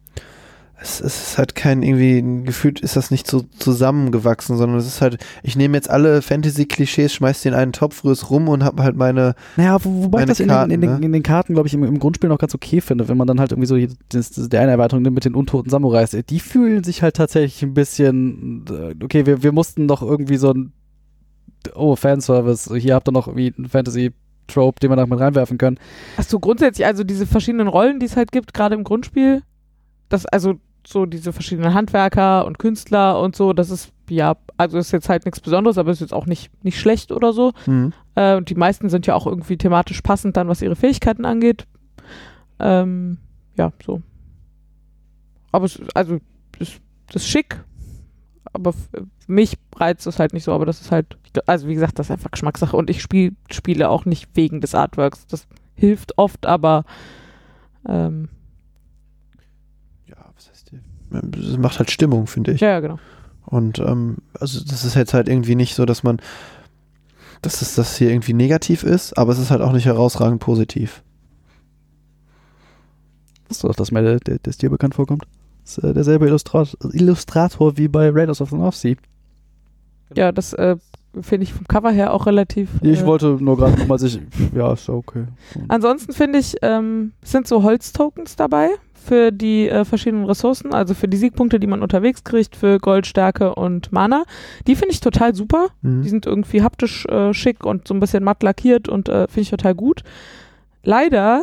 es, 0.83 1.01
es 1.01 1.23
ist 1.29 1.39
halt 1.39 1.55
kein 1.55 1.83
irgendwie, 1.83 2.45
gefühlt 2.45 2.81
ist 2.81 2.97
das 2.97 3.11
nicht 3.13 3.27
so 3.31 3.43
zusammengewachsen, 3.59 4.57
sondern 4.57 4.79
es 4.79 4.87
ist 4.87 5.01
halt, 5.01 5.19
ich 5.43 5.55
nehme 5.57 5.77
jetzt 5.77 5.89
alle 5.89 6.23
Fantasy-Klischees, 6.23 7.13
schmeiß 7.15 7.43
die 7.43 7.49
in 7.49 7.55
einen 7.55 7.73
Topf, 7.73 8.03
rühr's 8.05 8.31
rum 8.31 8.49
und 8.49 8.65
hab 8.65 8.81
halt 8.81 8.97
meine, 8.97 9.35
Naja, 9.57 9.79
wo, 9.85 10.05
wobei 10.05 10.19
ich 10.19 10.23
meine 10.23 10.27
das 10.27 10.41
in, 10.41 10.49
Karten, 10.49 10.71
den, 10.71 10.83
in, 10.83 10.89
den, 10.89 11.01
ne? 11.01 11.07
in 11.07 11.13
den 11.13 11.23
Karten, 11.23 11.55
glaube 11.55 11.69
ich, 11.69 11.75
im, 11.75 11.85
im 11.85 11.99
Grundspiel 12.01 12.29
noch 12.29 12.39
ganz 12.39 12.55
okay 12.55 12.81
finde, 12.81 13.09
wenn 13.09 13.17
man 13.17 13.29
dann 13.29 13.39
halt 13.39 13.53
irgendwie 13.53 13.67
so 13.69 13.77
die- 13.77 13.89
das, 14.09 14.31
das, 14.33 14.49
der 14.49 14.61
eine 14.63 14.73
Erweiterung 14.73 15.03
nimmt 15.03 15.15
mit 15.15 15.25
den 15.25 15.35
untoten 15.35 15.71
Samurais. 15.71 16.11
Die 16.29 16.41
fühlen 16.41 16.83
sich 16.83 17.03
halt 17.03 17.17
tatsächlich 17.17 17.63
ein 17.63 17.75
bisschen, 17.75 18.65
äh, 18.69 19.05
okay, 19.05 19.25
wir, 19.25 19.43
wir 19.43 19.53
mussten 19.53 19.87
doch 19.87 20.03
irgendwie 20.03 20.37
so 20.37 20.51
ein, 20.51 20.73
oh, 21.75 21.95
Fanservice, 21.95 22.75
hier 22.77 22.95
habt 22.97 23.09
ihr 23.09 23.13
noch 23.13 23.29
irgendwie 23.29 23.55
einen 23.57 23.69
Fantasy-Trope, 23.69 24.81
den 24.81 24.91
wir 24.91 24.97
da 24.97 25.07
mit 25.07 25.21
reinwerfen 25.21 25.59
können. 25.59 25.79
Ach 26.17 26.25
so, 26.25 26.41
grundsätzlich, 26.41 26.87
also 26.87 27.05
diese 27.05 27.27
verschiedenen 27.27 27.69
Rollen, 27.69 28.01
die 28.01 28.07
es 28.07 28.17
halt 28.17 28.33
gibt, 28.33 28.53
gerade 28.53 28.75
im 28.75 28.83
Grundspiel, 28.83 29.43
das, 30.09 30.27
also 30.27 30.55
so 30.87 31.07
diese 31.07 31.33
verschiedenen 31.33 31.75
Handwerker 31.75 32.45
und 32.47 32.59
Künstler 32.59 33.21
und 33.21 33.37
so, 33.37 33.53
das 33.53 33.71
ist, 33.71 33.93
ja, 34.11 34.37
also 34.57 34.79
ist 34.79 34.93
jetzt 34.93 35.09
halt 35.09 35.25
nichts 35.25 35.41
Besonderes, 35.41 35.79
aber 35.79 35.91
ist 35.93 36.01
jetzt 36.01 36.15
auch 36.15 36.27
nicht, 36.27 36.51
nicht 36.65 36.79
schlecht 36.79 37.13
oder 37.13 37.33
so. 37.33 37.53
hm, 37.65 37.93
Äh, 38.15 38.37
und 38.37 38.51
die 38.51 38.55
meisten 38.55 38.89
sind 38.91 39.07
ja 39.07 39.15
auch 39.15 39.27
irgendwie 39.27 39.57
thematisch 39.57 40.01
passend 40.03 40.37
dann, 40.37 40.49
was 40.49 40.61
ihre 40.61 40.77
Fähigkeiten 40.77 41.25
angeht. 41.25 41.67
Ähm, 42.59 43.19
ja, 43.57 43.73
so. 43.85 44.03
Aber 45.51 45.67
es, 45.67 45.81
also, 45.95 46.19
es, 46.59 46.81
das 47.07 47.23
ist 47.23 47.29
schick. 47.29 47.63
Aber 48.53 48.75
mich 49.27 49.57
reizt 49.77 50.07
es 50.07 50.19
halt 50.19 50.35
nicht 50.35 50.45
so, 50.45 50.53
aber 50.53 50.67
das 50.67 50.81
ist 50.81 50.91
halt, 50.93 51.17
also 51.47 51.69
wie 51.69 51.75
gesagt, 51.75 51.99
das 51.99 52.07
ist 52.09 52.11
einfach 52.11 52.31
Geschmackssache 52.33 52.77
und 52.77 52.91
ich 52.91 53.01
spiel, 53.01 53.35
spiele 53.51 53.89
auch 53.89 54.05
nicht 54.05 54.29
wegen 54.35 54.61
des 54.61 54.75
Artworks. 54.75 55.27
Das 55.27 55.47
hilft 55.75 56.19
oft, 56.19 56.45
aber 56.45 56.85
ähm, 57.89 58.29
es 61.13 61.59
macht 61.59 61.79
halt 61.79 61.91
Stimmung, 61.91 62.27
finde 62.27 62.53
ich. 62.53 62.61
Ja, 62.61 62.71
ja, 62.71 62.81
genau. 62.81 62.99
Und 63.45 63.79
ähm, 63.81 64.19
also 64.39 64.61
das 64.65 64.85
ist 64.85 64.95
jetzt 64.95 65.15
halt 65.15 65.29
irgendwie 65.29 65.55
nicht 65.55 65.75
so, 65.75 65.85
dass 65.85 66.03
man, 66.03 66.21
dass 67.43 67.61
es 67.61 67.75
das 67.75 67.97
hier 67.97 68.11
irgendwie 68.11 68.35
negativ 68.35 68.83
ist, 68.83 69.17
aber 69.19 69.33
es 69.33 69.39
ist 69.39 69.51
halt 69.51 69.63
auch 69.63 69.73
nicht 69.73 69.87
herausragend 69.87 70.41
positiv. 70.41 71.03
Wusstest 73.49 73.65
du 73.65 73.69
doch, 73.69 73.77
dass 73.77 73.91
mir 73.91 74.19
der, 74.19 74.39
der, 74.39 74.53
Stil 74.53 74.71
bekannt 74.71 74.95
vorkommt? 74.95 75.25
Das 75.65 75.79
ist 75.79 75.85
äh, 75.85 75.93
derselbe 75.93 76.27
Illustrat 76.27 76.77
Illustrator 76.93 77.77
wie 77.77 77.89
bei 77.89 78.11
Raiders 78.11 78.41
of 78.41 78.51
the 78.51 78.57
North 78.57 78.77
Sea. 78.77 78.97
Ja, 80.17 80.33
das 80.33 80.53
äh, 80.55 80.77
finde 81.21 81.45
ich 81.45 81.53
vom 81.53 81.67
Cover 81.67 81.91
her 81.91 82.15
auch 82.15 82.27
relativ. 82.27 82.71
Ich 82.83 83.01
äh, 83.01 83.07
wollte 83.07 83.37
nur 83.41 83.57
gerade 83.57 83.79
nochmal 83.79 83.99
sich. 83.99 84.21
Ja, 84.55 84.73
ist 84.73 84.89
ja 84.89 84.95
okay. 84.95 85.25
Ansonsten 85.69 86.13
finde 86.13 86.39
ich, 86.39 86.57
ähm, 86.63 87.13
sind 87.23 87.47
so 87.47 87.63
Holztokens 87.63 88.37
dabei 88.37 88.71
für 88.95 89.33
die 89.33 89.69
äh, 89.69 89.85
verschiedenen 89.85 90.25
Ressourcen, 90.25 90.73
also 90.73 90.95
für 90.95 91.09
die 91.09 91.17
Siegpunkte, 91.17 91.59
die 91.59 91.67
man 91.67 91.83
unterwegs 91.83 92.25
kriegt, 92.25 92.55
für 92.55 92.79
Gold, 92.79 93.07
Stärke 93.07 93.55
und 93.55 93.93
Mana. 93.93 94.25
Die 94.67 94.77
finde 94.77 94.93
ich 94.93 95.01
total 95.01 95.35
super. 95.35 95.69
Mhm. 95.83 96.03
Die 96.03 96.09
sind 96.09 96.27
irgendwie 96.27 96.63
haptisch 96.63 97.07
äh, 97.07 97.35
schick 97.35 97.65
und 97.67 97.89
so 97.89 97.95
ein 97.95 98.01
bisschen 98.01 98.25
matt 98.25 98.43
lackiert 98.43 98.89
und 98.89 99.09
äh, 99.09 99.27
finde 99.27 99.41
ich 99.41 99.51
total 99.51 99.75
gut. 99.75 100.03
Leider, 100.85 101.43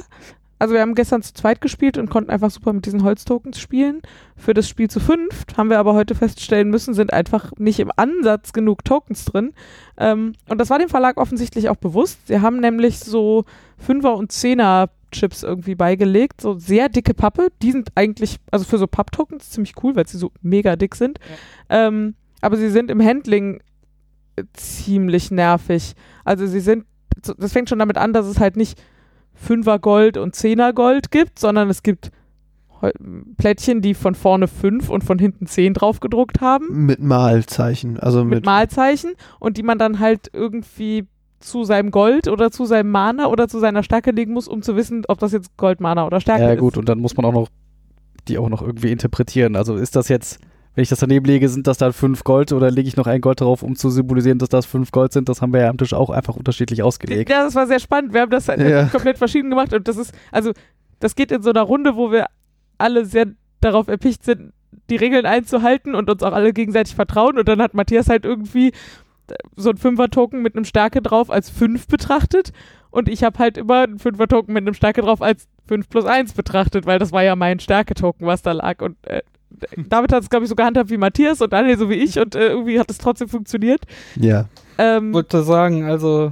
also 0.60 0.74
wir 0.74 0.82
haben 0.82 0.94
gestern 0.94 1.22
zu 1.22 1.34
zweit 1.34 1.62
gespielt 1.62 1.98
und 1.98 2.10
konnten 2.10 2.30
einfach 2.30 2.52
super 2.52 2.74
mit 2.74 2.86
diesen 2.86 3.04
Holztokens 3.04 3.60
spielen. 3.60 4.02
Für 4.36 4.54
das 4.54 4.68
Spiel 4.68 4.90
zu 4.90 5.00
fünft 5.00 5.58
haben 5.58 5.70
wir 5.70 5.80
aber 5.80 5.94
heute 5.94 6.16
feststellen 6.16 6.70
müssen, 6.70 6.94
sind 6.94 7.14
einfach 7.14 7.54
nicht 7.58 7.80
im 7.80 7.92
Ansatz 7.96 8.52
genug 8.52 8.84
Tokens 8.84 9.24
drin. 9.24 9.54
Ähm, 9.98 10.34
und 10.50 10.60
das 10.60 10.70
war 10.70 10.78
dem 10.78 10.90
Verlag 10.90 11.18
offensichtlich 11.18 11.70
auch 11.70 11.78
bewusst. 11.78 12.28
Sie 12.28 12.42
haben 12.42 12.60
nämlich 12.60 13.00
so 13.00 13.46
Fünfer- 13.78 14.18
und 14.18 14.34
Zehner-Chips 14.34 15.44
irgendwie 15.44 15.76
beigelegt, 15.76 16.42
so 16.42 16.60
sehr 16.60 16.90
dicke 16.90 17.14
Pappe. 17.14 17.48
Die 17.62 17.72
sind 17.72 17.92
eigentlich, 17.96 18.36
also 18.52 18.66
für 18.66 18.78
so 18.78 18.86
Papptokens 18.86 19.52
ziemlich 19.52 19.76
cool, 19.82 19.96
weil 19.96 20.08
sie 20.08 20.18
so 20.18 20.34
mega 20.42 20.76
dick 20.76 20.96
sind. 20.96 21.20
Ähm, 21.70 22.16
aber 22.42 22.58
sie 22.58 22.70
sind 22.70 22.92
im 22.92 23.02
Handling 23.02 23.62
äh, 24.36 24.44
ziemlich 24.52 25.32
nervig. 25.32 25.94
Also 26.26 26.46
sie 26.48 26.60
sind, 26.60 26.84
das 27.38 27.54
fängt 27.54 27.70
schon 27.70 27.80
damit 27.80 27.98
an, 27.98 28.12
dass 28.12 28.26
es 28.26 28.42
halt 28.42 28.58
nicht 28.58 28.78
Fünfer 29.40 29.80
Gold 29.80 30.18
und 30.18 30.36
Zehner 30.36 30.74
Gold 30.74 31.12
gibt, 31.12 31.40
sondern 31.40 31.70
es 31.70 31.84
gibt 31.84 32.12
Plättchen, 33.38 33.82
die 33.82 33.94
von 33.94 34.16
vorne 34.16 34.48
fünf 34.48 34.90
und 34.90 35.04
von 35.04 35.20
hinten 35.20 35.48
zehn 35.48 35.74
drauf 35.74 36.00
gedruckt 36.00 36.40
haben 36.40 36.86
Mit 36.86 37.02
Malzeichen, 37.02 38.00
also 38.00 38.24
mit 38.24 38.36
mit, 38.36 38.46
Malzeichen 38.46 39.12
und 39.40 39.58
die 39.58 39.64
man 39.64 39.78
dann 39.78 40.00
halt 40.00 40.30
irgendwie 40.32 41.06
zu 41.42 41.66
seinem 41.66 41.92
Gold 41.92 42.28
oder 42.28 42.52
zu 42.52 42.66
seinem 42.66 42.92
Mana 42.92 43.28
oder 43.28 43.48
zu 43.48 43.60
seiner 43.60 43.84
Stärke 43.84 44.12
legen 44.12 44.34
muss, 44.34 44.48
um 44.48 44.62
zu 44.62 44.76
wissen, 44.76 45.04
ob 45.08 45.20
das 45.20 45.32
jetzt 45.34 45.58
Gold, 45.58 45.82
Mana 45.82 46.06
oder 46.06 46.22
Stärke 46.22 46.44
Ja, 46.44 46.54
ist. 46.54 46.60
gut, 46.60 46.78
und 46.78 46.88
dann 46.88 47.00
muss 47.00 47.18
man 47.18 47.26
auch 47.26 47.34
noch 47.34 47.50
die 48.28 48.38
auch 48.38 48.50
noch 48.50 48.62
irgendwie 48.62 48.92
interpretieren. 48.92 49.56
Also 49.56 49.76
ist 49.76 49.96
das 49.96 50.08
jetzt, 50.08 50.40
wenn 50.80 50.84
ich 50.84 50.90
das 50.90 51.00
daneben 51.00 51.26
lege, 51.26 51.50
sind 51.50 51.68
das 51.68 51.78
dann 51.78 51.92
fünf 51.92 52.24
Gold 52.24 52.54
oder 52.54 52.72
lege 52.72 52.88
ich 52.88 52.96
noch 52.96 53.06
ein 53.06 53.20
Gold 53.20 53.42
drauf, 53.42 53.64
um 53.64 53.76
zu 53.76 53.90
symbolisieren, 53.90 54.40
dass 54.40 54.48
das 54.48 54.66
fünf 54.66 54.92
Gold 54.92 55.12
sind? 55.12 55.28
Das 55.28 55.42
haben 55.42 55.52
wir 55.52 55.60
ja 55.60 55.70
am 55.70 55.78
Tisch 55.78 55.94
auch 55.94 56.10
einfach 56.10 56.38
unterschiedlich 56.38 56.84
ausgelegt. 56.84 57.30
Ja, 57.30 57.44
das 57.44 57.54
war 57.54 57.68
sehr 57.68 57.82
spannend. 57.82 58.14
Wir 58.14 58.22
haben 58.22 58.30
das 58.32 58.48
halt 58.48 58.62
Ja. 58.62 58.86
komplett 58.86 59.18
verschieden 59.18 59.50
gemacht 59.50 59.74
und 59.74 59.90
das 59.90 59.98
ist, 59.98 60.14
also, 60.32 60.54
das 61.02 61.16
geht 61.18 61.34
in 61.34 61.42
so 61.44 61.50
einer 61.50 61.64
Runde, 61.64 61.98
wo 61.98 62.14
wir 62.14 62.28
alle 62.78 63.04
sehr 63.04 63.26
darauf 63.60 63.90
erpicht 63.90 64.24
sind, 64.24 64.54
die 64.90 64.96
Regeln 64.96 65.26
einzuhalten 65.26 65.96
und 65.96 66.10
uns 66.10 66.24
auch 66.24 66.32
alle 66.32 66.54
gegenseitig 66.54 66.96
vertrauen. 66.96 67.38
Und 67.38 67.50
dann 67.50 67.62
hat 67.62 67.74
Matthias 67.74 68.08
halt 68.08 68.24
irgendwie 68.24 68.72
so 69.58 69.72
ein 69.72 69.78
Fünfer-Token 69.78 70.42
mit 70.42 70.56
einem 70.56 70.64
Stärke 70.64 71.02
drauf 71.02 71.30
als 71.30 71.50
fünf 71.50 71.88
betrachtet. 71.88 72.54
Und 72.90 73.10
ich 73.10 73.26
habe 73.26 73.38
halt 73.38 73.58
immer 73.58 73.82
einen 73.84 74.00
Fünfer-Token 74.00 74.54
mit 74.54 74.64
einem 74.64 74.76
Stärke 74.76 75.02
drauf 75.02 75.22
als 75.22 75.50
fünf 75.68 75.90
plus 75.90 76.06
eins 76.06 76.32
betrachtet, 76.32 76.86
weil 76.86 77.00
das 77.00 77.12
war 77.12 77.22
ja 77.22 77.36
mein 77.36 77.60
Stärke-Token, 77.60 78.26
was 78.26 78.44
da 78.44 78.54
lag. 78.54 78.82
Und 78.82 78.96
äh, 79.06 79.24
David 79.90 80.14
hat 80.14 80.24
es, 80.24 80.30
glaube 80.30 80.46
ich, 80.46 80.50
so 80.50 80.56
gehandhabt 80.56 80.90
wie 80.90 80.98
Matthias 80.98 81.42
und 81.42 81.52
Daniel 81.52 81.78
so 81.78 81.90
wie 81.90 81.96
ich 81.96 82.18
und 82.20 82.36
äh, 82.36 82.50
irgendwie 82.50 82.80
hat 82.80 82.90
es 82.92 82.98
trotzdem 82.98 83.28
funktioniert. 83.30 83.82
ja. 84.16 84.46
Ähm, 84.78 85.14
Wollte 85.14 85.44
sagen, 85.44 85.84
also 85.84 86.32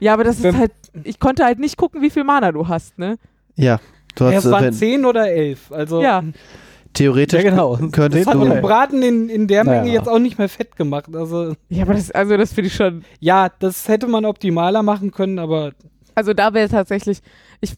ja, 0.00 0.12
aber 0.14 0.24
das 0.24 0.38
ist 0.40 0.54
halt, 0.54 0.72
ich 1.04 1.18
konnte 1.18 1.44
halt 1.44 1.58
nicht 1.58 1.76
gucken, 1.78 2.02
wie 2.02 2.10
viel 2.10 2.24
Mana 2.24 2.52
du 2.52 2.68
hast, 2.68 2.98
ne? 2.98 3.16
Ja. 3.56 3.80
Du 4.16 4.26
hast, 4.26 4.44
es 4.44 4.50
waren 4.50 4.64
wenn, 4.64 4.72
zehn 4.74 5.04
oder 5.06 5.30
elf. 5.30 5.72
Also 5.72 6.02
Ja. 6.02 6.22
theoretisch 6.92 7.42
Ja, 7.42 7.50
genau. 7.50 7.76
könntest 7.92 8.26
das 8.26 8.34
hat 8.34 8.42
du, 8.42 8.48
den 8.48 8.60
Braten 8.60 9.02
in, 9.02 9.28
in 9.30 9.46
der 9.46 9.64
Naja. 9.64 9.80
Menge 9.82 9.94
jetzt 9.94 10.08
auch 10.08 10.18
nicht 10.18 10.36
mehr 10.38 10.48
fett 10.50 10.76
gemacht. 10.76 11.14
Also 11.14 11.54
Ja, 11.70 11.84
aber 11.84 11.94
das, 11.94 12.10
also 12.10 12.36
das 12.36 12.52
finde 12.52 12.68
ich 12.68 12.74
schon. 12.74 13.02
ja, 13.20 13.48
das 13.60 13.88
hätte 13.88 14.06
man 14.06 14.24
optimaler 14.26 14.82
machen 14.82 15.10
können, 15.10 15.38
aber 15.38 15.72
Also 16.14 16.34
da 16.34 16.52
wäre 16.52 16.68
tatsächlich, 16.68 17.20
ich, 17.62 17.74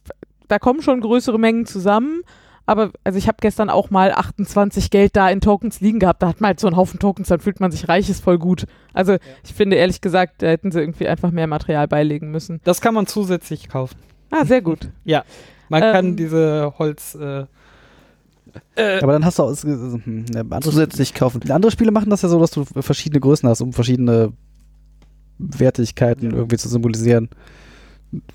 da 0.48 0.58
kommen 0.58 0.82
schon 0.82 1.00
größere 1.00 1.38
Mengen 1.38 1.66
zusammen. 1.66 2.22
Aber 2.64 2.92
also 3.04 3.18
ich 3.18 3.26
habe 3.28 3.38
gestern 3.40 3.70
auch 3.70 3.90
mal 3.90 4.12
28 4.12 4.90
Geld 4.90 5.16
da 5.16 5.28
in 5.28 5.40
Tokens 5.40 5.80
liegen 5.80 5.98
gehabt. 5.98 6.22
Da 6.22 6.28
hat 6.28 6.40
man 6.40 6.48
halt 6.48 6.60
so 6.60 6.66
einen 6.68 6.76
Haufen 6.76 7.00
Tokens, 7.00 7.28
dann 7.28 7.40
fühlt 7.40 7.58
man 7.60 7.70
sich 7.72 7.88
reich, 7.88 8.08
ist 8.08 8.22
voll 8.22 8.38
gut. 8.38 8.66
Also 8.92 9.16
ich 9.44 9.52
finde 9.52 9.76
ehrlich 9.76 10.00
gesagt, 10.00 10.42
da 10.42 10.46
hätten 10.48 10.70
sie 10.70 10.80
irgendwie 10.80 11.08
einfach 11.08 11.30
mehr 11.32 11.46
Material 11.48 11.88
beilegen 11.88 12.30
müssen. 12.30 12.60
das 12.64 12.80
kann 12.80 12.94
man 12.94 13.06
zusätzlich 13.06 13.68
kaufen. 13.68 13.96
Ah, 14.30 14.44
sehr 14.44 14.62
gut. 14.62 14.88
Man 15.68 15.82
Ähm. 15.82 15.92
kann 15.92 16.16
diese 16.16 16.72
Holz 16.78 17.14
äh, 17.16 17.46
Aber 19.00 19.12
dann 19.12 19.24
hast 19.24 19.38
du 19.38 19.42
auch, 19.44 19.50
es- 19.50 19.62
ja, 19.64 19.70
andere, 20.40 20.60
zusätzlich 20.60 21.14
kaufen. 21.14 21.40
andere 21.50 21.72
Spiele 21.72 21.90
machen 21.90 22.10
das 22.10 22.22
ja 22.22 22.28
so, 22.28 22.38
dass 22.38 22.50
du 22.50 22.64
verschiedene 22.64 23.20
Größen 23.20 23.48
hast, 23.48 23.60
um 23.60 23.72
verschiedene 23.72 24.32
Wertigkeiten 25.38 26.30
irgendwie 26.32 26.56
zu 26.56 26.68
symbolisieren. 26.68 27.28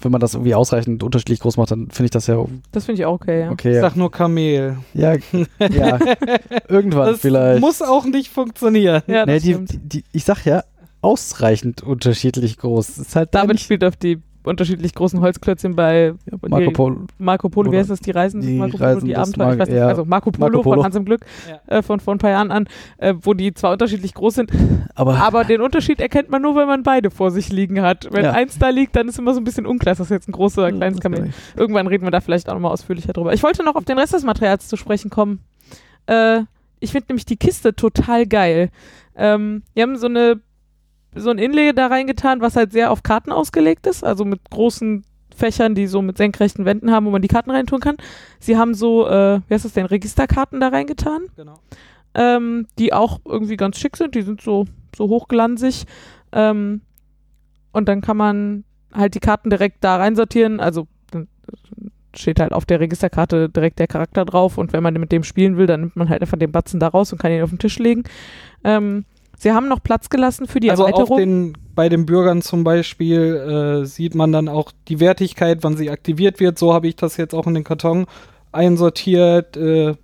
Wenn 0.02 0.12
man 0.12 0.20
das 0.22 0.34
irgendwie 0.34 0.56
ausreichend 0.56 1.04
unterschiedlich 1.04 1.40
groß 1.40 1.58
macht, 1.58 1.72
dann 1.72 1.90
finde 1.92 2.06
ich 2.06 2.12
das 2.12 2.26
ja 2.28 2.44
Das 2.72 2.86
finde 2.86 3.02
ich 3.02 3.06
auch 3.06 3.14
okay, 3.14 3.42
ja. 3.42 3.52
okay. 3.52 3.70
ich 3.70 3.76
Ja, 3.76 3.82
sag 3.82 3.96
nur 3.96 4.10
Kamel. 4.12 4.78
ja, 4.94 5.14
ja. 5.60 6.00
irgendwann 6.68 7.12
Das 7.12 7.20
vielleicht. 7.20 7.62
muss 7.62 7.82
auch 7.82 8.06
nicht 8.06 8.30
funktionieren. 8.30 9.04
Ja, 9.08 9.26
nee, 9.26 9.36
das 9.36 9.44
die, 9.44 9.54
die, 9.66 9.78
die, 9.78 10.04
ich 10.14 10.24
sag 10.26 10.46
ja, 10.46 10.64
ausreichend 11.02 11.84
unterschiedlich 11.84 12.58
groß. 12.58 12.98
Ist 12.98 13.16
halt 13.16 13.34
da 13.34 13.42
David 13.42 13.56
nicht 13.56 13.64
spielt 13.64 13.84
auf 13.84 13.96
die 13.96 14.20
unterschiedlich 14.48 14.94
großen 14.96 15.22
Holzklötzchen 15.22 15.76
bei 15.76 16.14
Marco 16.48 16.72
Polo. 16.72 17.02
Marco 17.20 17.50
Polo, 17.50 17.72
wie 17.72 17.78
heißt 17.78 17.90
das, 17.90 18.00
die 18.00 18.12
Reisen, 18.12 18.42
die 18.42 18.54
Marco 18.58 18.78
Polo, 18.78 18.84
Reisen 18.90 19.06
die 19.06 19.16
Abenteuer, 19.16 19.46
Mar- 19.46 19.54
ich 19.54 19.60
weiß 19.60 19.68
nicht, 19.70 19.78
ja. 19.78 19.88
also 19.88 20.06
Marco 20.06 20.32
Polo, 20.32 20.46
Marco 20.48 20.62
Polo. 20.64 20.76
von 20.78 20.86
Hans 20.86 20.96
im 20.96 21.06
Glück 21.06 21.22
Ja. 21.50 21.78
äh, 21.78 21.82
von 21.84 22.00
vor 22.00 22.16
ein 22.16 22.18
paar 22.18 22.30
Jahren 22.32 22.52
an, 22.52 22.68
äh, 22.98 23.14
wo 23.22 23.34
die 23.34 23.54
zwar 23.54 23.74
unterschiedlich 23.74 24.14
groß 24.14 24.36
sind, 24.36 24.52
Aber, 24.96 25.16
aber 25.18 25.44
den 25.44 25.62
Unterschied 25.62 26.00
erkennt 26.02 26.30
man 26.30 26.42
nur, 26.42 26.56
wenn 26.56 26.68
man 26.68 26.84
beide 26.84 27.12
vor 27.12 27.32
sich 27.32 27.50
liegen 27.52 27.82
hat. 27.82 28.08
Wenn 28.12 28.26
Ja. 28.26 28.32
eins 28.32 28.58
da 28.58 28.70
liegt, 28.70 28.96
dann 28.96 29.08
ist 29.08 29.20
immer 29.20 29.34
so 29.34 29.40
ein 29.42 29.44
bisschen 29.44 29.66
unklar, 29.66 29.92
ist 29.92 30.00
das 30.00 30.10
jetzt 30.10 30.28
ein 30.28 30.32
großes 30.32 30.58
oder 30.58 30.68
ein 30.68 30.78
kleines 30.78 31.00
Kamel. 31.00 31.32
Irgendwann 31.56 31.88
reden 31.88 32.06
wir 32.06 32.12
da 32.12 32.22
vielleicht 32.22 32.50
auch 32.50 32.54
nochmal 32.54 32.72
ausführlicher 32.72 33.14
drüber. 33.14 33.34
Ich 33.34 33.44
wollte 33.44 33.64
noch 33.64 33.76
auf 33.76 33.86
den 33.86 34.00
Rest 34.00 34.14
des 34.14 34.24
Materials 34.24 34.68
zu 34.68 34.78
sprechen 34.78 35.10
kommen. 35.10 35.42
Äh, 36.08 36.42
ich 36.80 36.92
finde 36.92 37.08
nämlich 37.10 37.26
die 37.26 37.38
Kiste 37.38 37.76
total 37.76 38.26
geil. 38.28 38.70
Ähm, 39.16 39.64
wir 39.74 39.84
haben 39.84 39.98
so 39.98 40.06
eine 40.08 40.40
so 41.16 41.30
ein 41.30 41.38
Inlay 41.38 41.74
da 41.74 41.88
reingetan, 41.88 42.42
was 42.42 42.56
halt 42.56 42.72
sehr 42.72 42.92
auf 42.92 43.04
Karten 43.04 43.32
ausgelegt 43.32 43.88
ist, 43.88 44.04
also 44.04 44.26
mit 44.26 44.40
großen 44.50 45.04
Fächern, 45.36 45.76
die 45.76 45.88
so 45.88 46.02
mit 46.02 46.18
senkrechten 46.18 46.66
Wänden 46.66 46.92
haben, 46.92 47.06
wo 47.06 47.12
man 47.12 47.22
die 47.22 47.28
Karten 47.28 47.52
reintun 47.52 47.80
kann. 47.80 47.98
Sie 48.40 48.58
haben 48.58 48.74
so, 48.74 49.08
äh, 49.08 49.40
wie 49.48 49.54
heißt 49.54 49.66
das 49.66 49.74
denn, 49.74 49.86
Registerkarten 49.86 50.60
da 50.60 50.70
reingetan 50.70 51.28
Genau. 51.36 51.60
ähm, 52.16 52.66
die 52.80 52.92
auch 52.94 53.20
irgendwie 53.26 53.58
ganz 53.58 53.78
schick 53.80 53.98
sind. 53.98 54.16
Die 54.16 54.24
sind 54.24 54.42
so, 54.42 54.66
so 54.96 55.08
hochglanzig. 55.10 55.86
Ähm, 56.32 56.82
und 57.72 57.88
dann 57.88 58.02
kann 58.02 58.18
man 58.18 58.64
halt 58.94 59.14
die 59.14 59.20
Karten 59.20 59.50
direkt 59.52 59.84
da 59.84 59.98
reinsortieren. 59.98 60.60
Also 60.60 60.88
dann 61.12 61.28
steht 62.16 62.40
halt 62.40 62.54
auf 62.54 62.66
der 62.66 62.80
Registerkarte 62.80 63.50
direkt 63.50 63.78
der 63.78 63.88
Charakter 63.88 64.26
drauf. 64.26 64.58
Und 64.58 64.74
wenn 64.74 64.82
man 64.82 64.96
mit 64.96 65.12
dem 65.12 65.24
spielen 65.24 65.58
will, 65.58 65.68
dann 65.68 65.82
nimmt 65.82 65.96
man 65.96 66.10
halt 66.10 66.22
einfach 66.24 66.40
den 66.40 66.52
Batzen 66.52 66.80
da 66.80 66.88
raus 66.88 67.14
und 67.14 67.20
kann 67.20 67.32
ihn 67.32 67.44
auf 67.44 67.52
den 67.52 67.60
Tisch 67.60 67.78
legen. 67.78 68.04
Ähm, 68.64 69.06
sie 69.38 69.52
haben 69.52 69.68
noch 69.68 69.82
Platz 69.82 70.10
gelassen 70.10 70.48
für 70.48 70.60
die 70.60 70.70
also 70.70 70.86
Erweiterung. 70.86 71.18
den, 71.18 71.58
bei 71.76 71.90
den 71.90 72.06
Bürgern 72.06 72.42
zum 72.42 72.64
Beispiel 72.64 73.82
äh, 73.84 73.86
sieht 73.86 74.16
man 74.16 74.32
dann 74.32 74.50
auch 74.50 74.72
die 74.88 75.00
Wertigkeit, 75.00 75.60
wann 75.62 75.78
sie 75.78 75.90
aktiviert 75.90 76.40
wird. 76.40 76.58
So 76.60 76.74
habe 76.74 76.88
ich 76.88 76.96
das 76.96 77.18
jetzt 77.18 77.34
auch 77.34 77.48
in 77.48 77.54
den 77.54 77.64
Karton 77.64 78.06
einsortiert. 78.52 79.56
Äh, 79.56 79.96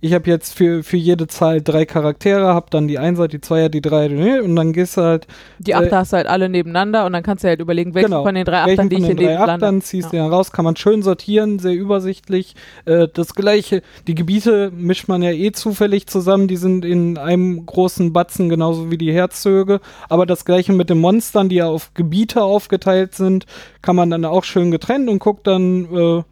ich 0.00 0.14
habe 0.14 0.28
jetzt 0.30 0.54
für, 0.54 0.82
für 0.82 0.96
jede 0.96 1.26
Zahl 1.26 1.60
drei 1.60 1.84
Charaktere, 1.84 2.54
habe 2.54 2.66
dann 2.70 2.88
die 2.88 2.98
Einser, 2.98 3.28
die 3.28 3.40
Zweier, 3.40 3.68
die 3.68 3.80
Dreier, 3.82 4.42
und 4.42 4.56
dann 4.56 4.72
gehst 4.72 4.96
du 4.96 5.02
halt, 5.02 5.26
die 5.58 5.74
Achter 5.74 5.98
hast 5.98 6.12
du 6.12 6.16
halt 6.16 6.26
alle 6.26 6.48
nebeneinander 6.48 7.04
und 7.04 7.12
dann 7.12 7.22
kannst 7.22 7.44
du 7.44 7.48
halt 7.48 7.60
überlegen, 7.60 7.94
welchen 7.94 8.10
Genau. 8.10 8.22
von 8.24 8.34
den 8.34 8.44
drei 8.44 8.62
Achtern, 8.62 8.88
die 8.88 8.96
ich 8.96 9.02
den 9.02 9.10
in 9.12 9.16
drei 9.18 9.22
dem 9.34 9.38
lande. 9.38 9.52
Achtern 9.66 9.82
ziehst 9.82 10.06
Ja. 10.06 10.10
du 10.10 10.16
dann 10.24 10.32
raus, 10.32 10.52
kann 10.52 10.64
man 10.64 10.76
schön 10.76 11.02
sortieren, 11.02 11.58
sehr 11.58 11.74
übersichtlich. 11.74 12.54
Äh, 12.86 13.08
das 13.12 13.34
gleiche, 13.34 13.82
die 14.06 14.14
Gebiete 14.14 14.70
mischt 14.74 15.08
man 15.08 15.22
ja 15.22 15.32
eh 15.32 15.52
zufällig 15.52 16.06
zusammen, 16.06 16.48
die 16.48 16.56
sind 16.56 16.84
in 16.84 17.18
einem 17.18 17.66
großen 17.66 18.12
Batzen, 18.12 18.48
genauso 18.48 18.90
wie 18.90 18.98
die 18.98 19.12
Herzzöge. 19.12 19.80
Aber 20.08 20.24
das 20.24 20.44
gleiche 20.44 20.72
mit 20.72 20.88
den 20.88 20.98
Monstern, 20.98 21.48
die 21.48 21.56
ja 21.56 21.66
auf 21.66 21.92
Gebiete 21.94 22.42
aufgeteilt 22.42 23.14
sind, 23.14 23.44
kann 23.82 23.96
man 23.96 24.08
dann 24.10 24.24
auch 24.24 24.44
schön 24.44 24.70
getrennt 24.70 25.08
und 25.10 25.18
guckt 25.18 25.46
dann, 25.46 25.84
äh, 25.94 26.22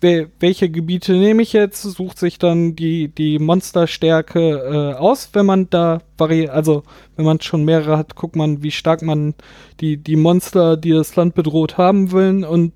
welche 0.00 0.70
Gebiete 0.70 1.12
nehme 1.12 1.42
ich 1.42 1.52
jetzt, 1.52 1.82
sucht 1.82 2.18
sich 2.18 2.38
dann 2.38 2.76
die, 2.76 3.08
die 3.08 3.38
Monsterstärke 3.38 4.40
äh, 4.40 4.98
aus, 4.98 5.30
wenn 5.32 5.46
man 5.46 5.68
da 5.70 6.00
vari 6.16 6.48
also 6.48 6.84
wenn 7.16 7.24
man 7.24 7.40
schon 7.40 7.64
mehrere 7.64 7.98
hat, 7.98 8.14
guckt 8.14 8.36
man, 8.36 8.62
wie 8.62 8.70
stark 8.70 9.02
man 9.02 9.34
die, 9.80 9.96
die 9.96 10.16
Monster, 10.16 10.76
die 10.76 10.92
das 10.92 11.16
Land 11.16 11.34
bedroht 11.34 11.78
haben 11.78 12.12
will 12.12 12.44
und 12.44 12.72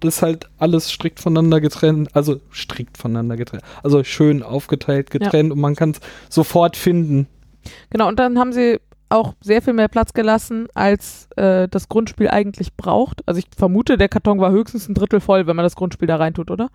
das 0.00 0.16
ist 0.16 0.22
halt 0.22 0.50
alles 0.58 0.90
strikt 0.90 1.20
voneinander 1.20 1.60
getrennt, 1.60 2.14
also 2.14 2.40
strikt 2.52 2.98
voneinander 2.98 3.36
getrennt, 3.36 3.62
also 3.82 4.02
schön 4.04 4.42
aufgeteilt, 4.42 5.10
getrennt 5.10 5.52
und 5.52 5.60
man 5.60 5.76
kann 5.76 5.92
es 5.92 6.00
sofort 6.28 6.76
finden. 6.76 7.28
Genau, 7.90 8.08
und 8.08 8.18
dann 8.18 8.38
haben 8.38 8.52
sie 8.52 8.80
auch 9.14 9.34
sehr 9.40 9.62
viel 9.62 9.72
mehr 9.72 9.88
Platz 9.88 10.12
gelassen, 10.12 10.66
als 10.74 11.28
äh, 11.36 11.68
das 11.68 11.88
Grundspiel 11.88 12.28
eigentlich 12.28 12.74
braucht. 12.76 13.22
Also 13.26 13.38
ich 13.38 13.46
vermute, 13.56 13.96
der 13.96 14.08
Karton 14.08 14.40
war 14.40 14.50
höchstens 14.50 14.88
ein 14.88 14.94
Drittel 14.94 15.20
voll, 15.20 15.46
wenn 15.46 15.56
man 15.56 15.64
das 15.64 15.76
Grundspiel 15.76 16.08
da 16.08 16.16
reintut, 16.16 16.50
oder? 16.50 16.68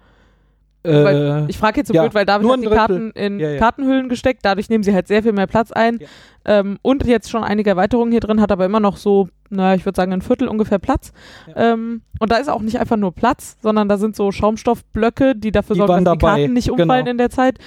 Weil, 0.82 1.46
Äh, 1.46 1.50
ich 1.50 1.58
frage 1.58 1.78
jetzt 1.78 1.90
so 1.90 1.94
ja, 1.94 2.04
blöd, 2.04 2.14
weil 2.14 2.26
David 2.26 2.50
hat 2.50 2.58
die 2.60 2.62
Drittel. 2.64 2.78
Karten 2.78 3.12
in 3.12 3.40
Ja, 3.40 3.50
ja. 3.52 3.60
Kartenhüllen 3.60 4.08
gesteckt, 4.08 4.46
dadurch 4.46 4.70
nehmen 4.70 4.84
sie 4.84 4.94
halt 4.94 5.08
sehr 5.08 5.22
viel 5.24 5.34
mehr 5.34 5.48
Platz 5.48 5.74
ein. 5.74 6.00
Ähm, 6.46 6.78
und 6.82 7.06
jetzt 7.06 7.30
schon 7.30 7.44
einige 7.44 7.72
Erweiterungen 7.72 8.12
hier 8.12 8.22
drin, 8.22 8.40
hat 8.40 8.52
aber 8.52 8.64
immer 8.66 8.80
noch 8.80 8.96
so, 8.96 9.28
naja, 9.50 9.76
ich 9.76 9.86
würde 9.86 9.98
sagen, 9.98 10.14
ein 10.14 10.22
Viertel 10.22 10.48
ungefähr 10.48 10.80
Platz. 10.80 11.12
Ähm, 11.54 12.02
und 12.20 12.32
da 12.32 12.38
ist 12.38 12.50
auch 12.50 12.62
nicht 12.62 12.80
einfach 12.80 12.96
nur 12.96 13.14
Platz, 13.14 13.58
sondern 13.62 13.90
da 13.90 13.98
sind 13.98 14.16
so 14.16 14.32
Schaumstoffblöcke, 14.32 15.36
die 15.36 15.52
dafür 15.52 15.74
Die 15.74 15.80
sorgen, 15.80 16.06
dass 16.06 16.14
die 16.14 16.20
dabei, 16.20 16.38
Karten 16.38 16.54
nicht 16.54 16.72
umfallen 16.72 17.06
genau. 17.06 17.12
in 17.12 17.18
der 17.18 17.30
Zeit. 17.30 17.60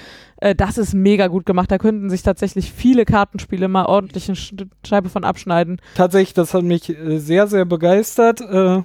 Äh, 0.43 0.57
das 0.57 0.77
ist 0.77 0.93
mega 0.93 1.29
gut 1.29 1.47
gemacht. 1.47 1.71
Da 1.71 1.79
könnten 1.79 2.11
sich 2.11 2.23
tatsächlich 2.23 2.73
viele 2.73 3.05
Kartenspiele 3.05 3.69
mal 3.69 3.87
ordentlich 3.87 4.29
eine 4.29 4.37
Sch- 4.37 4.67
Scheibe 4.85 5.09
von 5.09 5.23
abschneiden. 5.23 5.81
tatsächlich, 5.95 6.35
das 6.35 6.53
hat 6.53 6.65
mich 6.65 6.89
äh, 6.91 7.19
sehr, 7.19 7.47
sehr 7.47 7.65
begeistert. 7.65 8.41
Äh, 8.41 8.83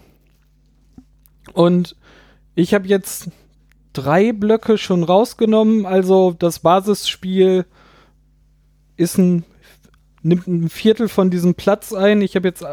und 1.53 1.95
ich 2.53 2.76
habe 2.76 2.88
jetzt 2.88 3.30
drei 3.93 4.34
Blöcke 4.34 4.78
schon 4.78 5.03
rausgenommen. 5.03 5.88
Also 5.88 6.36
das 6.38 6.60
Basisspiel 6.60 7.66
ist 8.95 9.18
ein, 9.18 9.43
nimmt 10.22 10.45
ein 10.47 10.70
Viertel 10.70 11.08
von 11.08 11.32
diesem 11.32 11.55
Platz 11.55 11.91
ein. 11.91 12.22
Ich 12.22 12.36
habe 12.36 12.47
jetzt 12.47 12.64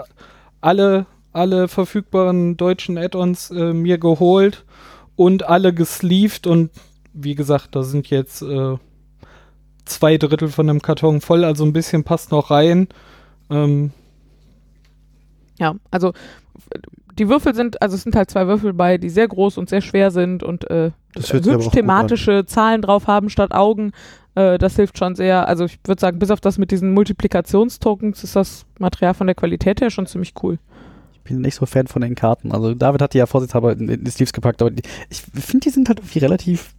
alle, 0.61 1.07
alle 1.32 1.68
verfügbaren 1.68 2.59
deutschen 2.59 2.99
Add-ons 2.99 3.51
äh, 3.51 3.72
mir 3.72 3.97
geholt 3.97 4.66
und 5.16 5.45
alle 5.49 5.72
gesleeved 5.72 6.47
und 6.47 6.70
wie 7.14 7.34
gesagt, 7.34 7.74
da 7.74 7.82
sind 7.82 8.10
jetzt 8.10 8.42
äh, 8.42 8.76
zwei 9.84 10.18
Drittel 10.18 10.48
von 10.48 10.66
dem 10.66 10.82
Karton 10.82 11.20
voll, 11.20 11.44
also 11.44 11.64
ein 11.64 11.72
bisschen 11.72 12.04
passt 12.04 12.30
noch 12.30 12.50
rein. 12.50 12.88
Ähm, 13.50 13.92
Ja, 15.58 15.76
also 15.90 16.12
die 17.18 17.28
Würfel 17.28 17.54
sind, 17.54 17.80
also 17.80 17.94
es 17.94 18.02
sind 18.02 18.16
halt 18.16 18.30
zwei 18.30 18.46
Würfel 18.46 18.72
bei, 18.72 18.98
die 18.98 19.10
sehr 19.10 19.28
groß 19.28 19.58
und 19.58 19.68
sehr 19.68 19.80
schwer 19.80 20.10
sind 20.10 20.42
und 20.42 20.68
äh, 20.70 20.90
hübsch 21.16 21.68
thematische 21.70 22.44
Zahlen 22.46 22.82
drauf 22.82 23.06
haben 23.06 23.30
statt 23.30 23.52
Augen. 23.52 23.92
Äh, 24.34 24.58
das 24.58 24.76
hilft 24.76 24.98
schon 24.98 25.14
sehr. 25.14 25.46
Also 25.46 25.64
ich 25.64 25.78
würde 25.84 26.00
sagen, 26.00 26.18
bis 26.18 26.30
auf 26.30 26.40
das 26.40 26.58
mit 26.58 26.70
diesen 26.70 26.92
Multiplikationstokens 26.92 28.24
ist 28.24 28.34
das 28.34 28.66
Material 28.78 29.14
von 29.14 29.26
der 29.28 29.36
Qualität 29.36 29.80
her 29.80 29.90
schon 29.90 30.06
ziemlich 30.06 30.34
cool. 30.42 30.58
Ich 31.12 31.20
bin 31.20 31.40
nicht 31.40 31.54
so 31.54 31.66
Fan 31.66 31.86
von 31.86 32.02
den 32.02 32.14
Karten. 32.14 32.52
Also 32.52 32.74
David 32.74 33.00
hat 33.00 33.14
die 33.14 33.18
ja 33.18 33.26
vorsichtshalber 33.26 33.72
in, 33.72 33.88
in 33.88 34.04
die 34.04 34.10
Sleeves 34.10 34.32
gepackt, 34.32 34.60
aber 34.60 34.72
die, 34.72 34.82
ich 35.08 35.22
finde, 35.22 35.64
die 35.64 35.70
sind 35.70 35.88
halt 35.88 36.00
irgendwie 36.00 36.18
relativ. 36.18 36.74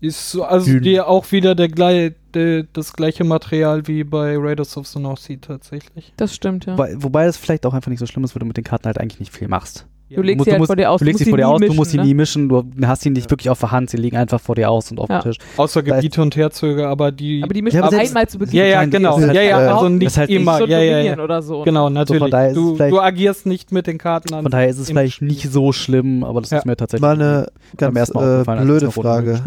Ist 0.00 0.30
so, 0.30 0.44
also 0.44 0.70
Dünn. 0.70 0.82
die 0.82 1.00
auch 1.00 1.30
wieder 1.32 1.54
der, 1.56 1.68
glei- 1.68 2.14
der, 2.32 2.64
das 2.72 2.92
gleiche 2.92 3.24
Material 3.24 3.88
wie 3.88 4.04
bei 4.04 4.36
Raiders 4.38 4.76
of 4.76 4.86
the 4.86 5.00
North 5.00 5.18
Sea 5.20 5.38
tatsächlich. 5.40 6.12
Das 6.16 6.34
stimmt, 6.34 6.66
ja. 6.66 6.74
Wobei, 6.74 6.94
wobei 6.98 7.26
das 7.26 7.36
vielleicht 7.36 7.66
auch 7.66 7.74
einfach 7.74 7.90
nicht 7.90 7.98
so 7.98 8.06
schlimm 8.06 8.22
ist, 8.24 8.34
weil 8.34 8.40
du 8.40 8.46
mit 8.46 8.56
den 8.56 8.64
Karten 8.64 8.86
halt 8.86 8.98
eigentlich 8.98 9.18
nicht 9.18 9.32
viel 9.34 9.48
machst. 9.48 9.86
Du 10.10 10.22
legst 10.22 10.42
sie 10.46 10.52
halt 10.52 10.64
vor 10.64 10.74
dir 10.76 10.90
aus. 10.90 11.00
Du 11.00 11.04
legst 11.04 11.18
sie 11.18 11.24
musst 11.24 11.30
vor 11.32 11.36
dir 11.36 11.48
aus, 11.48 11.60
mischen, 11.60 11.72
du 11.72 11.76
musst 11.76 11.90
sie 11.90 11.96
ne? 11.98 12.04
nie 12.04 12.14
mischen, 12.14 12.48
du 12.48 12.64
hast 12.86 13.02
sie 13.02 13.10
nicht 13.10 13.28
wirklich 13.30 13.50
auf 13.50 13.58
der 13.60 13.72
Hand, 13.72 13.90
sie 13.90 13.98
liegen 13.98 14.16
einfach 14.16 14.40
vor 14.40 14.54
dir 14.54 14.70
aus 14.70 14.90
und 14.90 15.00
auf 15.00 15.10
Ja. 15.10 15.18
dem 15.20 15.32
Tisch. 15.32 15.36
Außer 15.58 15.82
Gebiete 15.82 16.22
und 16.22 16.34
Herzöge, 16.34 16.88
aber 16.88 17.12
die. 17.12 17.42
Aber 17.42 17.52
die 17.52 17.60
mischen 17.60 17.76
Ja, 17.80 17.84
aber 17.84 17.98
einmal 17.98 18.26
zu 18.26 18.38
Beginn. 18.38 18.54
ja, 18.56 18.64
ja, 18.64 18.84
genau. 18.86 19.18
Ist 19.18 19.22
Ja, 19.22 19.26
halt, 19.26 19.36
ja, 19.36 19.42
äh, 19.42 19.66
also 19.66 19.86
ist 19.86 19.92
nicht 19.98 20.16
halt 20.16 20.30
immer. 20.30 20.58
so 20.58 20.66
ja, 20.66 20.78
ja, 20.80 21.00
ja. 21.00 21.18
oder 21.18 21.42
so. 21.42 21.62
Genau, 21.62 21.90
natürlich. 21.90 22.32
es 22.32 22.54
du, 22.54 22.74
du 22.78 23.00
agierst 23.00 23.44
nicht 23.44 23.70
mit 23.70 23.86
den 23.86 23.98
Karten 23.98 24.32
an. 24.32 24.42
Von 24.44 24.50
daher 24.50 24.68
ist 24.68 24.78
es 24.78 24.86
vielleicht 24.86 25.20
nicht 25.20 25.50
so 25.52 25.72
schlimm, 25.72 26.24
aber 26.24 26.40
das 26.40 26.50
Ja. 26.50 26.58
ist 26.60 26.64
mir 26.64 26.76
tatsächlich 26.76 27.02
Mal 27.02 27.14
eine 27.16 27.48
ganz 27.76 28.08
äh, 28.08 28.44
blöde 28.62 28.90
Frage. 28.90 29.38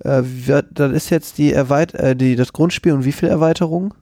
Äh, 0.00 0.22
dann 0.72 0.94
ist 0.94 1.10
jetzt 1.10 1.38
die 1.38 1.52
Erweit 1.52 1.94
äh, 1.94 2.14
die, 2.16 2.36
das 2.36 2.52
Grundspiel 2.52 2.92
und 2.92 3.04
wie 3.04 3.12
viele 3.12 3.30
Erweiterungen? 3.30 3.92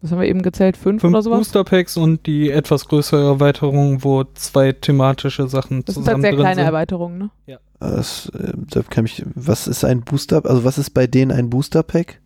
Das 0.00 0.12
haben 0.12 0.20
wir 0.20 0.28
eben 0.28 0.42
gezählt, 0.42 0.76
fünf, 0.76 1.00
Fünf 1.00 1.14
oder 1.14 1.22
sowas. 1.22 1.38
Booster 1.38 1.64
Packs 1.64 1.96
und 1.96 2.26
die 2.26 2.50
etwas 2.50 2.86
größere 2.88 3.24
Erweiterung, 3.24 4.04
wo 4.04 4.24
zwei 4.34 4.72
thematische 4.72 5.48
Sachen 5.48 5.82
Das 5.84 5.94
sind 5.94 6.04
zusammen 6.04 6.22
halt 6.22 6.34
sehr 6.34 6.40
kleine 6.40 6.54
sind. 6.56 6.64
Erweiterungen, 6.66 7.18
ne? 7.18 7.30
Äh, 7.46 7.56
Das, 7.78 8.30
äh, 8.34 8.52
da 8.70 8.82
kann 8.82 9.06
ich, 9.06 9.24
was 9.34 9.66
ist 9.66 9.82
ein 9.84 10.02
Booster, 10.02 10.42
also 10.44 10.62
was 10.64 10.76
ist 10.76 10.90
bei 10.90 11.06
denen 11.06 11.30
ein 11.32 11.48
Booster 11.48 11.82
Pack? 11.82 12.20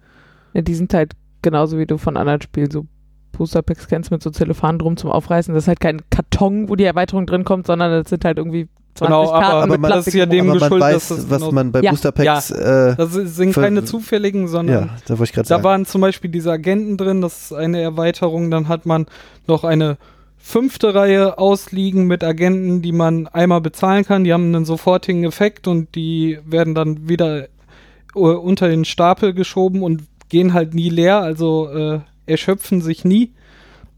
Ja, 0.55 0.63
die 0.63 0.75
sind 0.75 0.93
halt 0.93 1.13
genauso 1.43 1.79
wie 1.79 1.87
du 1.87 1.99
von 1.99 2.17
anderen 2.17 2.43
Spielen 2.43 2.71
so 2.71 2.87
Booster-Packs 3.33 3.87
kennst 3.87 4.11
mit 4.11 4.23
so 4.23 4.31
Zellophan 4.31 4.79
drum 4.79 4.97
zum 4.97 5.11
Aufreißen. 5.11 5.55
Das 5.55 5.65
ist 5.65 5.69
halt 5.69 5.79
kein 5.81 6.01
Karton, 6.11 6.69
wo 6.69 6.75
die 6.75 6.85
Erweiterung 6.85 7.27
drin 7.27 7.45
kommt, 7.45 7.67
sondern 7.67 7.91
das 7.93 8.09
sind 8.11 8.25
halt 8.25 8.39
irgendwie 8.39 8.67
20 8.67 8.69
Genau, 9.07 9.31
aber- 9.31 9.41
Karten 9.41 9.57
aber 9.63 9.67
mit 9.73 9.81
man- 9.81 9.91
das 9.91 10.07
ist 10.07 10.15
ja 10.15 10.27
dem-. 10.27 10.51
Aber 10.51 10.59
man 10.59 10.59
geschuldet, 10.59 10.81
weiß, 10.95 11.09
dass 11.09 11.29
das 11.29 11.41
was 11.43 11.51
man 11.53 11.73
bei 11.73 11.81
Ja. 11.81 11.91
Booster 11.91 12.13
Packs, 12.13 12.51
äh, 12.51 12.97
Das 12.97 13.13
sind 13.13 13.55
keine 13.55 13.85
zufälligen, 13.85 14.49
sondern 14.49 14.75
ja, 14.77 14.89
da 15.07 15.15
Da 15.17 15.45
sagen. 15.45 15.65
waren 15.65 15.87
zum 15.87 16.01
Beispiel 16.01 16.31
diese 16.31 16.51
Agenten 16.53 16.97
drin, 16.97 17.21
das 17.21 17.43
ist 17.45 17.53
eine 17.53 17.81
Erweiterung. 17.81 18.51
Dann 18.51 18.69
hat 18.69 18.87
man 18.87 19.07
noch 19.47 19.65
eine 19.65 19.97
fünfte 20.37 20.95
Reihe 20.95 21.37
ausliegen 21.39 22.07
mit 22.07 22.23
Agenten, 22.25 22.81
die 22.81 22.93
man 22.93 23.27
einmal 23.27 23.61
bezahlen 23.61 24.05
kann. 24.05 24.25
Die 24.25 24.33
haben 24.33 24.55
einen 24.55 24.65
sofortigen 24.65 25.25
Effekt 25.25 25.67
und 25.69 25.95
die 25.95 26.39
werden 26.47 26.75
dann 26.75 27.09
wieder 27.09 27.45
äh, 27.45 28.19
unter 28.19 28.69
den 28.69 28.85
Stapel 28.85 29.35
geschoben 29.35 29.83
und 29.83 30.03
gehen 30.29 30.55
halt 30.55 30.75
nie 30.75 30.89
leer, 30.91 31.21
also 31.21 31.69
äh, 31.69 32.01
erschöpfen 32.27 32.81
sich 32.81 33.05
nie. 33.05 33.33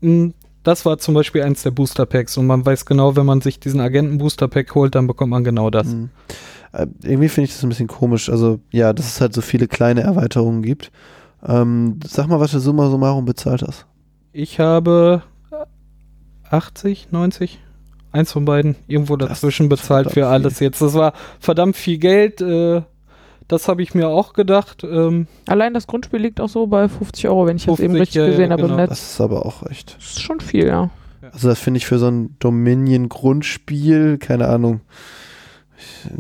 Mm, 0.01 0.29
Das 0.63 0.85
war 0.85 0.99
zum 0.99 1.15
Beispiel 1.15 1.43
eins 1.43 1.63
der 1.63 1.71
Booster 1.71 2.07
Packs 2.07 2.37
und 2.37 2.47
man 2.47 2.65
weiß 2.67 2.85
genau, 2.85 3.17
wenn 3.17 3.27
man 3.27 3.41
sich 3.41 3.61
diesen 3.61 3.81
Agenten 3.81 4.19
Booster 4.19 4.49
Pack 4.49 4.75
holt, 4.75 4.95
dann 4.95 5.07
bekommt 5.07 5.31
man 5.31 5.45
genau 5.45 5.71
das. 5.71 5.87
Mhm. 5.89 6.11
Äh, 6.73 6.87
irgendwie 7.03 7.29
finde 7.29 7.47
ich 7.47 7.55
das 7.55 7.63
ein 7.63 7.69
bisschen 7.71 7.89
komisch. 7.89 8.29
Also, 8.29 8.61
ja, 8.71 8.93
dass 8.93 9.07
es 9.07 9.21
halt 9.21 9.33
so 9.33 9.41
viele 9.41 9.69
kleine 9.69 10.03
Erweiterungen 10.03 10.63
gibt. 10.63 10.91
Ähm, 11.47 11.99
sag 12.07 12.29
mal, 12.29 12.41
was 12.41 12.53
du 12.53 12.59
summa 12.59 12.91
summarum 12.91 13.25
bezahlt 13.25 13.63
hast. 13.63 13.87
Ich 14.33 14.61
habe 14.61 15.23
80, 16.51 17.09
90, 17.11 17.59
eins 18.13 18.33
von 18.33 18.45
beiden, 18.45 18.77
irgendwo 18.87 19.17
dazwischen 19.17 19.69
bezahlt 19.69 20.11
für 20.11 20.27
alles 20.27 20.61
jetzt. 20.61 20.83
Das 20.83 20.95
war 20.95 21.15
verdammt 21.39 21.77
viel 21.77 21.99
Geld. 21.99 22.41
Äh, 22.41 22.83
das 23.51 23.69
habe 23.69 23.83
ich 23.83 23.95
mir 23.95 24.09
auch 24.09 24.33
gedacht. 24.33 24.85
Ähm, 24.85 25.27
Allein 25.47 25.75
das 25.75 25.87
Grundspiel 25.87 26.21
liegt 26.21 26.41
auch 26.41 26.49
so 26.49 26.67
bei 26.67 26.89
50 26.89 27.29
Euro, 27.29 27.47
wenn 27.47 27.57
ich 27.57 27.65
das 27.65 27.77
50, 27.77 27.85
eben 27.85 27.95
richtig 27.97 28.15
ja, 28.17 28.25
ja, 28.25 28.31
gesehen 28.31 28.53
habe 28.53 28.63
genau. 28.63 28.75
im 28.75 28.81
Netz. 28.81 28.91
Das 28.91 29.13
ist 29.13 29.21
aber 29.21 29.45
auch 29.45 29.67
echt. 29.69 29.97
Das 29.97 30.11
ist 30.11 30.21
schon 30.23 30.41
viel, 30.41 30.67
ja. 30.67 30.91
Also, 31.33 31.49
das 31.49 31.59
finde 31.59 31.79
ich 31.79 31.87
für 31.87 31.99
so 31.99 32.09
ein 32.09 32.37
Dominion-Grundspiel, 32.39 34.19
keine 34.19 34.49
Ahnung. 34.49 34.81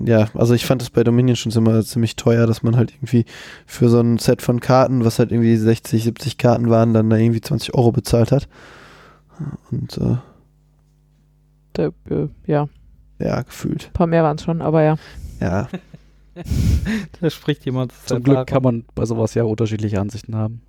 Ja, 0.05 0.29
also 0.35 0.55
ich 0.55 0.67
fand 0.67 0.83
es 0.83 0.91
bei 0.91 1.05
Dominion 1.05 1.37
schon 1.37 1.53
immer 1.53 1.83
ziemlich 1.83 2.17
teuer, 2.17 2.47
dass 2.47 2.63
man 2.63 2.77
halt 2.77 2.95
irgendwie 2.95 3.25
für 3.67 3.89
so 3.89 4.01
ein 4.01 4.19
Set 4.19 4.43
von 4.43 4.61
Karten, 4.61 5.05
was 5.05 5.19
halt 5.19 5.33
irgendwie 5.33 5.57
60, 5.57 6.03
70 6.05 6.39
Karten 6.39 6.71
waren, 6.71 6.95
dann 6.95 7.11
da 7.11 7.17
irgendwie 7.17 7.41
20 7.41 7.75
Euro 7.75 7.93
bezahlt 7.93 8.33
hat. 8.33 8.49
Und 9.71 9.99
äh, 9.99 10.17
Da, 11.75 11.87
äh, 12.11 12.29
ja, 12.47 12.69
ein 13.19 13.27
ja, 13.27 13.43
gefühlt. 13.43 13.93
paar 13.93 14.07
mehr 14.07 14.23
waren 14.23 14.37
es 14.37 14.45
schon, 14.45 14.63
aber 14.63 14.83
ja. 14.83 14.97
Ja, 15.41 15.69
da 17.21 17.31
spricht 17.31 17.65
jemand. 17.65 17.93
Zum 18.07 18.23
Glück 18.23 18.47
kann 18.47 18.63
man 18.63 18.85
bei 18.95 19.05
sowas 19.05 19.35
ja 19.35 19.45
unterschiedliche 19.45 20.01
Ansichten 20.01 20.35
haben. 20.37 20.63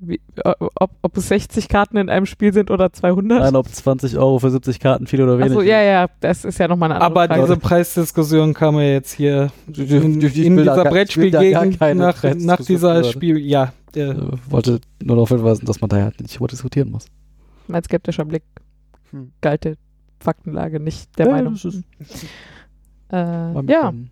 Wie, 0.00 0.20
äh, 0.44 0.52
ob, 0.74 0.90
ob 1.02 1.16
es 1.16 1.28
60 1.28 1.68
Karten 1.68 1.96
in 1.96 2.10
einem 2.10 2.26
Spiel 2.26 2.52
sind 2.52 2.70
oder 2.70 2.92
200? 2.92 3.38
Nein, 3.40 3.56
ob 3.56 3.68
20 3.68 4.18
Euro 4.18 4.38
für 4.40 4.50
70 4.50 4.80
Karten 4.80 5.06
viel 5.06 5.22
oder 5.22 5.38
wenig. 5.38 5.52
Achso, 5.52 5.62
ja, 5.62 5.80
ja, 5.82 6.08
das 6.20 6.44
ist 6.44 6.58
ja 6.58 6.66
nochmal 6.68 6.90
eine 6.90 7.00
andere 7.00 7.22
Aber 7.22 7.26
Frage. 7.34 7.40
diese 7.46 7.56
Preisdiskussion 7.58 8.54
kam 8.54 8.74
ja 8.74 8.82
jetzt 8.82 9.12
hier 9.12 9.50
in, 9.68 10.20
Ich- 10.20 10.36
ich 10.38 10.44
in 10.46 10.56
da 10.56 10.62
dieser 10.62 10.84
ich 10.84 10.90
Brettspielgegend 10.90 11.80
nach, 11.80 12.22
nach 12.34 12.60
dieser 12.60 13.02
führen. 13.02 13.12
Spiel. 13.12 13.38
Ja, 13.38 13.72
der, 13.94 14.10
Äh, 14.10 14.30
wollte 14.50 14.80
nur 15.02 15.16
darauf 15.16 15.28
hinweisen, 15.28 15.64
dass 15.64 15.80
man 15.80 15.88
da 15.88 15.96
halt 16.02 16.20
nicht 16.20 16.36
über 16.36 16.48
diskutieren 16.48 16.90
muss. 16.90 17.06
mein 17.68 17.82
skeptischer 17.84 18.24
Blick 18.24 18.42
Hm. 19.10 19.30
galt 19.40 19.64
der 19.64 19.76
Faktenlage 20.18 20.80
nicht 20.80 21.16
der 21.18 21.26
Ja, 21.26 21.32
Meinung. 21.32 21.54
ist- 21.54 21.64
Äh, 23.10 23.16
ja, 23.16 23.62
mitkommen. 23.62 24.10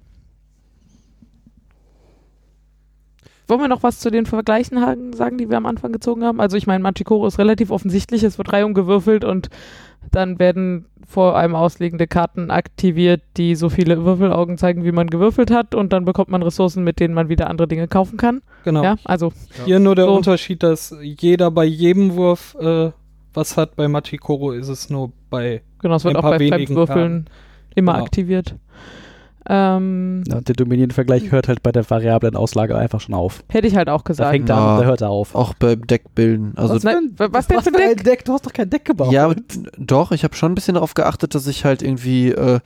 Wollen 3.52 3.60
wir 3.60 3.68
noch 3.68 3.82
was 3.82 4.00
zu 4.00 4.10
den 4.10 4.24
Vergleichen 4.26 5.12
sagen, 5.12 5.36
die 5.38 5.50
wir 5.50 5.58
am 5.58 5.66
Anfang 5.66 5.92
gezogen 5.92 6.24
haben? 6.24 6.40
Also 6.40 6.56
ich 6.56 6.66
meine, 6.66 6.82
Machikoro 6.82 7.26
ist 7.26 7.38
relativ 7.38 7.70
offensichtlich, 7.70 8.22
es 8.22 8.38
wird 8.38 8.52
Reihung 8.52 8.72
gewürfelt 8.74 9.24
und 9.24 9.50
dann 10.10 10.38
werden 10.38 10.86
vor 11.06 11.36
einem 11.36 11.54
ausliegende 11.54 12.06
Karten 12.06 12.50
aktiviert, 12.50 13.20
die 13.36 13.54
so 13.54 13.68
viele 13.68 14.02
Würfelaugen 14.04 14.56
zeigen, 14.56 14.82
wie 14.84 14.92
man 14.92 15.08
gewürfelt 15.08 15.50
hat 15.50 15.74
und 15.74 15.92
dann 15.92 16.06
bekommt 16.06 16.30
man 16.30 16.42
Ressourcen, 16.42 16.82
mit 16.84 16.98
denen 17.00 17.12
man 17.12 17.28
wieder 17.28 17.50
andere 17.50 17.68
Dinge 17.68 17.86
kaufen 17.86 18.16
kann. 18.16 18.40
genau. 18.64 18.82
Ja, 18.82 18.96
also 19.04 19.30
Hier 19.66 19.78
nur 19.78 19.94
der 19.94 20.06
So. 20.06 20.14
Unterschied, 20.16 20.62
dass 20.62 20.96
jeder 21.02 21.50
bei 21.50 21.64
jedem 21.64 22.14
Wurf 22.16 22.56
äh, 22.58 22.90
was 23.34 23.56
hat. 23.58 23.76
Bei 23.76 23.88
Machikoro 23.88 24.52
ist 24.52 24.68
es 24.68 24.88
nur 24.90 25.12
bei 25.28 25.62
Genau, 25.82 25.96
es 25.96 26.04
wird 26.04 26.14
Ein 26.14 26.18
auch 26.18 26.22
paar 26.22 26.32
bei 26.32 26.38
wenigen 26.40 26.66
Fremdwürfeln 26.74 27.26
immer 27.74 27.92
Genau. 27.92 28.04
aktiviert. 28.04 28.56
Ähm, 29.48 30.22
Ja, 30.28 30.40
der 30.40 30.54
Dominion-Vergleich 30.54 31.30
hört 31.32 31.48
halt 31.48 31.62
bei 31.62 31.72
der 31.72 31.88
variablen 31.88 32.36
Auslage 32.36 32.76
einfach 32.76 33.00
schon 33.00 33.14
auf. 33.14 33.42
hätte 33.48 33.66
ich 33.66 33.76
halt 33.76 33.88
auch 33.88 34.02
Da 34.02 34.08
gesagt. 34.08 34.30
fängt 34.30 34.48
er 34.48 34.56
Ja. 34.56 34.74
an 34.74 34.80
da 34.80 34.86
hört 34.86 35.00
er 35.00 35.10
auf. 35.10 35.34
Auch 35.34 35.54
beim 35.54 35.86
Deckbilden. 35.86 36.52
Also 36.56 36.74
was, 36.76 36.82
Nein, 36.84 37.14
was 37.16 37.46
denn 37.48 37.60
für 37.60 37.70
Deck? 37.72 38.04
Deck? 38.04 38.24
Du 38.24 38.32
hast 38.32 38.46
doch 38.46 38.52
kein 38.52 38.70
Deck 38.70 38.84
gebaut. 38.84 39.12
Ja, 39.12 39.32
doch, 39.78 40.12
ich 40.12 40.24
habe 40.24 40.34
schon 40.36 40.52
ein 40.52 40.54
bisschen 40.54 40.74
darauf 40.74 40.94
geachtet, 40.94 41.34
dass 41.34 41.46
ich 41.46 41.64
halt 41.64 41.82
irgendwie 41.82 42.30
äh, 42.30 42.60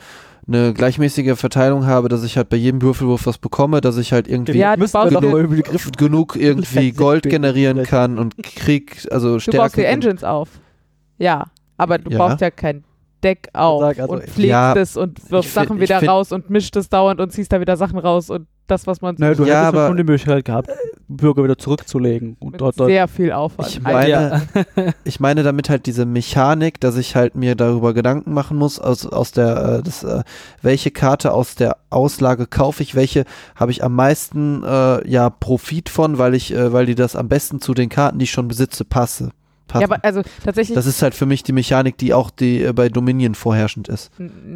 eine 0.48 0.74
gleichmäßige 0.74 1.36
Verteilung 1.38 1.86
habe, 1.86 2.08
dass 2.08 2.22
ich 2.22 2.36
halt 2.36 2.48
bei 2.50 2.56
jedem 2.56 2.80
Würfelwurf 2.82 3.26
was 3.26 3.38
bekomme, 3.38 3.80
dass 3.80 3.96
ich 3.96 4.12
halt 4.12 4.28
irgendwie 4.28 4.58
Ja, 4.58 4.76
die 4.76 4.82
Griffe. 4.82 5.90
genug 5.96 6.36
irgendwie 6.36 6.92
Gold 6.92 7.24
generieren 7.24 7.82
kann 7.82 8.18
und 8.18 8.36
Krieg, 8.42 9.06
also 9.10 9.28
Du 9.28 9.32
baust 9.34 9.42
Stärke. 9.72 9.76
die 9.80 9.84
Engines 9.86 10.22
auf. 10.22 10.50
Ja, 11.18 11.46
aber 11.78 11.98
du 11.98 12.10
Ja. 12.10 12.18
baust 12.18 12.40
ja 12.40 12.50
kein 12.52 12.84
Deck 13.24 13.48
auf 13.54 13.80
sag, 13.82 13.98
also, 14.00 14.12
und 14.14 14.22
pflegst 14.24 14.50
ja, 14.50 14.74
es 14.76 14.96
und 14.96 15.30
wirfst 15.30 15.48
ich 15.48 15.54
Sachen 15.54 15.80
wieder 15.80 15.98
find- 16.00 16.10
raus 16.10 16.32
und 16.32 16.50
mischt 16.50 16.76
es 16.76 16.88
dauernd 16.88 17.20
und 17.20 17.32
ziehst 17.32 17.52
da 17.52 17.60
wieder 17.60 17.76
Sachen 17.76 17.98
raus 17.98 18.30
und 18.30 18.46
das, 18.66 18.86
was 18.88 19.00
man 19.00 19.14
Naja, 19.18 19.34
du 19.34 19.44
Ja, 19.44 19.60
hättest 19.60 19.68
aber- 19.74 19.86
schon 19.88 19.96
die 19.96 20.02
Möglichkeit 20.04 20.44
gehabt, 20.44 20.68
Bürger 21.08 21.44
wieder 21.44 21.56
zurückzulegen. 21.56 22.36
Und 22.40 22.52
mit 22.52 22.60
dort, 22.60 22.80
dort 22.80 22.88
sehr 22.90 23.06
viel 23.06 23.30
Aufwand. 23.30 23.68
Ich 23.68 23.80
meine, 23.80 24.10
Ja. 24.10 24.40
ich 25.04 25.20
meine 25.20 25.44
damit 25.44 25.70
halt 25.70 25.86
diese 25.86 26.04
Mechanik, 26.04 26.80
dass 26.80 26.96
ich 26.96 27.14
halt 27.14 27.36
mir 27.36 27.54
darüber 27.54 27.94
Gedanken 27.94 28.34
machen 28.34 28.56
muss, 28.56 28.80
aus, 28.80 29.06
aus 29.06 29.30
der, 29.30 29.78
äh, 29.78 29.82
das, 29.84 30.02
äh, 30.02 30.24
welche 30.62 30.90
Karte 30.90 31.32
aus 31.32 31.54
der 31.54 31.76
Auslage 31.90 32.48
kaufe 32.48 32.82
ich, 32.82 32.96
welche 32.96 33.24
habe 33.54 33.70
ich 33.70 33.84
am 33.84 33.94
meisten 33.94 34.64
äh, 34.64 35.08
ja 35.08 35.30
Profit 35.30 35.88
von, 35.88 36.18
weil 36.18 36.34
ich, 36.34 36.52
äh, 36.52 36.72
weil 36.72 36.86
die 36.86 36.96
das 36.96 37.14
am 37.14 37.28
besten 37.28 37.60
zu 37.60 37.72
den 37.72 37.88
Karten, 37.88 38.18
die 38.18 38.24
ich 38.24 38.32
schon 38.32 38.48
besitze, 38.48 38.84
passe. 38.84 39.30
Passen. 39.66 39.82
ja, 39.82 39.88
aber 39.88 40.04
also 40.04 40.22
tatsächlich, 40.44 40.74
das 40.74 40.86
ist 40.86 41.02
halt 41.02 41.14
für 41.14 41.26
mich 41.26 41.42
die 41.42 41.52
Mechanik, 41.52 41.98
die 41.98 42.14
auch 42.14 42.30
die 42.30 42.62
äh, 42.62 42.72
bei 42.72 42.88
Dominion 42.88 43.34
vorherrschend 43.34 43.88
ist. 43.88 44.10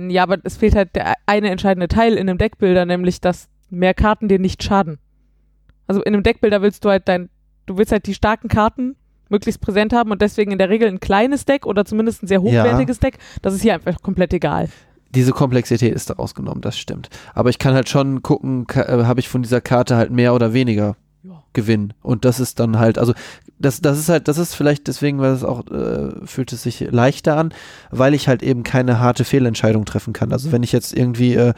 ja, 0.08 0.22
aber 0.22 0.38
es 0.44 0.56
fehlt 0.56 0.74
halt 0.74 0.94
der 0.94 1.14
eine 1.26 1.50
entscheidende 1.50 1.88
Teil 1.88 2.14
in 2.14 2.28
einem 2.28 2.38
Deckbilder, 2.38 2.86
nämlich 2.86 3.20
dass 3.20 3.48
mehr 3.70 3.94
Karten 3.94 4.28
dir 4.28 4.38
nicht 4.38 4.62
schaden. 4.62 4.98
Also 5.86 6.02
in 6.02 6.14
einem 6.14 6.22
Deckbilder 6.22 6.62
willst 6.62 6.84
du 6.84 6.88
halt 6.90 7.08
dein, 7.08 7.28
du 7.66 7.76
willst 7.78 7.92
halt 7.92 8.06
die 8.06 8.14
starken 8.14 8.48
Karten 8.48 8.96
möglichst 9.28 9.60
präsent 9.60 9.92
haben 9.92 10.10
und 10.10 10.20
deswegen 10.22 10.50
in 10.52 10.58
der 10.58 10.68
Regel 10.70 10.88
ein 10.88 10.98
kleines 11.00 11.44
Deck 11.44 11.66
oder 11.66 11.84
zumindest 11.84 12.22
ein 12.22 12.26
sehr 12.26 12.38
Ja. 12.40 12.62
hochwertiges 12.64 12.98
Deck. 12.98 13.18
Das 13.42 13.54
ist 13.54 13.62
hier 13.62 13.74
einfach 13.74 14.02
komplett 14.02 14.32
egal. 14.32 14.68
Diese 15.12 15.32
Komplexität 15.32 15.92
ist 15.94 16.08
daraus 16.10 16.34
genommen, 16.36 16.60
das 16.60 16.78
stimmt. 16.78 17.10
Aber 17.34 17.50
ich 17.50 17.58
kann 17.58 17.74
halt 17.74 17.88
schon 17.88 18.22
gucken, 18.22 18.66
äh, 18.74 19.04
habe 19.04 19.18
ich 19.20 19.28
von 19.28 19.42
dieser 19.42 19.60
Karte 19.60 19.96
halt 19.96 20.10
mehr 20.12 20.34
oder 20.34 20.52
weniger 20.52 20.84
Ja. 20.84 20.96
Gewinn. 21.52 21.92
Und 22.02 22.24
das 22.24 22.40
ist 22.40 22.60
dann 22.60 22.78
halt, 22.78 22.98
also 22.98 23.12
das, 23.58 23.80
das 23.80 23.98
ist 23.98 24.08
halt, 24.08 24.26
das 24.26 24.38
ist 24.38 24.54
vielleicht 24.54 24.88
deswegen, 24.88 25.20
weil 25.20 25.32
es 25.32 25.44
auch, 25.44 25.66
äh, 25.70 26.12
fühlt 26.24 26.52
es 26.52 26.62
sich 26.62 26.80
leichter 26.90 27.36
an, 27.36 27.52
weil 27.90 28.14
ich 28.14 28.26
halt 28.26 28.42
eben 28.42 28.62
keine 28.62 29.00
harte 29.00 29.24
Fehlentscheidung 29.24 29.84
treffen 29.84 30.12
kann. 30.12 30.32
Also 30.32 30.50
wenn 30.50 30.62
ich 30.62 30.72
jetzt 30.72 30.96
irgendwie, 30.96 31.34
äh, 31.34 31.52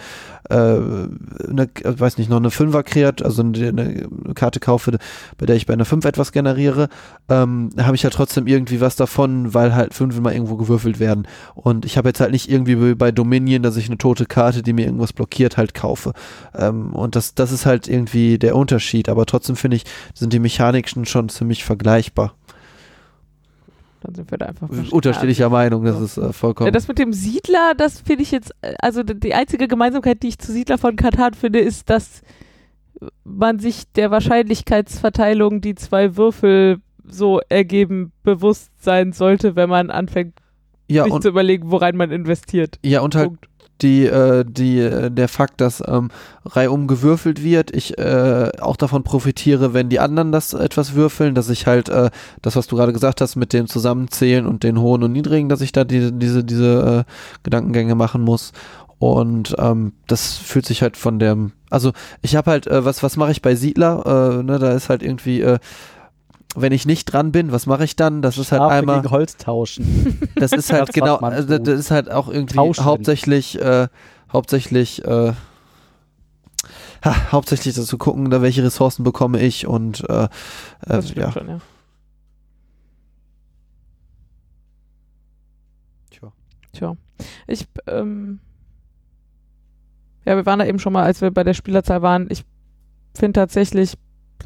äh, 0.50 0.54
eine, 0.54 1.62
äh, 1.62 2.00
weiß 2.00 2.18
nicht, 2.18 2.28
noch 2.28 2.38
eine 2.38 2.50
Fünfer 2.50 2.82
kreiert, 2.82 3.22
also 3.22 3.42
eine, 3.42 3.68
eine 3.68 4.08
Karte 4.34 4.58
kaufe, 4.58 4.98
bei 5.38 5.46
der 5.46 5.54
ich 5.54 5.66
bei 5.66 5.74
einer 5.74 5.84
5 5.84 6.04
etwas 6.04 6.32
generiere, 6.32 6.88
ähm, 7.28 7.70
habe 7.78 7.94
ich 7.94 8.02
halt 8.04 8.14
trotzdem 8.14 8.48
irgendwie 8.48 8.80
was 8.80 8.96
davon, 8.96 9.54
weil 9.54 9.74
halt 9.74 9.94
fünf 9.94 10.18
mal 10.20 10.32
irgendwo 10.32 10.56
gewürfelt 10.56 10.98
werden. 10.98 11.28
Und 11.54 11.84
ich 11.84 11.96
habe 11.96 12.08
jetzt 12.08 12.20
halt 12.20 12.32
nicht 12.32 12.50
irgendwie 12.50 12.80
wie 12.80 12.94
bei 12.94 13.12
Dominion, 13.12 13.62
dass 13.62 13.76
ich 13.76 13.86
eine 13.86 13.98
tote 13.98 14.26
Karte, 14.26 14.62
die 14.62 14.72
mir 14.72 14.86
irgendwas 14.86 15.12
blockiert, 15.12 15.56
halt 15.56 15.74
kaufe. 15.74 16.12
Ähm, 16.54 16.92
und 16.94 17.14
das, 17.14 17.34
das 17.34 17.52
ist 17.52 17.64
halt 17.64 17.86
irgendwie 17.86 18.38
der 18.38 18.56
Unterschied. 18.56 19.08
Aber 19.08 19.26
trotzdem 19.26 19.54
finde 19.54 19.76
ich, 19.76 19.81
sind 20.14 20.32
die 20.32 20.38
Mechaniken 20.38 21.04
schon 21.04 21.28
ziemlich 21.28 21.64
vergleichbar. 21.64 22.34
Dann 24.02 24.14
sind 24.14 24.30
wir 24.30 24.38
da 24.38 24.46
einfach. 24.46 24.68
Unterschiedlicher 24.90 25.48
Meinung, 25.48 25.84
das 25.84 26.00
ist 26.00 26.16
äh, 26.16 26.32
vollkommen. 26.32 26.66
Ja, 26.66 26.72
das 26.72 26.88
mit 26.88 26.98
dem 26.98 27.12
Siedler, 27.12 27.74
das 27.76 28.00
finde 28.00 28.24
ich 28.24 28.32
jetzt, 28.32 28.52
äh, 28.62 28.74
also 28.80 29.02
die 29.02 29.34
einzige 29.34 29.68
Gemeinsamkeit, 29.68 30.22
die 30.22 30.28
ich 30.28 30.38
zu 30.38 30.50
Siedler 30.50 30.78
von 30.78 30.96
Katan 30.96 31.34
finde, 31.34 31.60
ist, 31.60 31.88
dass 31.88 32.22
man 33.24 33.58
sich 33.58 33.84
der 33.92 34.10
Wahrscheinlichkeitsverteilung, 34.10 35.60
die 35.60 35.74
zwei 35.74 36.16
Würfel 36.16 36.78
so 37.04 37.40
ergeben, 37.48 38.12
bewusst 38.22 38.70
sein 38.78 39.12
sollte, 39.12 39.56
wenn 39.56 39.68
man 39.68 39.90
anfängt, 39.90 40.34
ja, 40.88 41.04
sich 41.04 41.20
zu 41.20 41.28
überlegen, 41.28 41.70
worein 41.70 41.96
man 41.96 42.10
investiert. 42.10 42.78
ja, 42.84 43.00
und 43.00 43.14
halt 43.14 43.28
Punkt. 43.28 43.48
Die, 43.82 44.06
äh, 44.06 44.44
die, 44.46 44.78
äh, 44.78 45.10
der 45.10 45.28
Fakt, 45.28 45.60
dass 45.60 45.82
ähm, 45.86 46.10
reihum 46.44 46.86
gewürfelt 46.86 47.42
wird, 47.42 47.74
ich 47.74 47.98
äh, 47.98 48.50
auch 48.60 48.76
davon 48.76 49.02
profitiere, 49.04 49.74
wenn 49.74 49.88
die 49.88 50.00
anderen 50.00 50.32
das 50.32 50.54
etwas 50.54 50.94
würfeln, 50.94 51.34
dass 51.34 51.50
ich 51.50 51.66
halt 51.66 51.88
äh, 51.88 52.10
das, 52.40 52.56
was 52.56 52.66
du 52.66 52.76
gerade 52.76 52.92
gesagt 52.92 53.20
hast, 53.20 53.36
mit 53.36 53.52
dem 53.52 53.66
Zusammenzählen 53.66 54.46
und 54.46 54.62
den 54.62 54.80
hohen 54.80 55.02
und 55.02 55.12
niedrigen, 55.12 55.48
dass 55.48 55.60
ich 55.60 55.72
da 55.72 55.84
diese, 55.84 56.12
diese, 56.12 56.44
diese 56.44 57.04
äh, 57.06 57.12
Gedankengänge 57.42 57.94
machen 57.94 58.22
muss. 58.22 58.52
Und 58.98 59.56
ähm, 59.58 59.94
das 60.06 60.36
fühlt 60.36 60.64
sich 60.64 60.80
halt 60.80 60.96
von 60.96 61.18
dem, 61.18 61.50
also 61.70 61.92
ich 62.20 62.36
habe 62.36 62.50
halt, 62.52 62.68
äh, 62.68 62.84
was, 62.84 63.02
was 63.02 63.16
mache 63.16 63.32
ich 63.32 63.42
bei 63.42 63.56
Siedler? 63.56 64.38
Äh, 64.38 64.42
ne, 64.44 64.60
da 64.60 64.72
ist 64.74 64.88
halt 64.88 65.02
irgendwie, 65.02 65.40
äh, 65.40 65.58
wenn 66.54 66.72
ich 66.72 66.84
nicht 66.86 67.06
dran 67.06 67.32
bin, 67.32 67.50
was 67.52 67.66
mache 67.66 67.84
ich 67.84 67.96
dann? 67.96 68.20
Das 68.22 68.36
ist 68.38 68.52
halt 68.52 68.60
Schafe 68.60 68.74
einmal. 68.74 69.00
gegen 69.00 69.10
Holz 69.10 69.36
tauschen. 69.36 70.18
Das 70.34 70.52
ist 70.52 70.72
halt 70.72 70.88
Das, 70.88 70.94
genau, 70.94 71.16
also 71.16 71.58
das 71.58 71.78
ist 71.78 71.90
halt 71.90 72.10
auch 72.10 72.28
irgendwie 72.28 72.56
Tauschen. 72.56 72.84
hauptsächlich, 72.84 73.60
äh, 73.60 73.88
hauptsächlich, 74.32 75.04
äh, 75.04 75.32
ha, 77.04 77.32
hauptsächlich 77.32 77.74
dazu 77.74 77.96
gucken, 77.96 78.30
da 78.30 78.42
welche 78.42 78.62
Ressourcen 78.64 79.04
bekomme 79.04 79.40
ich 79.40 79.66
und 79.66 80.08
äh, 80.08 80.24
äh, 80.88 81.00
ja. 81.14 81.32
schon, 81.32 81.48
ja. 81.48 81.58
Tja. 86.10 86.32
Tja. 86.72 86.96
Ich, 87.46 87.66
ähm, 87.86 88.40
ja, 90.24 90.36
wir 90.36 90.46
waren 90.46 90.58
da 90.58 90.66
eben 90.66 90.78
schon 90.78 90.92
mal, 90.92 91.04
als 91.04 91.20
wir 91.20 91.30
bei 91.30 91.44
der 91.44 91.54
Spielerzahl 91.54 92.02
waren. 92.02 92.26
Ich 92.30 92.44
finde 93.14 93.32
tatsächlich, 93.40 93.96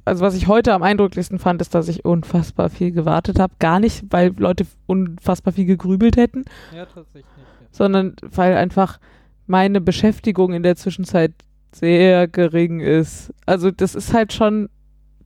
also 0.05 0.25
was 0.25 0.35
ich 0.35 0.47
heute 0.49 0.73
am 0.73 0.83
eindrücklichsten 0.83 1.39
fand, 1.39 1.61
ist, 1.61 1.75
dass 1.75 1.89
ich 1.89 2.05
unfassbar 2.05 2.71
viel 2.71 2.93
gewartet 2.93 3.39
habe. 3.39 3.55
Gar 3.59 3.81
nicht, 3.81 4.05
weil 4.11 4.33
Leute 4.37 4.67
unfassbar 4.87 5.53
viel 5.53 5.65
gegrübelt 5.67 6.17
hätten, 6.17 6.45
Ja, 6.75 6.87
tatsächlich. 6.87 7.25
Ja. 7.37 7.67
sondern 7.71 8.15
weil 8.23 8.57
einfach 8.57 8.99
meine 9.47 9.81
Beschäftigung 9.81 10.53
in 10.53 10.63
der 10.63 10.77
Zwischenzeit 10.77 11.33
sehr 11.73 12.27
gering 12.29 12.81
ist. 12.81 13.33
Also 13.45 13.71
das 13.71 13.95
ist 13.95 14.13
halt 14.13 14.33
schon 14.33 14.69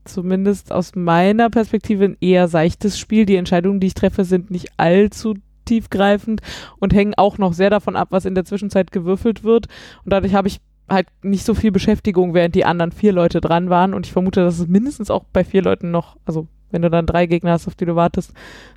zumindest 0.05 0.73
aus 0.73 0.95
meiner 0.95 1.51
Perspektive 1.51 2.05
ein 2.05 2.17
eher 2.21 2.49
seichtes 2.49 2.99
Spiel. 2.99 3.27
Die 3.27 3.37
Entscheidungen, 3.37 3.81
die 3.81 3.89
ich 3.89 3.95
treffe, 3.95 4.25
sind 4.25 4.51
nicht 4.51 4.69
allzu 4.77 5.35
tiefgreifend 5.67 6.41
und 6.79 6.93
hängen 6.93 7.15
auch 7.17 7.39
noch 7.39 7.53
sehr 7.53 7.71
davon 7.71 7.95
ab, 7.97 8.09
was 8.11 8.25
in 8.25 8.35
der 8.35 8.45
Zwischenzeit 8.45 8.91
gewürfelt 8.91 9.45
wird. 9.45 9.67
Und 10.05 10.13
dadurch 10.13 10.35
habe 10.35 10.49
ich 10.49 10.61
halt 10.91 11.07
nicht 11.23 11.45
so 11.45 11.55
viel 11.55 11.71
Beschäftigung, 11.71 12.35
während 12.35 12.55
die 12.55 12.65
anderen 12.65 12.93
vier 12.93 13.13
Leute 13.13 13.41
dran 13.41 13.71
waren. 13.71 13.95
Und 13.95 14.07
ich 14.07 14.13
vermute, 14.13 14.43
dass 14.45 14.59
es 14.59 14.67
mindestens 14.67 15.11
auch 15.11 15.25
bei 15.33 15.45
vier 15.45 15.63
Leuten 15.63 15.91
noch, 15.91 16.17
also 16.25 16.49
wenn 16.71 16.83
du 16.83 16.91
dann 16.91 17.07
drei 17.07 17.27
Gegner 17.27 17.53
hast, 17.53 17.67
auf 17.67 17.75
die 17.75 17.87
du 17.87 17.97
wartest, 17.97 18.33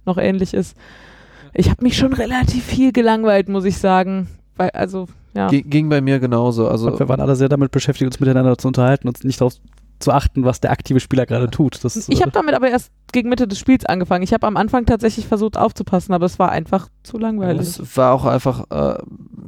noch 0.05 0.17
ähnlich 0.17 0.53
ist. 0.53 0.77
Ich 1.53 1.69
habe 1.69 1.83
mich 1.83 1.97
schon 1.97 2.13
relativ 2.13 2.63
viel 2.63 2.91
gelangweilt, 2.91 3.49
muss 3.49 3.65
ich 3.65 3.77
sagen. 3.77 4.27
Weil, 4.55 4.69
also, 4.71 5.07
ja. 5.35 5.47
G 5.47 5.61
ging 5.61 5.89
bei 5.89 6.01
mir 6.01 6.19
genauso. 6.19 6.67
Also 6.67 6.87
glaub, 6.87 6.99
wir 6.99 7.09
waren 7.09 7.21
alle 7.21 7.35
sehr 7.35 7.49
damit 7.49 7.71
beschäftigt, 7.71 8.07
uns 8.07 8.19
miteinander 8.19 8.57
zu 8.57 8.67
unterhalten 8.67 9.07
und 9.07 9.23
nicht 9.23 9.41
darauf 9.41 9.53
zu 9.99 10.11
achten, 10.11 10.43
was 10.43 10.59
der 10.59 10.71
aktive 10.71 10.99
Spieler 10.99 11.25
gerade 11.25 11.49
tut. 11.49 11.83
Das, 11.83 12.09
Ich 12.09 12.21
habe 12.21 12.31
damit 12.31 12.55
aber 12.55 12.69
erst 12.69 12.91
gegen 13.11 13.29
Mitte 13.29 13.47
des 13.47 13.59
Spiels 13.59 13.85
angefangen. 13.85 14.23
Ich 14.23 14.33
habe 14.33 14.45
am 14.47 14.57
Anfang 14.57 14.85
tatsächlich 14.85 15.27
versucht 15.27 15.57
aufzupassen, 15.57 16.13
aber 16.13 16.25
es 16.25 16.39
war 16.39 16.51
einfach 16.51 16.89
zu 17.03 17.17
langweilig. 17.17 17.79
es 17.79 17.97
war 17.97 18.13
auch 18.13 18.25
einfach, 18.25 18.65
äh, 18.69 19.01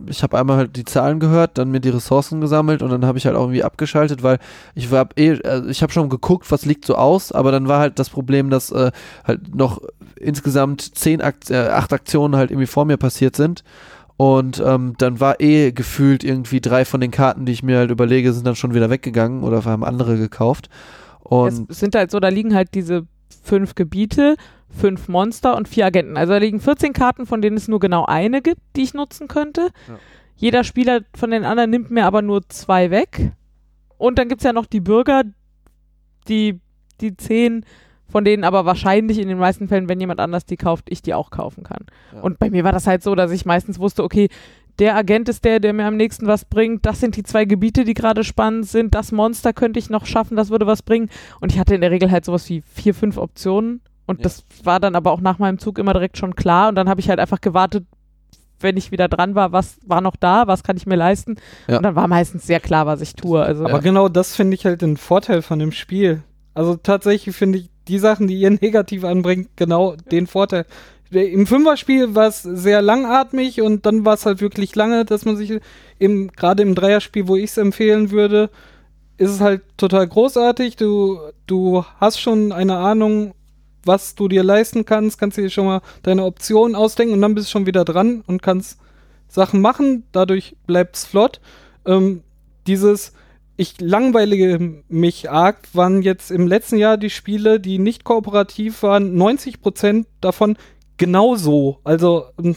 ich 0.08 0.24
habe 0.24 0.38
einmal 0.38 0.58
halt 0.58 0.76
die 0.76 0.86
Zahlen 0.86 1.20
gehört, 1.20 1.58
dann 1.58 1.72
mir 1.72 1.80
die 1.80 1.90
Ressourcen 1.90 2.42
gesammelt 2.42 2.82
und 2.82 2.90
dann 2.90 3.06
habe 3.06 3.18
ich 3.18 3.26
halt 3.26 3.36
auch 3.36 3.44
irgendwie 3.44 3.64
abgeschaltet, 3.64 4.24
weil 4.24 4.40
ich 4.76 4.92
war 4.92 5.10
eh, 5.18 5.42
also 5.44 5.68
ich 5.68 5.82
habe 5.82 5.92
schon 5.92 6.10
geguckt, 6.10 6.50
was 6.52 6.66
liegt 6.66 6.86
so 6.86 6.96
aus, 6.96 7.32
aber 7.32 7.52
dann 7.52 7.68
war 7.68 7.80
halt 7.80 8.00
das 8.00 8.10
Problem, 8.10 8.50
dass 8.50 8.72
äh, 8.72 8.92
halt 9.24 9.56
noch 9.56 9.82
insgesamt 10.16 10.96
zehn 10.96 11.22
Akt 11.22 11.50
äh, 11.50 11.70
acht 11.70 11.92
Aktionen 11.92 12.36
halt 12.36 12.52
irgendwie 12.52 12.68
vor 12.68 12.86
mir 12.86 12.98
passiert 12.98 13.36
sind. 13.36 13.64
Und 14.18 14.64
ähm, 14.66 14.94
dann 14.98 15.20
war 15.20 15.42
eh 15.42 15.72
gefühlt 15.72 16.24
irgendwie 16.24 16.62
drei 16.62 16.86
von 16.86 17.02
den 17.02 17.12
Karten, 17.12 17.46
die 17.46 17.52
ich 17.52 17.64
mir 17.64 17.78
halt 17.78 17.92
überlege, 17.92 18.32
sind 18.32 18.48
dann 18.48 18.56
schon 18.56 18.74
wieder 18.74 18.90
weggegangen 18.90 19.44
oder 19.44 19.66
haben 19.66 19.84
andere 19.84 20.18
gekauft. 20.18 20.70
Und 21.20 21.70
es 21.70 21.80
sind 21.80 21.96
halt 21.96 22.12
so, 22.12 22.20
da 22.20 22.30
liegen 22.30 22.54
halt 22.56 22.76
diese 22.76 23.08
fünf 23.44 23.76
Gebiete, 23.76 24.36
fünf 24.70 25.08
Monster 25.08 25.58
und 25.58 25.68
vier 25.68 25.86
Agenten. 25.86 26.18
Also 26.18 26.34
da 26.34 26.40
liegen 26.40 26.60
14 26.60 26.94
Karten, 26.94 27.26
von 27.26 27.42
denen 27.42 27.58
es 27.58 27.68
nur 27.68 27.80
genau 27.80 28.06
eine 28.06 28.42
gibt, 28.42 28.62
die 28.76 28.84
ich 28.84 28.94
nutzen 28.94 29.28
könnte. 29.28 29.70
Ja. 29.88 30.00
Jeder 30.38 30.64
Spieler 30.64 31.02
von 31.16 31.32
den 31.32 31.44
anderen 31.44 31.70
nimmt 31.70 31.92
mir 31.92 32.06
aber 32.06 32.22
nur 32.22 32.48
zwei 32.50 32.92
weg. 32.92 33.32
Und 33.98 34.20
dann 34.20 34.30
gibt 34.30 34.42
es 34.42 34.46
ja 34.46 34.54
noch 34.54 34.66
die 34.66 34.82
Bürger, 34.82 35.24
die, 36.28 36.60
die 37.02 37.16
zehn, 37.16 37.66
von 38.16 38.24
denen 38.24 38.46
aber 38.46 38.64
wahrscheinlich 38.64 39.20
in 39.20 39.28
den 39.28 39.38
meisten 39.38 39.68
Fällen, 39.68 39.90
wenn 39.90 40.00
jemand 40.00 40.22
anders 40.22 40.46
die 40.46 40.56
kauft, 40.56 40.86
ich 40.88 41.02
die 41.02 41.14
auch 41.14 41.32
kaufen 41.32 41.64
kann. 41.66 41.86
Ja. 42.14 42.22
Und 42.22 42.40
bei 42.40 42.50
mir 42.50 42.64
war 42.64 42.72
das 42.72 42.88
halt 42.88 43.04
so, 43.04 43.14
dass 43.14 43.30
ich 43.30 43.46
meistens 43.46 43.78
wusste, 43.78 44.06
okay, 44.06 44.30
der 44.80 44.96
Agent 44.96 45.28
ist 45.28 45.44
der, 45.44 45.60
der 45.60 45.74
mir 45.74 45.86
am 45.86 45.98
nächsten 45.98 46.26
was 46.26 46.46
bringt. 46.46 46.86
Das 46.86 47.02
sind 47.02 47.18
die 47.18 47.24
zwei 47.24 47.44
Gebiete, 47.44 47.84
die 47.84 47.94
gerade 47.94 48.24
spannend 48.24 48.68
sind. 48.68 48.96
Das 48.96 49.12
Monster 49.12 49.52
könnte 49.52 49.80
ich 49.80 49.90
noch 49.90 50.06
schaffen, 50.06 50.38
das 50.38 50.50
würde 50.50 50.66
was 50.66 50.82
bringen. 50.82 51.10
Und 51.42 51.52
ich 51.52 51.60
hatte 51.60 51.76
in 51.76 51.82
der 51.82 51.92
Regel 51.92 52.10
halt 52.10 52.24
sowas 52.24 52.48
wie 52.48 52.62
vier, 52.62 52.94
fünf 52.94 53.18
Optionen. 53.18 53.82
Und 54.06 54.20
Ja. 54.20 54.24
das 54.24 54.46
war 54.64 54.80
dann 54.80 54.96
aber 54.96 55.12
auch 55.12 55.20
nach 55.20 55.38
meinem 55.38 55.60
Zug 55.60 55.78
immer 55.78 55.92
direkt 55.92 56.18
schon 56.18 56.38
klar. 56.38 56.70
Und 56.70 56.76
dann 56.76 56.88
habe 56.88 57.02
ich 57.02 57.10
halt 57.10 57.20
einfach 57.20 57.42
gewartet, 57.42 57.86
wenn 58.62 58.78
ich 58.78 58.92
wieder 58.94 59.10
dran 59.10 59.36
war, 59.36 59.52
was 59.52 59.78
war 59.86 60.00
noch 60.00 60.16
da, 60.16 60.48
was 60.48 60.64
kann 60.64 60.78
ich 60.78 60.86
mir 60.86 60.96
leisten. 60.96 61.36
Ja. 61.68 61.76
Und 61.76 61.84
dann 61.84 61.96
war 61.98 62.08
meistens 62.08 62.48
sehr 62.48 62.62
klar, 62.62 62.86
was 62.86 63.02
ich 63.02 63.14
tue. 63.14 63.42
Also 63.44 63.66
Aber 63.66 63.82
genau 63.82 64.08
das 64.08 64.38
finde 64.38 64.56
ich 64.56 64.66
halt 64.66 64.82
den 64.82 64.96
Vorteil 64.96 65.42
von 65.42 65.60
dem 65.60 65.74
Spiel. 65.74 66.24
Also 66.54 66.78
tatsächlich 66.78 67.36
finde 67.36 67.58
ich 67.58 67.75
die 67.88 68.00
Sachen, 68.00 68.28
die 68.28 68.40
ihr 68.40 68.50
negativ 68.62 69.04
anbringt, 69.04 69.50
genau 69.56 69.96
den 70.12 70.28
Vorteil. 70.28 70.66
Im 71.12 71.46
Fünferspiel 71.46 72.16
war 72.16 72.28
es 72.28 72.42
sehr 72.42 72.82
langatmig 72.82 73.62
und 73.62 73.86
dann 73.86 74.06
war 74.06 74.16
es 74.16 74.26
halt 74.26 74.42
wirklich 74.42 74.76
lange, 74.76 75.06
dass 75.06 75.24
man 75.24 75.38
sich 75.38 75.60
im, 76.00 76.32
gerade 76.32 76.64
im 76.64 76.76
Dreierspiel, 76.76 77.28
wo 77.28 77.36
ich 77.36 77.52
es 77.52 77.58
empfehlen 77.58 78.12
würde, 78.12 78.50
ist 79.18 79.30
es 79.30 79.40
halt 79.40 79.62
total 79.78 80.08
großartig. 80.08 80.76
Du, 80.76 81.20
du 81.48 81.86
hast 82.00 82.20
schon 82.20 82.52
eine 82.52 82.78
Ahnung, 82.78 83.34
was 83.86 84.16
du 84.16 84.28
dir 84.28 84.44
leisten 84.44 84.86
kannst, 84.86 85.20
kannst 85.20 85.38
dir 85.38 85.50
schon 85.50 85.68
mal 85.68 85.82
deine 86.04 86.26
Optionen 86.26 86.76
ausdenken 86.76 87.14
und 87.14 87.22
dann 87.22 87.36
bist 87.36 87.48
du 87.48 87.52
schon 87.52 87.68
wieder 87.68 87.86
dran 87.86 88.24
und 88.26 88.42
kannst 88.42 88.80
Sachen 89.28 89.62
machen. 89.62 90.04
Dadurch 90.12 90.56
bleibt 90.66 90.96
es 90.96 91.06
flott. 91.06 91.40
Ähm, 91.86 92.24
dieses, 92.68 93.14
ich 93.58 93.80
langweilige 93.80 94.84
mich 94.90 95.30
arg, 95.30 95.60
waren 95.74 96.02
jetzt 96.02 96.32
im 96.32 96.48
letzten 96.48 96.78
Jahr 96.78 96.98
die 96.98 97.10
Spiele, 97.10 97.60
die 97.60 97.80
nicht 97.80 98.04
kooperativ 98.04 98.84
waren, 98.84 99.16
90% 99.18 100.06
davon 100.22 100.58
genauso. 100.98 101.80
Also 101.84 102.26
ähm, 102.42 102.56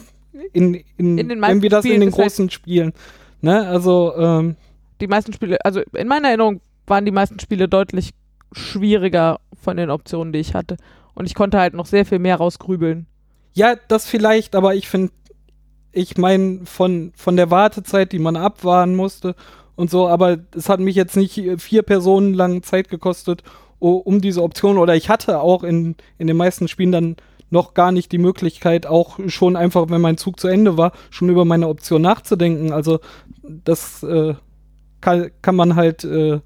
in, 0.52 0.74
in, 0.96 1.18
In 1.18 1.28
den 1.28 1.38
meisten 1.40 1.52
irgendwie 1.52 1.68
das 1.68 1.84
in 1.84 1.88
Spielen 1.90 2.00
den 2.00 2.08
ist 2.10 2.14
halt- 2.18 2.24
großen 2.24 2.50
Spielen. 2.50 2.92
Ne? 3.40 3.66
Also, 3.66 4.14
ähm, 4.16 4.56
die 5.00 5.06
meisten 5.06 5.32
Spiele, 5.32 5.64
also 5.64 5.80
in 5.94 6.08
meiner 6.08 6.28
Erinnerung 6.28 6.60
waren 6.86 7.04
die 7.04 7.12
meisten 7.12 7.38
Spiele 7.38 7.68
deutlich 7.68 8.10
schwieriger 8.52 9.38
von 9.62 9.76
den 9.76 9.90
Optionen, 9.90 10.32
die 10.32 10.40
ich 10.40 10.54
hatte. 10.54 10.76
Und 11.14 11.26
ich 11.26 11.34
konnte 11.34 11.58
halt 11.58 11.74
noch 11.74 11.86
sehr 11.86 12.04
viel 12.06 12.18
mehr 12.18 12.36
rausgrübeln. 12.36 13.06
Ja, 13.54 13.76
das 13.88 14.06
vielleicht, 14.08 14.54
aber 14.54 14.74
ich 14.74 14.88
finde, 14.88 15.12
ich 15.92 16.16
meine, 16.16 16.60
von, 16.64 17.12
von 17.16 17.36
der 17.36 17.50
Wartezeit, 17.50 18.12
die 18.12 18.18
man 18.18 18.36
abwarten 18.36 18.94
musste 18.96 19.34
und 19.78 19.90
so, 19.90 20.08
aber 20.08 20.38
es 20.56 20.68
hat 20.68 20.80
mich 20.80 20.96
jetzt 20.96 21.16
nicht 21.16 21.38
äh, 21.38 21.56
vier 21.56 21.82
Personen 21.82 22.34
lang 22.34 22.64
Zeit 22.64 22.88
gekostet, 22.88 23.44
um 23.78 24.20
diese 24.20 24.42
Option, 24.42 24.76
oder 24.76 24.96
ich 24.96 25.08
hatte 25.08 25.40
auch 25.40 25.62
in, 25.62 25.94
in 26.18 26.26
den 26.26 26.36
meisten 26.36 26.66
Spielen 26.66 26.90
dann 26.90 27.16
noch 27.48 27.74
gar 27.74 27.92
nicht 27.92 28.10
die 28.10 28.18
Möglichkeit, 28.18 28.86
auch 28.86 29.20
schon 29.28 29.54
einfach, 29.54 29.88
wenn 29.88 30.00
mein 30.00 30.16
Zug 30.16 30.40
zu 30.40 30.48
Ende 30.48 30.76
war, 30.76 30.90
schon 31.10 31.28
über 31.28 31.44
meine 31.44 31.68
Option 31.68 32.02
nachzudenken. 32.02 32.72
Also 32.72 32.98
das 33.44 34.02
äh, 34.02 34.34
kann, 35.00 35.30
kann 35.42 35.54
man 35.54 35.76
halt, 35.76 36.02
äh, 36.02 36.40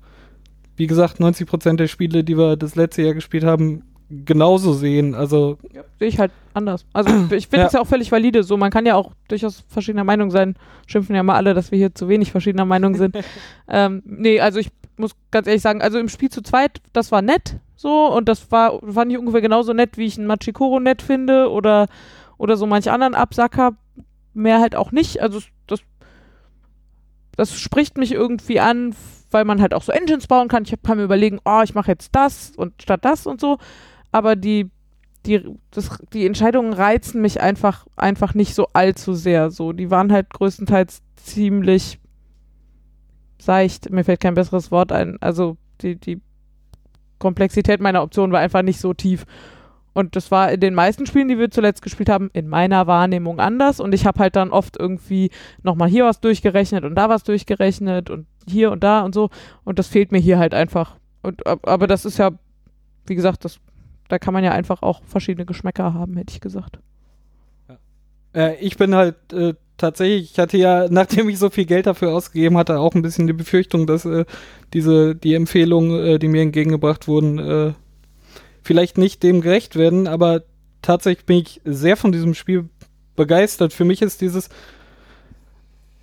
wie 0.77 0.87
gesagt, 0.87 1.19
90% 1.19 1.77
der 1.77 1.89
Spiele, 1.89 2.25
die 2.25 2.37
wir 2.37 2.57
das 2.57 2.75
letzte 2.75 3.01
Jahr 3.01 3.15
gespielt 3.15 3.45
haben, 3.45 3.83
genauso 4.25 4.73
sehen. 4.73 5.15
Also 5.15 5.59
Sehe 5.99 6.09
ich 6.09 6.19
halt 6.19 6.33
anders. 6.55 6.85
Also 6.93 7.11
ich 7.35 7.49
finde 7.49 7.59
Ja. 7.59 7.65
das 7.65 7.73
ja 7.73 7.81
auch 7.81 7.87
völlig 7.87 8.13
valide. 8.13 8.43
So, 8.43 8.57
man 8.57 8.71
kann 8.71 8.87
ja 8.87 8.95
auch 8.95 9.13
durchaus 9.29 9.65
verschiedener 9.69 10.05
Meinung 10.05 10.31
sein. 10.31 10.57
Schimpfen 10.87 11.17
ja 11.17 11.23
mal 11.23 11.37
alle, 11.37 11.55
dass 11.55 11.71
wir 11.71 11.79
hier 11.79 11.95
zu 11.95 12.09
wenig 12.09 12.31
verschiedener 12.31 12.65
Meinung 12.65 12.95
sind. 12.95 13.17
ähm, 13.69 14.03
nee, 14.05 14.41
also 14.41 14.59
ich 14.59 14.71
muss 14.97 15.13
ganz 15.31 15.47
ehrlich 15.47 15.63
sagen, 15.63 15.81
also 15.83 15.99
im 15.99 16.09
Spiel 16.09 16.29
zu 16.31 16.43
zweit, 16.43 16.83
das 16.93 17.11
war 17.11 17.23
nett 17.23 17.57
so 17.77 18.07
und 18.15 18.29
das 18.29 18.51
war, 18.53 18.79
fand 18.93 19.11
ich 19.11 19.19
ungefähr 19.19 19.41
genauso 19.41 19.73
nett, 19.73 19.97
wie 19.97 20.07
ich 20.07 20.19
einen 20.19 20.27
Machikoro 20.27 20.79
nett 20.79 21.03
finde 21.03 21.51
oder, 21.51 21.89
oder 22.39 22.57
so 22.57 22.67
manch 22.67 22.91
anderen 22.91 23.15
Absacker. 23.15 23.73
Mehr 24.35 24.61
halt 24.61 24.77
auch 24.77 24.93
nicht. 24.93 25.21
Also 25.21 25.41
das, 25.67 25.81
das 27.37 27.59
spricht 27.59 27.99
mich 27.99 28.13
irgendwie 28.13 28.61
an, 28.61 28.95
weil 29.31 29.45
man 29.45 29.61
halt 29.61 29.75
auch 29.75 29.83
so 29.83 29.93
Engines 29.93 30.27
bauen 30.27 30.49
kann. 30.49 30.65
Ich 30.65 30.75
kann 30.83 30.99
mir 30.99 31.05
überlegen, 31.05 31.41
oh, 31.45 31.63
ich 31.65 31.75
mache 31.75 31.91
jetzt 31.91 32.15
das 32.15 32.53
und 32.57 32.81
statt 32.83 33.01
das 33.05 33.27
und 33.27 33.41
so. 33.41 33.59
Aber 34.13 34.37
die, 34.37 34.71
die, 35.27 35.43
das, 35.71 35.99
die 36.13 36.27
Entscheidungen 36.27 36.73
reizen 36.73 37.21
mich 37.21 37.41
einfach, 37.41 37.87
einfach 37.97 38.35
nicht 38.35 38.55
so 38.55 38.67
allzu 38.73 39.15
sehr. 39.15 39.51
So, 39.51 39.73
die 39.73 39.91
waren 39.91 40.13
halt 40.13 40.31
größtenteils 40.31 41.03
ziemlich 41.17 41.99
seicht. 43.39 43.91
Mir 43.91 44.05
fällt 44.05 44.21
kein 44.21 44.35
besseres 44.35 44.71
Wort 44.71 44.93
ein. 44.93 45.17
Also 45.21 45.57
die, 45.81 45.97
die 45.97 46.21
Komplexität 47.19 47.81
meiner 47.81 48.03
Option 48.03 48.33
war 48.33 48.41
einfach 48.41 48.63
nicht 48.63 48.81
so 48.81 48.95
tief. 48.95 49.25
Und 49.95 50.17
das 50.17 50.31
war 50.31 50.51
in 50.51 50.61
den 50.61 50.75
meisten 50.75 51.05
Spielen, 51.05 51.29
die 51.29 51.39
wir 51.39 51.51
zuletzt 51.51 51.83
gespielt 51.83 52.09
haben, 52.09 52.31
in 52.33 52.49
meiner 52.49 52.87
Wahrnehmung 52.87 53.41
anders. 53.41 53.79
Und 53.79 53.93
ich 53.95 54.07
habe 54.07 54.21
halt 54.21 54.37
dann 54.37 54.51
oft 54.51 54.79
irgendwie 54.79 55.31
nochmal 55.63 55.89
hier 55.89 56.05
was 56.05 56.21
durchgerechnet 56.21 56.85
und 56.85 56.95
da 56.95 57.09
was 57.11 57.25
durchgerechnet 57.25 58.09
und 58.09 58.27
hier 58.49 58.73
und 58.73 58.83
da 58.83 59.03
und 59.03 59.15
so. 59.15 59.29
Und 59.65 59.79
das 59.79 59.89
fehlt 59.89 60.11
mir 60.11 60.19
hier 60.19 60.39
halt 60.39 60.55
einfach. 60.55 60.97
Und, 61.23 61.47
ab- 61.47 61.69
aber 61.69 61.87
das 61.87 62.05
ist 62.07 62.19
ja, 62.19 62.31
wie 63.07 63.15
gesagt, 63.15 63.45
das, 63.45 63.61
da 64.13 64.19
kann 64.19 64.35
man 64.35 64.45
ja 64.45 64.53
einfach 64.53 64.83
auch 64.83 65.01
verschiedene 65.07 65.47
Geschmäcker 65.47 65.95
haben, 65.95 66.19
hätte 66.19 66.35
ich 66.35 66.43
gesagt. 66.43 66.79
Äh, 68.35 68.57
ich 68.57 68.77
bin 68.77 68.95
halt 68.95 69.17
äh, 69.33 69.55
tatsächlich, 69.79 70.33
ich 70.33 70.39
hatte 70.39 70.59
ja, 70.59 70.87
nachdem 70.91 71.31
ich 71.31 71.39
so 71.39 71.49
viel 71.49 71.65
Geld 71.65 71.87
dafür 71.87 72.13
ausgegeben 72.13 72.59
hatte, 72.59 72.79
auch 72.79 72.95
ein 72.95 73.01
bisschen 73.01 73.27
die 73.27 73.33
Befürchtung, 73.33 73.87
dass 73.87 74.05
äh, 74.05 74.27
diese, 74.75 75.17
die 75.17 75.33
Empfehlungen, 75.33 75.99
äh, 75.99 76.19
die 76.19 76.29
mir 76.29 76.43
entgegengebracht 76.43 77.09
wurden, 77.09 77.39
äh, 77.39 77.73
vielleicht 78.61 78.99
nicht 78.99 79.23
dem 79.23 79.41
gerecht 79.41 79.77
werden, 79.77 80.07
aber 80.07 80.43
tatsächlich 80.83 81.25
bin 81.25 81.39
ich 81.39 81.63
sehr 81.65 81.97
von 81.97 82.13
diesem 82.13 82.35
Spiel 82.35 82.69
begeistert. 83.17 83.73
Für 83.73 83.87
mich 83.87 84.03
ist 84.03 84.21
dieses, 84.21 84.51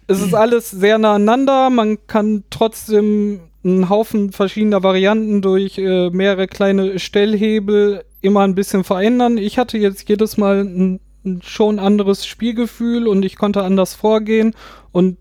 es 0.08 0.20
ist 0.20 0.34
alles 0.34 0.72
sehr 0.72 0.98
nah 0.98 1.14
aneinander, 1.14 1.70
man 1.70 2.08
kann 2.08 2.44
trotzdem 2.50 3.49
einen 3.64 3.90
Haufen 3.90 4.32
verschiedener 4.32 4.84
Varianten 4.84 5.42
durch 5.42 5.78
äh, 5.78 6.10
mehrere 6.10 6.48
kleine 6.48 7.00
Stellhebel 7.00 8.04
immer 8.22 8.42
ein 8.42 8.56
bisschen 8.56 8.84
verändern. 8.84 9.38
Ich 9.38 9.58
hatte 9.58 9.78
jetzt 9.78 10.08
jedes 10.08 10.38
Mal 10.38 10.62
ein, 10.64 11.00
ein 11.26 11.42
schon 11.42 11.80
anderes 11.80 12.26
Spielgefühl 12.26 13.08
und 13.08 13.24
ich 13.24 13.36
konnte 13.36 13.64
anders 13.64 13.96
vorgehen 13.96 14.54
und 14.92 15.18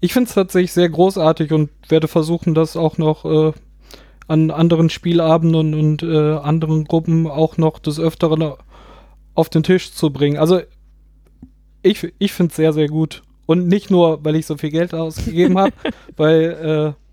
ich 0.00 0.12
finde 0.12 0.28
es 0.28 0.34
tatsächlich 0.34 0.72
sehr 0.72 0.88
großartig 0.88 1.52
und 1.52 1.70
werde 1.88 2.06
versuchen, 2.08 2.54
das 2.54 2.76
auch 2.76 2.98
noch 2.98 3.24
äh, 3.24 3.52
an 4.28 4.50
anderen 4.50 4.90
Spielabenden 4.90 5.74
und 5.74 6.02
äh, 6.02 6.36
anderen 6.36 6.84
Gruppen 6.84 7.26
auch 7.26 7.56
noch 7.56 7.78
des 7.78 7.98
Öfteren 7.98 8.52
auf 9.34 9.48
den 9.48 9.62
Tisch 9.62 9.92
zu 9.92 10.10
bringen. 10.10 10.38
Also 10.38 10.60
ich, 11.82 12.12
ich 12.18 12.32
finde 12.32 12.50
es 12.50 12.56
sehr, 12.56 12.72
sehr 12.72 12.88
gut. 12.88 13.22
Und 13.46 13.68
nicht 13.68 13.90
nur, 13.90 14.24
weil 14.24 14.34
ich 14.34 14.46
so 14.46 14.56
viel 14.56 14.70
Geld 14.70 14.92
ausgegeben 14.92 15.56
habe, 15.56 15.72
weil 16.16 16.96
äh, 16.96 17.05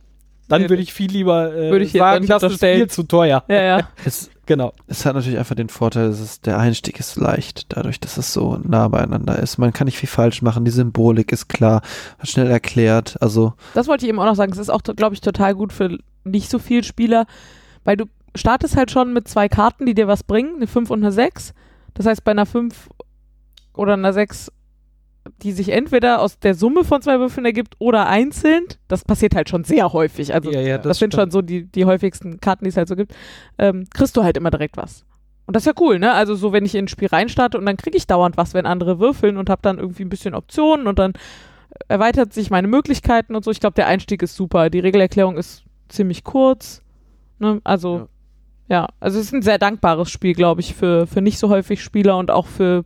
dann 0.47 0.69
würde 0.69 0.81
ich 0.81 0.93
viel 0.93 1.11
lieber 1.11 1.53
äh, 1.53 1.71
Würde 1.71 1.85
ich 1.85 1.91
sagen, 1.91 2.27
das 2.27 2.43
ist 2.43 2.59
viel 2.59 2.89
zu 2.89 3.03
teuer. 3.03 3.43
Ja, 3.47 3.61
ja. 3.61 3.89
Es, 4.05 4.29
Genau. 4.45 4.73
es 4.87 5.05
hat 5.05 5.15
natürlich 5.15 5.39
einfach 5.39 5.55
den 5.55 5.69
Vorteil, 5.69 6.09
dass 6.09 6.19
es, 6.19 6.41
der 6.41 6.59
Einstieg 6.59 6.99
ist 6.99 7.15
leicht, 7.15 7.65
dadurch, 7.69 8.01
dass 8.01 8.17
es 8.17 8.33
so 8.33 8.59
nah 8.61 8.89
beieinander 8.89 9.39
ist. 9.39 9.57
Man 9.57 9.71
kann 9.71 9.85
nicht 9.85 9.97
viel 9.97 10.09
falsch 10.09 10.41
machen, 10.41 10.65
die 10.65 10.71
Symbolik 10.71 11.31
ist 11.31 11.47
klar, 11.47 11.81
hat 12.19 12.27
schnell 12.27 12.47
erklärt. 12.51 13.15
Also, 13.21 13.53
Das 13.73 13.87
wollte 13.87 14.05
ich 14.05 14.09
eben 14.09 14.19
auch 14.19 14.25
noch 14.25 14.35
sagen. 14.35 14.51
Es 14.51 14.57
ist 14.57 14.69
auch, 14.69 14.83
glaube 14.83 15.15
ich, 15.15 15.21
total 15.21 15.55
gut 15.55 15.71
für 15.71 15.97
nicht 16.25 16.49
so 16.49 16.59
viel 16.59 16.83
Spieler, 16.83 17.25
weil 17.85 17.95
du 17.95 18.05
startest 18.35 18.75
halt 18.75 18.91
schon 18.91 19.13
mit 19.13 19.29
zwei 19.29 19.47
Karten, 19.47 19.85
die 19.85 19.93
dir 19.93 20.07
was 20.07 20.23
bringen, 20.23 20.57
eine 20.57 20.67
5 20.67 20.89
und 20.89 21.03
eine 21.03 21.13
6. 21.13 21.53
Das 21.93 22.05
heißt, 22.05 22.23
bei 22.25 22.31
einer 22.31 22.45
5 22.45 22.89
oder 23.73 23.93
einer 23.93 24.11
6, 24.11 24.51
die 25.41 25.51
sich 25.51 25.69
entweder 25.69 26.21
aus 26.21 26.39
der 26.39 26.53
Summe 26.53 26.83
von 26.83 27.01
zwei 27.01 27.19
Würfeln 27.19 27.45
ergibt 27.45 27.75
oder 27.79 28.07
einzeln, 28.07 28.63
das 28.87 29.05
passiert 29.05 29.35
halt 29.35 29.49
schon 29.49 29.63
sehr 29.63 29.93
häufig. 29.93 30.33
Also 30.33 30.51
ja, 30.51 30.59
ja, 30.59 30.77
das, 30.77 30.99
sind 30.99 31.13
schon 31.13 31.31
so 31.31 31.41
die, 31.41 31.65
die 31.65 31.85
häufigsten 31.85 32.39
Karten, 32.39 32.65
die 32.65 32.69
es 32.69 32.77
halt 32.77 32.87
so 32.87 32.95
gibt, 32.95 33.13
ähm, 33.57 33.85
kriegst 33.93 34.17
du 34.17 34.23
halt 34.23 34.37
immer 34.37 34.51
direkt 34.51 34.75
was. 34.75 35.05
Und 35.45 35.55
das 35.55 35.63
ist 35.63 35.67
ja 35.67 35.81
cool, 35.81 35.99
ne? 35.99 36.13
Also 36.13 36.35
so, 36.35 36.53
wenn 36.53 36.65
ich 36.65 36.75
in 36.75 36.85
ein 36.85 36.87
Spiel 36.87 37.07
reinstarte 37.07 37.57
und 37.57 37.65
dann 37.65 37.77
kriege 37.77 37.97
ich 37.97 38.07
dauernd 38.07 38.37
was, 38.37 38.53
wenn 38.53 38.65
andere 38.65 38.99
würfeln 38.99 39.37
und 39.37 39.49
habe 39.49 39.61
dann 39.61 39.77
irgendwie 39.77 40.03
ein 40.03 40.09
bisschen 40.09 40.35
Optionen 40.35 40.87
und 40.87 40.99
dann 40.99 41.13
erweitert 41.87 42.33
sich 42.33 42.49
meine 42.49 42.67
Möglichkeiten 42.67 43.35
und 43.35 43.43
so. 43.43 43.51
Ich 43.51 43.59
glaube, 43.59 43.75
der 43.75 43.87
Einstieg 43.87 44.21
ist 44.21 44.35
super. 44.35 44.69
Die 44.69 44.79
Regelerklärung 44.79 45.37
ist 45.37 45.63
ziemlich 45.89 46.23
kurz. 46.23 46.81
Ne? 47.39 47.59
Also, 47.63 48.07
ja. 48.69 48.87
also 48.99 49.19
es 49.19 49.27
ist 49.27 49.33
ein 49.33 49.41
sehr 49.41 49.59
dankbares 49.59 50.09
Spiel, 50.09 50.33
glaube 50.33 50.61
ich, 50.61 50.75
für, 50.75 51.07
für 51.07 51.21
nicht 51.21 51.39
so 51.39 51.49
häufig 51.49 51.83
Spieler 51.83 52.17
und 52.17 52.31
auch 52.31 52.47
für, 52.47 52.83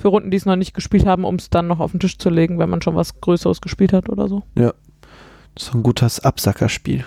für 0.00 0.08
Runden, 0.08 0.30
die 0.30 0.36
es 0.36 0.46
noch 0.46 0.56
nicht 0.56 0.74
gespielt 0.74 1.06
haben, 1.06 1.24
um 1.24 1.36
es 1.36 1.50
dann 1.50 1.66
noch 1.66 1.78
auf 1.80 1.90
den 1.92 2.00
Tisch 2.00 2.18
zu 2.18 2.30
legen, 2.30 2.58
wenn 2.58 2.70
man 2.70 2.82
schon 2.82 2.94
was 2.96 3.20
Größeres 3.20 3.60
gespielt 3.60 3.92
hat 3.92 4.08
oder 4.08 4.28
so. 4.28 4.42
so 5.58 5.72
ein 5.76 5.82
gutes 5.82 6.20
Absackerspiel. 6.20 7.04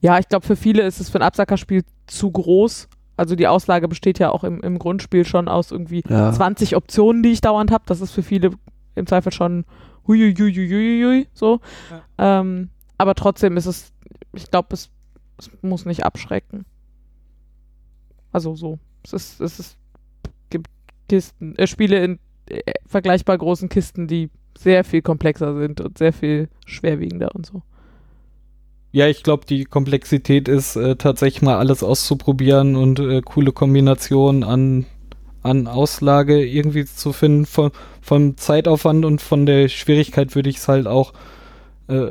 Ja, 0.00 0.18
ich 0.18 0.28
glaube, 0.28 0.46
für 0.46 0.56
viele 0.56 0.82
ist 0.82 1.00
es 1.00 1.08
für 1.10 1.18
ein 1.18 1.22
Absackerspiel 1.26 1.84
zu 2.06 2.30
groß. 2.30 2.88
Also 3.16 3.36
die 3.36 3.46
Auslage 3.48 3.86
besteht 3.88 4.18
ja 4.18 4.30
auch 4.30 4.44
im, 4.44 4.60
im 4.62 4.78
Grundspiel 4.78 5.24
schon 5.24 5.48
aus 5.48 5.70
irgendwie 5.70 6.02
Ja. 6.08 6.32
20 6.32 6.76
Optionen, 6.76 7.22
die 7.22 7.30
ich 7.30 7.40
dauernd 7.40 7.70
habe. 7.70 7.84
Das 7.86 8.00
ist 8.00 8.12
für 8.12 8.22
viele 8.22 8.50
im 8.94 9.06
Zweifel 9.06 9.32
schon 9.32 9.64
huiuiuiuiui, 10.06 11.28
so. 11.32 11.60
Ähm, 12.18 12.70
aber 12.98 13.14
trotzdem 13.14 13.56
ist 13.56 13.66
es, 13.66 13.92
ich 14.32 14.50
glaube, 14.50 14.68
es, 14.72 14.90
es 15.38 15.50
muss 15.62 15.84
nicht 15.86 16.04
abschrecken. 16.04 16.64
Also 18.32 18.54
so. 18.56 18.78
Es 19.04 19.12
ist, 19.12 19.40
es 19.40 19.58
ist, 19.58 19.76
Kisten, 21.10 21.56
äh, 21.56 21.66
Spiele 21.66 22.04
in 22.04 22.18
äh, 22.46 22.60
vergleichbar 22.86 23.36
großen 23.36 23.68
Kisten, 23.68 24.06
die 24.06 24.30
sehr 24.56 24.84
viel 24.84 25.02
komplexer 25.02 25.58
sind 25.58 25.80
und 25.80 25.98
sehr 25.98 26.12
viel 26.12 26.48
schwerwiegender 26.66 27.34
und 27.34 27.46
so. 27.46 27.62
Ja, 28.92 29.06
ich 29.06 29.22
glaube, 29.22 29.46
die 29.46 29.64
Komplexität 29.64 30.48
ist 30.48 30.76
äh, 30.76 30.96
tatsächlich 30.96 31.42
mal 31.42 31.58
alles 31.58 31.82
auszuprobieren 31.82 32.76
und 32.76 32.98
äh, 32.98 33.22
coole 33.22 33.52
Kombinationen 33.52 34.42
an 34.44 34.86
an 35.42 35.66
Auslage 35.66 36.44
irgendwie 36.44 36.84
zu 36.84 37.12
finden. 37.12 37.46
Von, 37.46 37.70
vom 38.00 38.36
Zeitaufwand 38.36 39.04
und 39.04 39.20
von 39.20 39.46
der 39.46 39.68
Schwierigkeit 39.68 40.34
würde 40.34 40.50
ich 40.50 40.58
es 40.58 40.68
halt 40.68 40.86
auch 40.86 41.12
äh, 41.88 42.10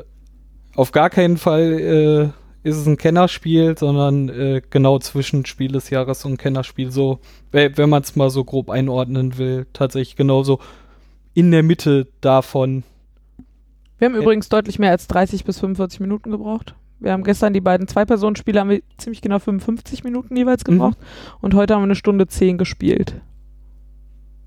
auf 0.76 0.92
gar 0.92 1.10
keinen 1.10 1.38
Fall 1.38 1.80
äh, 1.80 2.30
ist 2.64 2.76
es 2.78 2.86
ein 2.88 2.98
Kennerspiel, 2.98 3.78
sondern 3.78 4.30
äh, 4.30 4.62
genau 4.70 5.00
zwischen 5.00 5.46
Spiel 5.46 5.72
des 5.72 5.90
Jahres 5.90 6.26
und 6.26 6.38
Kennerspiel. 6.38 6.92
So, 6.92 7.20
we- 7.52 7.72
wenn 7.76 7.90
man 7.90 8.04
es 8.04 8.16
mal 8.16 8.30
so 8.30 8.44
grob 8.44 8.70
einordnen 8.70 9.38
will, 9.38 9.66
tatsächlich 9.74 10.16
genauso 10.16 10.60
in 11.34 11.52
der 11.52 11.64
Mitte 11.64 12.08
davon. 12.22 12.84
Wir 13.98 14.08
haben 14.08 14.16
übrigens 14.16 14.50
deutlich 14.50 14.80
mehr 14.80 14.92
als 14.92 15.08
30 15.08 15.44
bis 15.46 15.60
45 15.60 16.00
Minuten 16.00 16.32
gebraucht. 16.32 16.76
Wir 17.00 17.14
haben 17.14 17.24
gestern 17.24 17.54
die 17.54 17.62
beiden 17.62 17.88
Zwei-Personen-Spiele 17.88 18.60
haben 18.60 18.70
wir 18.70 18.82
ziemlich 18.98 19.22
genau 19.22 19.40
55 19.40 20.04
Minuten 20.04 20.36
jeweils 20.36 20.64
Mhm. 20.66 20.72
gebraucht 20.74 20.98
und 21.42 21.54
heute 21.54 21.74
haben 21.74 21.82
wir 21.82 21.86
eine 21.86 21.96
Stunde 21.96 22.28
10 22.28 22.58
gespielt. 22.58 23.22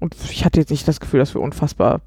Und 0.01 0.15
ich 0.31 0.45
hatte 0.45 0.61
jetzt 0.61 0.71
nicht 0.71 0.87
das 0.87 1.01
Gefühl, 1.01 1.21
dass 1.21 1.35
wir 1.35 1.41
unfassbar, 1.41 2.01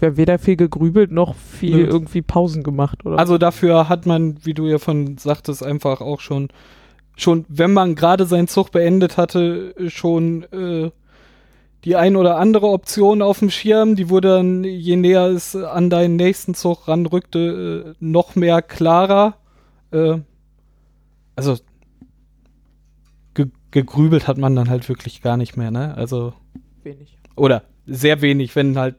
wir 0.00 0.16
weder 0.16 0.38
viel 0.38 0.56
gegrübelt 0.56 1.12
noch 1.12 1.34
viel 1.34 1.76
Nö. 1.76 1.86
irgendwie 1.86 2.22
Pausen 2.22 2.62
gemacht 2.62 3.04
oder 3.04 3.18
Also 3.18 3.38
dafür 3.38 3.88
hat 3.88 4.06
man, 4.06 4.44
wie 4.44 4.54
du 4.54 4.66
ja 4.66 4.78
von 4.78 5.18
sagtest, 5.18 5.64
einfach 5.64 6.00
auch 6.00 6.20
schon, 6.20 6.48
schon, 7.16 7.44
wenn 7.48 7.72
man 7.72 7.94
gerade 7.94 8.26
seinen 8.26 8.48
Zug 8.48 8.72
beendet 8.72 9.16
hatte, 9.16 9.74
schon 9.88 10.44
äh, 10.52 10.90
die 11.84 11.96
ein 11.96 12.16
oder 12.16 12.38
andere 12.38 12.68
Option 12.68 13.22
auf 13.22 13.40
dem 13.40 13.50
Schirm, 13.50 13.96
die 13.96 14.08
wurde 14.08 14.28
dann, 14.36 14.64
je 14.64 14.96
näher 14.96 15.26
es 15.26 15.56
an 15.56 15.90
deinen 15.90 16.16
nächsten 16.16 16.54
Zug 16.54 16.86
ranrückte, 16.86 17.94
äh, 17.98 18.04
noch 18.04 18.36
mehr 18.36 18.62
klarer. 18.62 19.36
Äh, 19.90 20.18
also 21.34 21.56
ge 23.34 23.46
gegrübelt 23.70 24.28
hat 24.28 24.38
man 24.38 24.54
dann 24.54 24.68
halt 24.68 24.88
wirklich 24.88 25.22
gar 25.22 25.36
nicht 25.36 25.56
mehr, 25.56 25.70
ne? 25.70 25.94
Also 25.96 26.34
wenig. 26.84 27.18
oder 27.36 27.62
sehr 27.86 28.20
wenig, 28.20 28.54
wenn 28.54 28.78
halt 28.78 28.96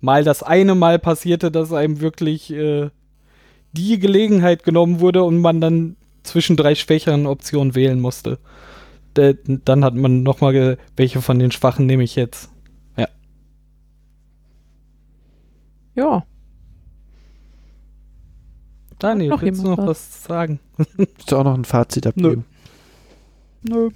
mal 0.00 0.24
das 0.24 0.42
eine 0.42 0.74
Mal 0.74 0.98
passierte, 0.98 1.50
dass 1.50 1.72
einem 1.72 2.00
wirklich 2.00 2.52
äh, 2.52 2.90
die 3.72 3.98
Gelegenheit 3.98 4.62
genommen 4.64 5.00
wurde 5.00 5.22
und 5.24 5.38
man 5.40 5.60
dann 5.60 5.96
zwischen 6.22 6.56
drei 6.56 6.74
schwächeren 6.74 7.26
Optionen 7.26 7.74
wählen 7.74 8.00
musste. 8.00 8.38
Da- 9.14 9.32
dann 9.46 9.84
hat 9.84 9.94
man 9.94 10.22
nochmal, 10.22 10.52
ge- 10.52 10.76
welche 10.96 11.22
von 11.22 11.38
den 11.38 11.50
Schwachen 11.52 11.86
nehme 11.86 12.02
ich 12.04 12.16
jetzt? 12.16 12.50
Ja, 15.94 16.26
Daniel, 18.98 19.30
Noch 19.30 19.40
willst 19.42 19.62
du 19.62 19.68
noch 19.68 19.78
was? 19.78 19.86
was 19.86 20.24
sagen? 20.24 20.60
Willst 20.96 21.30
du 21.30 21.36
auch 21.36 21.44
noch 21.44 21.54
ein 21.54 21.64
Fazit 21.64 22.06
abgeben? 22.06 22.44
Nö. 23.62 23.90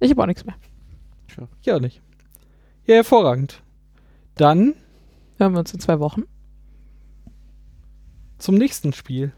ich 0.00 0.10
habe 0.10 0.22
auch 0.22 0.26
nichts 0.26 0.44
mehr. 0.44 0.54
Ja, 1.62 1.78
nicht. 1.78 2.00
Ja, 2.86 2.96
hervorragend. 2.96 3.62
Dann 4.34 4.74
Hören 5.38 5.52
wir 5.54 5.60
uns 5.60 5.72
in 5.74 5.80
zwei 5.80 5.98
Wochen. 5.98 6.22
zum 8.38 8.54
nächsten 8.56 8.92
Spiel. 8.92 9.32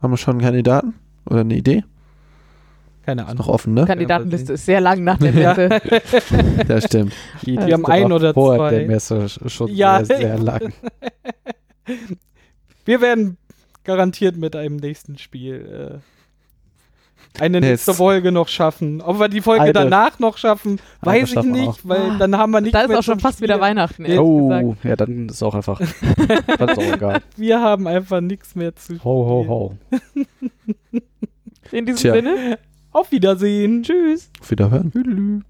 Haben 0.00 0.12
wir 0.12 0.16
schon 0.16 0.32
einen 0.34 0.40
Kandidaten? 0.42 0.94
Oder 1.26 1.40
eine 1.40 1.54
Idee? 1.56 1.84
Keine 3.04 3.22
Ist 3.22 3.28
Ahnung. 3.28 3.38
noch 3.46 3.48
offen, 3.48 3.74
ne? 3.74 3.84
Kandidatenliste 3.86 4.52
ist 4.54 4.64
sehr 4.66 4.80
lang 4.80 5.02
nach 5.04 5.18
der 5.18 5.32
Ja. 5.34 5.54
Messe. 5.54 5.80
Das 6.68 6.84
stimmt. 6.84 7.12
Die 7.44 7.56
Wir 7.58 7.74
haben 7.74 7.86
ein 7.86 8.10
oder 8.12 8.32
vor 8.34 8.56
zwei. 8.56 8.70
der 8.70 8.86
Messe 8.86 9.24
sch- 9.26 9.48
schon 9.48 9.68
Ja. 9.74 10.04
sehr, 10.04 10.16
sehr 10.18 10.38
lang. 10.38 10.72
Wir 12.84 13.00
werden 13.00 13.36
garantiert 13.84 14.36
mit 14.36 14.54
einem 14.56 14.76
nächsten 14.76 15.18
Spiel 15.18 16.00
äh, 16.00 16.11
eine 17.40 17.60
nächste. 17.60 17.94
Folge 17.94 18.30
noch 18.32 18.48
schaffen. 18.48 19.00
Ob 19.00 19.18
wir 19.18 19.28
die 19.28 19.40
Folge 19.40 19.62
Eine. 19.62 19.72
danach 19.72 20.18
noch 20.18 20.36
schaffen, 20.38 20.80
weiß 21.00 21.28
ich 21.28 21.34
schaffen 21.34 21.54
wir 21.54 21.66
nicht, 21.68 21.88
weil 21.88 22.18
dann 22.18 22.36
haben 22.36 22.50
wir 22.52 22.60
nicht 22.60 22.74
Da 22.74 22.82
ist 22.82 22.94
auch 22.94 23.02
schon 23.02 23.20
fast 23.20 23.40
wieder 23.40 23.54
Spiel. 23.54 23.62
Weihnachten, 23.62 24.04
ehrlich 24.04 24.20
Oh, 24.20 24.48
gesagt. 24.48 24.84
ja, 24.84 24.96
dann 24.96 25.28
ist 25.28 25.42
auch 25.42 25.54
einfach. 25.54 25.80
dann 26.58 26.68
ist 26.68 26.78
auch 26.78 26.92
egal. 26.94 27.20
Wir 27.36 27.60
haben 27.60 27.86
einfach 27.86 28.20
nichts 28.20 28.54
mehr 28.54 28.74
zu 28.76 29.02
Ho, 29.04 29.26
ho, 29.26 29.46
ho. 29.48 29.74
In 31.70 31.86
diesem 31.86 32.00
Tja. 32.00 32.14
Sinne, 32.14 32.58
Auf 32.92 33.10
Wiedersehen. 33.12 33.82
tschüss. 33.82 34.30
Auf 34.40 34.50
Wiederhören. 34.50 34.90
Hüdelü. 34.92 35.40